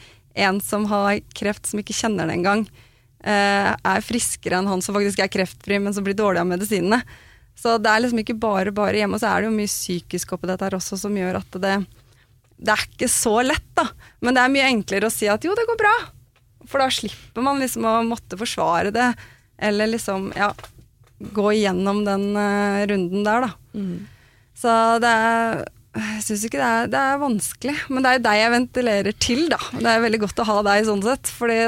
en 0.45 0.60
som 0.62 0.86
har 0.91 1.21
kreft 1.38 1.69
som 1.69 1.80
ikke 1.82 1.95
kjenner 1.95 2.28
det 2.28 2.36
engang, 2.38 2.65
er 3.25 4.03
friskere 4.05 4.59
enn 4.59 4.67
han 4.69 4.83
som 4.85 4.93
faktisk 4.93 5.23
er 5.23 5.31
kreftfri, 5.33 5.79
men 5.81 5.95
som 5.95 6.05
blir 6.05 6.17
dårlig 6.17 6.43
av 6.43 6.49
medisinene. 6.49 6.99
Så 7.55 7.77
det 7.79 7.89
er 7.89 8.03
liksom 8.03 8.19
ikke 8.21 8.38
bare 8.38 8.73
bare 8.75 8.99
hjemme. 8.99 9.17
Og 9.17 9.23
så 9.23 9.31
er 9.31 9.41
det 9.41 9.49
jo 9.49 9.55
mye 9.55 9.71
psykisk 9.71 10.35
oppi 10.35 10.49
dette 10.49 10.67
her 10.67 10.75
også 10.77 10.99
som 10.99 11.15
gjør 11.15 11.39
at 11.39 11.59
det 11.63 11.75
Det 12.55 12.71
er 12.71 12.83
ikke 12.85 13.09
så 13.11 13.41
lett, 13.43 13.71
da. 13.75 13.88
Men 14.21 14.35
det 14.35 14.43
er 14.43 14.53
mye 14.53 14.69
enklere 14.71 15.09
å 15.09 15.13
si 15.13 15.27
at 15.31 15.43
jo, 15.43 15.55
det 15.57 15.67
går 15.67 15.79
bra. 15.79 15.95
For 16.69 16.81
da 16.81 16.89
slipper 16.91 17.43
man 17.45 17.59
liksom 17.61 17.85
å 17.88 17.97
måtte 18.07 18.38
forsvare 18.39 18.93
det, 18.95 19.09
eller 19.57 19.93
liksom, 19.95 20.31
ja 20.38 20.53
Gå 21.15 21.45
igjennom 21.55 22.01
den 22.03 22.35
uh, 22.35 22.83
runden 22.89 23.21
der, 23.23 23.45
da. 23.45 23.51
Så 24.55 24.71
det 24.99 25.07
er 25.07 25.61
jeg 25.95 26.23
syns 26.25 26.41
ikke 26.47 26.60
det 26.60 26.67
er, 26.67 26.89
det 26.91 27.01
er 27.01 27.21
vanskelig, 27.21 27.75
men 27.88 28.03
det 28.03 28.10
er 28.10 28.17
jo 28.17 28.23
deg 28.25 28.39
jeg 28.39 28.53
ventilerer 28.53 29.15
til, 29.25 29.45
da. 29.53 29.60
Det 29.71 29.88
er 29.88 30.03
veldig 30.03 30.19
godt 30.25 30.41
å 30.43 30.47
ha 30.49 30.58
deg 30.67 30.89
sånn 30.89 31.03
sett, 31.05 31.31
for 31.31 31.51
det, 31.51 31.60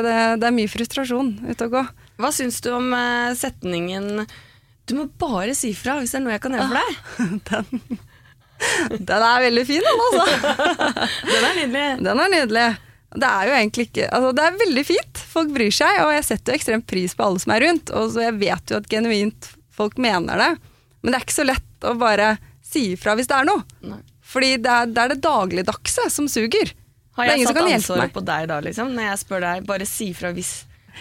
det 0.42 0.50
er 0.50 0.56
mye 0.56 0.72
frustrasjon 0.72 1.30
ute 1.48 1.68
og 1.70 1.78
gå. 1.78 1.84
Hva 2.20 2.32
syns 2.36 2.58
du 2.66 2.72
om 2.74 2.92
eh, 2.98 3.36
setningen 3.38 4.26
'Du 4.88 4.96
må 4.98 5.06
bare 5.20 5.54
si 5.56 5.74
fra 5.76 5.98
hvis 6.00 6.12
det 6.16 6.20
er 6.20 6.26
noe 6.26 6.36
jeg 6.36 6.44
kan 6.44 6.58
gjøre 6.58 6.68
for 6.72 6.80
deg'? 6.82 8.04
Den 9.12 9.22
er 9.22 9.44
veldig 9.46 9.64
fin, 9.70 9.86
den, 9.86 10.04
altså. 10.08 10.26
Den 11.32 11.44
er 11.46 11.58
nydelig. 11.60 11.88
Den 12.08 12.22
er 12.24 12.32
nydelig. 12.34 12.68
Det 13.18 13.28
er 13.30 13.48
jo 13.48 13.54
egentlig 13.56 13.86
ikke 13.88 14.08
altså 14.12 14.32
Det 14.36 14.44
er 14.44 14.58
veldig 14.64 14.86
fint. 14.88 15.22
Folk 15.36 15.54
bryr 15.56 15.72
seg, 15.72 16.02
og 16.04 16.12
jeg 16.16 16.26
setter 16.26 16.52
jo 16.52 16.60
ekstremt 16.60 16.88
pris 16.90 17.14
på 17.16 17.28
alle 17.28 17.44
som 17.44 17.54
er 17.54 17.64
rundt. 17.68 17.94
Og 17.94 18.12
så 18.16 18.26
jeg 18.26 18.40
vet 18.42 18.74
jo 18.74 18.82
at 18.82 18.90
genuint 18.92 19.52
folk 19.78 20.00
mener 20.02 20.42
det. 20.42 20.52
Men 21.00 21.14
det 21.14 21.20
er 21.20 21.28
ikke 21.28 21.38
så 21.38 21.48
lett 21.48 21.88
å 21.88 21.94
bare 22.02 22.34
si 22.66 22.90
ifra 22.98 23.14
hvis 23.16 23.30
det 23.30 23.38
er 23.38 23.48
noe. 23.48 23.64
Nei. 23.86 24.02
Fordi 24.28 24.56
det 24.60 24.72
er 24.74 24.90
det, 24.92 25.04
er 25.04 25.14
det 25.14 25.22
dagligdagse 25.24 26.10
som 26.14 26.28
suger. 26.32 26.74
Har 27.18 27.32
jeg 27.32 27.48
satt 27.48 27.60
ansvaret 27.64 28.14
på 28.14 28.22
deg 28.28 28.50
da, 28.52 28.60
liksom? 28.62 28.92
Når 28.94 29.08
jeg 29.12 29.22
spør 29.24 29.46
deg, 29.46 29.68
bare 29.70 29.88
si 29.90 30.12
fra 30.18 30.34
hvis 30.36 30.52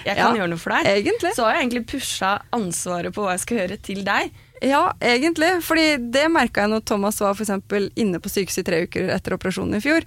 jeg 0.05 0.17
kan 0.17 0.37
Ja, 0.37 0.43
gjøre 0.43 0.53
noe 0.53 0.61
for 0.61 0.77
deg. 0.77 0.89
Egentlig. 1.03 1.33
Så 1.37 1.45
har 1.45 1.57
jeg 1.57 1.67
egentlig 1.67 1.85
pusha 1.91 2.31
ansvaret 2.57 3.15
på 3.17 3.25
hva 3.25 3.35
jeg 3.35 3.45
skal 3.45 3.61
gjøre, 3.62 3.79
til 3.85 4.01
deg. 4.07 4.33
Ja, 4.65 4.83
egentlig. 5.05 5.51
Fordi 5.65 5.87
det 6.12 6.25
merka 6.33 6.65
jeg 6.65 6.73
når 6.73 6.87
Thomas 6.89 7.21
var 7.21 7.37
for 7.37 7.91
inne 8.01 8.21
på 8.23 8.33
sykehuset 8.33 8.62
i 8.62 8.67
tre 8.71 8.81
uker 8.87 9.12
etter 9.17 9.37
operasjonen 9.37 9.77
i 9.79 9.85
fjor. 9.85 10.07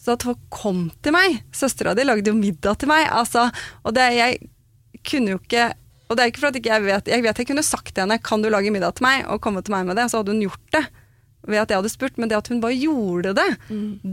Så 0.00 0.16
at 0.16 0.26
folk 0.26 0.42
kom 0.52 0.88
til 1.04 1.14
meg. 1.16 1.38
Søstera 1.54 1.94
di 1.96 2.04
lagde 2.04 2.30
jo 2.30 2.36
middag 2.38 2.80
til 2.82 2.90
meg. 2.90 3.06
Altså, 3.12 3.46
og 3.84 3.94
det, 3.96 4.10
jeg 4.18 4.42
kunne 5.06 5.36
jo 5.36 5.40
ikke 5.42 5.70
Og 6.08 6.16
det 6.16 6.22
er 6.22 6.30
ikke 6.30 6.40
for 6.42 6.48
at 6.50 6.56
ikke 6.56 6.70
jeg 6.70 6.84
vet 6.84 7.08
Jeg 7.12 7.22
vet 7.24 7.38
jeg 7.40 7.46
kunne 7.48 7.62
sagt 7.64 7.90
til 7.94 8.04
henne 8.04 8.16
kan 8.22 8.42
du 8.44 8.50
lage 8.52 8.70
middag 8.72 8.94
til 8.96 9.04
meg, 9.06 9.24
og 9.28 9.40
komme 9.44 9.62
til 9.64 9.72
meg 9.72 9.86
med 9.88 9.96
det. 9.96 10.10
Så 10.10 10.20
hadde 10.20 10.34
hun 10.34 10.44
gjort 10.44 10.66
det 10.76 10.84
ved 11.46 11.60
at 11.60 11.72
jeg 11.72 11.80
hadde 11.80 11.92
spurt, 11.92 12.18
men 12.20 12.30
det 12.30 12.38
at 12.38 12.48
hun 12.52 12.60
bare 12.62 12.76
gjorde 12.76 13.34
det, 13.36 13.46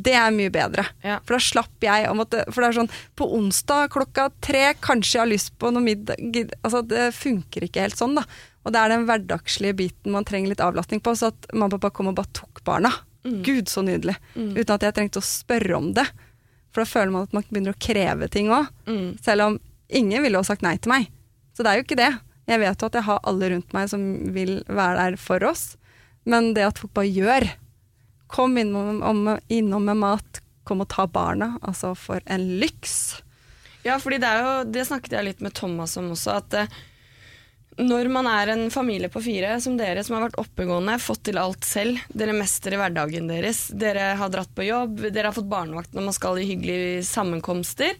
det 0.07 0.15
er 0.19 0.35
mye 0.35 0.51
bedre. 0.53 0.85
Ja. 1.05 1.19
For 1.25 1.37
da 1.37 1.41
slapp 1.43 1.85
jeg 1.85 2.07
å 2.09 2.15
måtte 2.17 2.43
For 2.49 2.63
det 2.63 2.69
er 2.69 2.79
sånn 2.81 2.91
på 3.19 3.27
onsdag 3.37 3.91
klokka 3.93 4.29
tre, 4.43 4.63
kanskje 4.83 5.17
jeg 5.17 5.23
har 5.23 5.31
lyst 5.31 5.53
på 5.61 5.71
noe 5.73 5.83
middag 5.85 6.19
Altså, 6.61 6.81
det 6.85 7.11
funker 7.17 7.67
ikke 7.67 7.85
helt 7.85 7.99
sånn, 7.99 8.17
da. 8.19 8.25
Og 8.65 8.73
det 8.73 8.81
er 8.81 8.93
den 8.93 9.07
hverdagslige 9.07 9.77
biten 9.79 10.13
man 10.13 10.27
trenger 10.27 10.51
litt 10.53 10.63
avlastning 10.63 11.01
på. 11.03 11.15
Så 11.17 11.31
at 11.31 11.47
mamma 11.53 11.71
og 11.71 11.79
pappa 11.79 11.95
kom 11.97 12.11
og 12.11 12.19
bare 12.19 12.35
tok 12.37 12.61
barna. 12.67 12.91
Gud, 13.45 13.69
så 13.69 13.83
nydelig. 13.85 14.15
Uten 14.35 14.75
at 14.75 14.85
jeg 14.85 14.97
trengte 14.97 15.21
å 15.21 15.25
spørre 15.25 15.77
om 15.77 15.91
det. 15.97 16.05
For 16.71 16.83
da 16.83 16.89
føler 16.89 17.13
man 17.13 17.27
at 17.27 17.35
man 17.35 17.45
begynner 17.49 17.75
å 17.75 17.81
kreve 17.81 18.29
ting 18.31 18.51
òg. 18.53 18.69
Mm. 18.87 19.07
Selv 19.23 19.47
om 19.47 19.57
ingen 19.91 20.23
ville 20.23 20.39
ha 20.39 20.47
sagt 20.47 20.63
nei 20.65 20.77
til 20.79 20.93
meg. 20.93 21.09
Så 21.55 21.65
det 21.65 21.71
er 21.71 21.81
jo 21.81 21.85
ikke 21.85 21.99
det. 21.99 22.11
Jeg 22.49 22.61
vet 22.63 22.81
jo 22.81 22.89
at 22.89 22.97
jeg 22.97 23.07
har 23.07 23.21
alle 23.27 23.51
rundt 23.53 23.75
meg 23.75 23.89
som 23.91 24.05
vil 24.35 24.59
være 24.67 24.97
der 25.03 25.19
for 25.21 25.43
oss. 25.47 25.71
Men 26.29 26.53
det 26.57 26.67
at 26.67 26.79
folk 26.81 26.93
bare 26.97 27.11
gjør 27.11 27.49
Kom 28.31 28.55
innom, 28.55 29.01
om, 29.03 29.25
innom 29.51 29.89
med 29.89 29.97
mat, 29.99 30.37
kom 30.63 30.85
og 30.85 30.87
ta 30.87 31.03
barna. 31.03 31.57
Altså, 31.67 31.89
for 31.99 32.23
en 32.31 32.45
lyks. 32.61 33.19
Ja, 33.83 33.97
fordi 33.99 34.21
det 34.23 34.29
er 34.29 34.45
jo 34.45 34.53
Det 34.71 34.85
snakket 34.87 35.17
jeg 35.17 35.27
litt 35.27 35.43
med 35.43 35.55
Thomas 35.57 35.97
om 35.99 36.13
også, 36.13 36.37
at 36.39 36.55
eh, 36.61 36.79
når 37.81 38.09
man 38.11 38.27
er 38.27 38.51
en 38.51 38.65
familie 38.73 39.09
på 39.11 39.21
fire, 39.23 39.55
som 39.63 39.77
dere, 39.79 40.03
som 40.03 40.17
har 40.17 40.25
vært 40.27 40.39
oppegående, 40.41 40.97
fått 41.01 41.23
til 41.29 41.39
alt 41.41 41.65
selv, 41.65 42.01
dere 42.13 42.35
mestrer 42.35 42.77
hverdagen 42.79 43.29
deres, 43.31 43.69
dere 43.73 44.11
har 44.19 44.31
dratt 44.33 44.51
på 44.55 44.67
jobb, 44.67 45.05
dere 45.07 45.29
har 45.29 45.35
fått 45.35 45.49
barnevakt 45.51 45.95
når 45.95 46.09
man 46.09 46.17
skal 46.17 46.39
i 46.41 46.47
hyggelige 46.49 47.05
sammenkomster, 47.07 47.95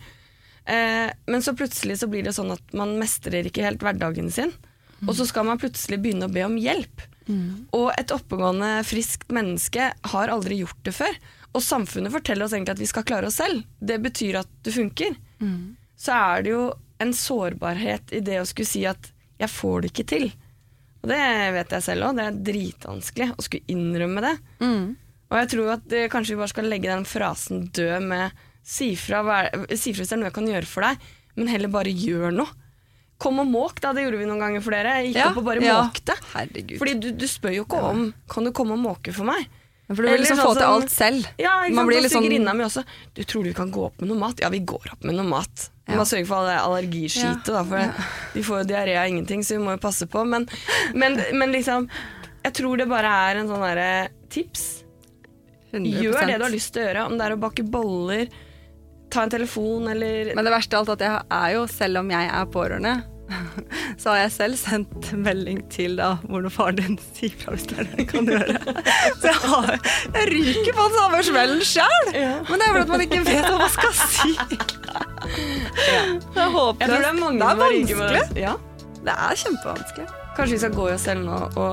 eh, 0.65 1.07
men 1.25 1.45
så 1.45 1.55
plutselig 1.57 2.01
så 2.01 2.11
blir 2.11 2.27
det 2.27 2.35
sånn 2.37 2.51
at 2.53 2.75
man 2.77 2.97
mestrer 2.99 3.47
ikke 3.47 3.65
helt 3.65 3.83
hverdagen 3.85 4.29
sin, 4.33 4.51
og 5.07 5.15
så 5.17 5.25
skal 5.27 5.45
man 5.45 5.57
plutselig 5.61 5.99
begynne 6.01 6.27
å 6.29 6.33
be 6.33 6.43
om 6.45 6.55
hjelp. 6.57 7.01
Og 7.71 7.91
et 7.97 8.11
oppegående, 8.11 8.83
friskt 8.83 9.29
menneske 9.31 9.91
har 10.03 10.27
aldri 10.33 10.59
gjort 10.61 10.81
det 10.83 10.93
før. 10.93 11.15
Og 11.53 11.61
samfunnet 11.63 12.11
forteller 12.11 12.45
oss 12.45 12.53
egentlig 12.53 12.71
at 12.75 12.79
vi 12.79 12.89
skal 12.89 13.03
klare 13.03 13.27
oss 13.27 13.35
selv. 13.39 13.63
Det 13.79 13.99
betyr 14.01 14.39
at 14.41 14.47
det 14.63 14.73
funker. 14.73 15.15
Så 15.97 16.11
er 16.13 16.43
det 16.43 16.51
jo 16.51 16.73
en 16.99 17.13
sårbarhet 17.13 18.11
i 18.13 18.19
det 18.21 18.39
å 18.41 18.45
skulle 18.45 18.67
si 18.67 18.85
at 18.85 19.11
'jeg 19.39 19.49
får 19.49 19.81
det 19.81 19.91
ikke 19.93 20.07
til'. 20.11 20.31
Og 21.03 21.09
det 21.09 21.53
vet 21.53 21.69
jeg 21.69 21.81
selv 21.83 22.03
òg. 22.03 22.15
Det 22.15 22.25
er 22.25 22.53
dritvanskelig 22.53 23.35
å 23.37 23.41
skulle 23.41 23.65
innrømme 23.67 24.21
det. 24.21 24.37
Og 25.31 25.37
jeg 25.39 25.47
tror 25.49 25.73
at 25.73 25.87
det, 25.87 26.11
kanskje 26.11 26.29
vi 26.35 26.41
bare 26.41 26.49
skal 26.49 26.65
legge 26.65 26.89
den 26.91 27.05
frasen 27.05 27.71
død 27.71 28.03
med 28.03 28.31
si 28.63 28.95
fra, 28.95 29.23
hva- 29.23 29.77
si 29.77 29.93
fra 29.93 30.01
hvis 30.03 30.09
det 30.09 30.13
er 30.13 30.17
noe 30.17 30.29
jeg 30.29 30.33
kan 30.33 30.47
gjøre 30.47 30.65
for 30.67 30.81
deg, 30.81 30.97
men 31.37 31.47
heller 31.47 31.67
bare 31.69 31.85
gjør 31.93 32.31
noe. 32.35 32.47
Kom 33.21 33.37
og 33.43 33.47
måk, 33.51 33.79
da. 33.83 33.91
Det 33.93 34.01
gjorde 34.07 34.17
vi 34.23 34.25
noen 34.29 34.41
ganger 34.41 34.63
for 34.65 34.73
dere. 34.73 34.97
Jeg 34.99 35.11
gikk 35.11 35.19
Ja, 35.21 35.29
opp 35.29 35.37
og 35.43 35.45
bare 35.45 35.61
ja. 35.65 35.79
måkte. 35.85 36.15
Herregud. 36.33 36.77
Fordi 36.81 36.93
du, 37.03 37.09
du 37.21 37.25
spør 37.29 37.53
jo 37.53 37.65
ikke 37.67 37.81
om 37.91 38.07
Kan 38.33 38.47
du 38.47 38.51
komme 38.57 38.73
og 38.77 38.81
måke 38.81 39.13
for 39.13 39.29
meg. 39.29 39.45
For 39.91 39.99
du 39.99 40.07
vil 40.07 40.13
Eller 40.13 40.21
liksom 40.23 40.39
sånn 40.39 40.47
få 40.47 40.55
til 40.55 40.69
alt 40.71 40.91
selv. 40.93 41.25
Ja, 41.37 41.57
ikke 41.67 41.75
Man 41.75 41.89
sant? 41.91 42.05
Og 42.05 42.11
sånn- 42.13 42.23
svigerinna 42.23 42.53
mi 42.55 42.63
også. 42.63 42.83
Du 43.13 43.21
tror 43.27 43.43
du 43.43 43.51
kan 43.53 43.71
gå 43.75 43.81
opp 43.89 43.99
med 43.99 44.07
noe 44.09 44.17
mat? 44.23 44.39
Ja, 44.39 44.47
vi 44.53 44.61
går 44.63 44.93
opp 44.93 45.03
med 45.03 45.17
noe 45.19 45.27
mat. 45.27 45.65
Vi 45.85 45.93
Ja. 45.93 45.99
må 45.99 46.05
sørge 46.07 46.25
for 46.29 46.47
allergiskitet, 46.47 47.43
da, 47.51 47.63
for 47.67 47.93
de 48.33 48.41
får 48.47 48.61
jo 48.63 48.67
diaré 48.71 48.95
av 48.95 49.09
ingenting, 49.11 49.43
så 49.43 49.57
vi 49.57 49.63
må 49.65 49.73
jo 49.75 49.81
passe 49.83 50.07
på. 50.07 50.23
Men, 50.25 50.47
men, 50.95 51.19
men 51.35 51.51
liksom 51.51 51.89
Jeg 52.45 52.53
tror 52.57 52.77
det 52.79 52.87
bare 52.89 53.11
er 53.29 53.41
en 53.41 53.47
sånn 53.51 53.61
derre 53.61 54.07
tips. 54.31 54.83
100%. 55.73 56.01
Gjør 56.01 56.25
det 56.27 56.37
du 56.39 56.43
har 56.47 56.51
lyst 56.55 56.71
til 56.73 56.81
å 56.83 56.87
gjøre. 56.87 57.05
Om 57.11 57.17
det 57.19 57.25
er 57.27 57.35
å 57.35 57.39
bake 57.39 57.63
boller, 57.69 58.27
ta 59.11 59.23
en 59.23 59.29
telefon 59.29 59.89
eller 59.91 60.33
Men 60.35 60.45
det 60.47 60.53
verste 60.53 60.73
av 60.79 60.87
alt 60.89 61.01
at 61.01 61.03
jeg 61.05 61.21
er 61.29 61.53
jo, 61.57 61.65
selv 61.67 61.99
om 61.99 62.09
jeg 62.09 62.29
er 62.31 62.45
pårørende, 62.45 62.95
så 64.01 64.09
har 64.11 64.17
jeg 64.23 64.31
selv 64.35 64.57
sendt 64.59 65.11
melding 65.17 65.61
til 65.73 65.97
da 65.99 66.13
hvordan 66.25 66.51
faren 66.53 66.79
din 66.79 66.97
sier 67.15 67.35
fra 67.41 67.55
hvis 67.55 67.67
det 67.69 67.77
er 67.79 67.89
det 67.89 67.99
jeg 68.01 68.07
kan 68.11 68.29
gjøre. 68.31 68.55
Så 69.21 69.27
jeg, 69.27 69.39
har, 69.43 69.69
jeg 70.15 70.25
ryker 70.31 70.73
på 70.77 70.87
den 70.87 70.95
samme 70.97 71.21
smellen 71.27 71.63
sjøl! 71.65 72.07
Men 72.11 72.55
det 72.61 72.65
er 72.65 72.71
fordi 72.71 72.81
at 72.81 72.91
man 72.93 73.05
ikke 73.05 73.21
vet 73.27 73.45
hva 73.47 73.57
man 73.61 73.73
skal 73.75 73.93
si. 74.01 74.31
Det 75.21 76.41
er 76.41 76.49
håpløst. 76.51 76.79
Det 76.81 76.95
er 76.97 77.01
det 77.05 77.45
er 77.45 77.59
vanskelig. 77.61 78.23
Ja. 78.41 78.53
Det 79.01 79.13
er 79.13 79.37
kjempevanskelig. 79.43 80.07
Kanskje 80.35 80.53
vi 80.55 80.61
skal 80.63 80.73
gå 80.75 80.87
i 80.89 80.93
oss 80.95 81.05
selv 81.05 81.21
nå 81.27 81.37
og 81.61 81.71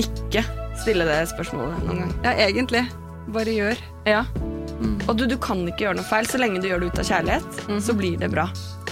ikke 0.00 0.44
stille 0.80 1.06
det 1.08 1.18
spørsmålet 1.32 1.84
noen 1.86 2.04
gang. 2.04 2.14
Ja, 2.24 2.32
egentlig. 2.46 2.84
Bare 3.32 3.54
gjør. 3.54 3.82
Ja. 4.08 4.24
Og 5.06 5.16
du, 5.18 5.26
du 5.30 5.36
kan 5.42 5.62
ikke 5.66 5.86
gjøre 5.86 5.98
noe 6.00 6.08
feil. 6.08 6.26
Så 6.28 6.40
lenge 6.40 6.62
du 6.62 6.68
gjør 6.70 6.82
det 6.82 6.92
ut 6.92 7.02
av 7.02 7.10
kjærlighet, 7.10 7.60
så 7.84 7.94
blir 7.98 8.18
det 8.20 8.30
bra. 8.32 8.48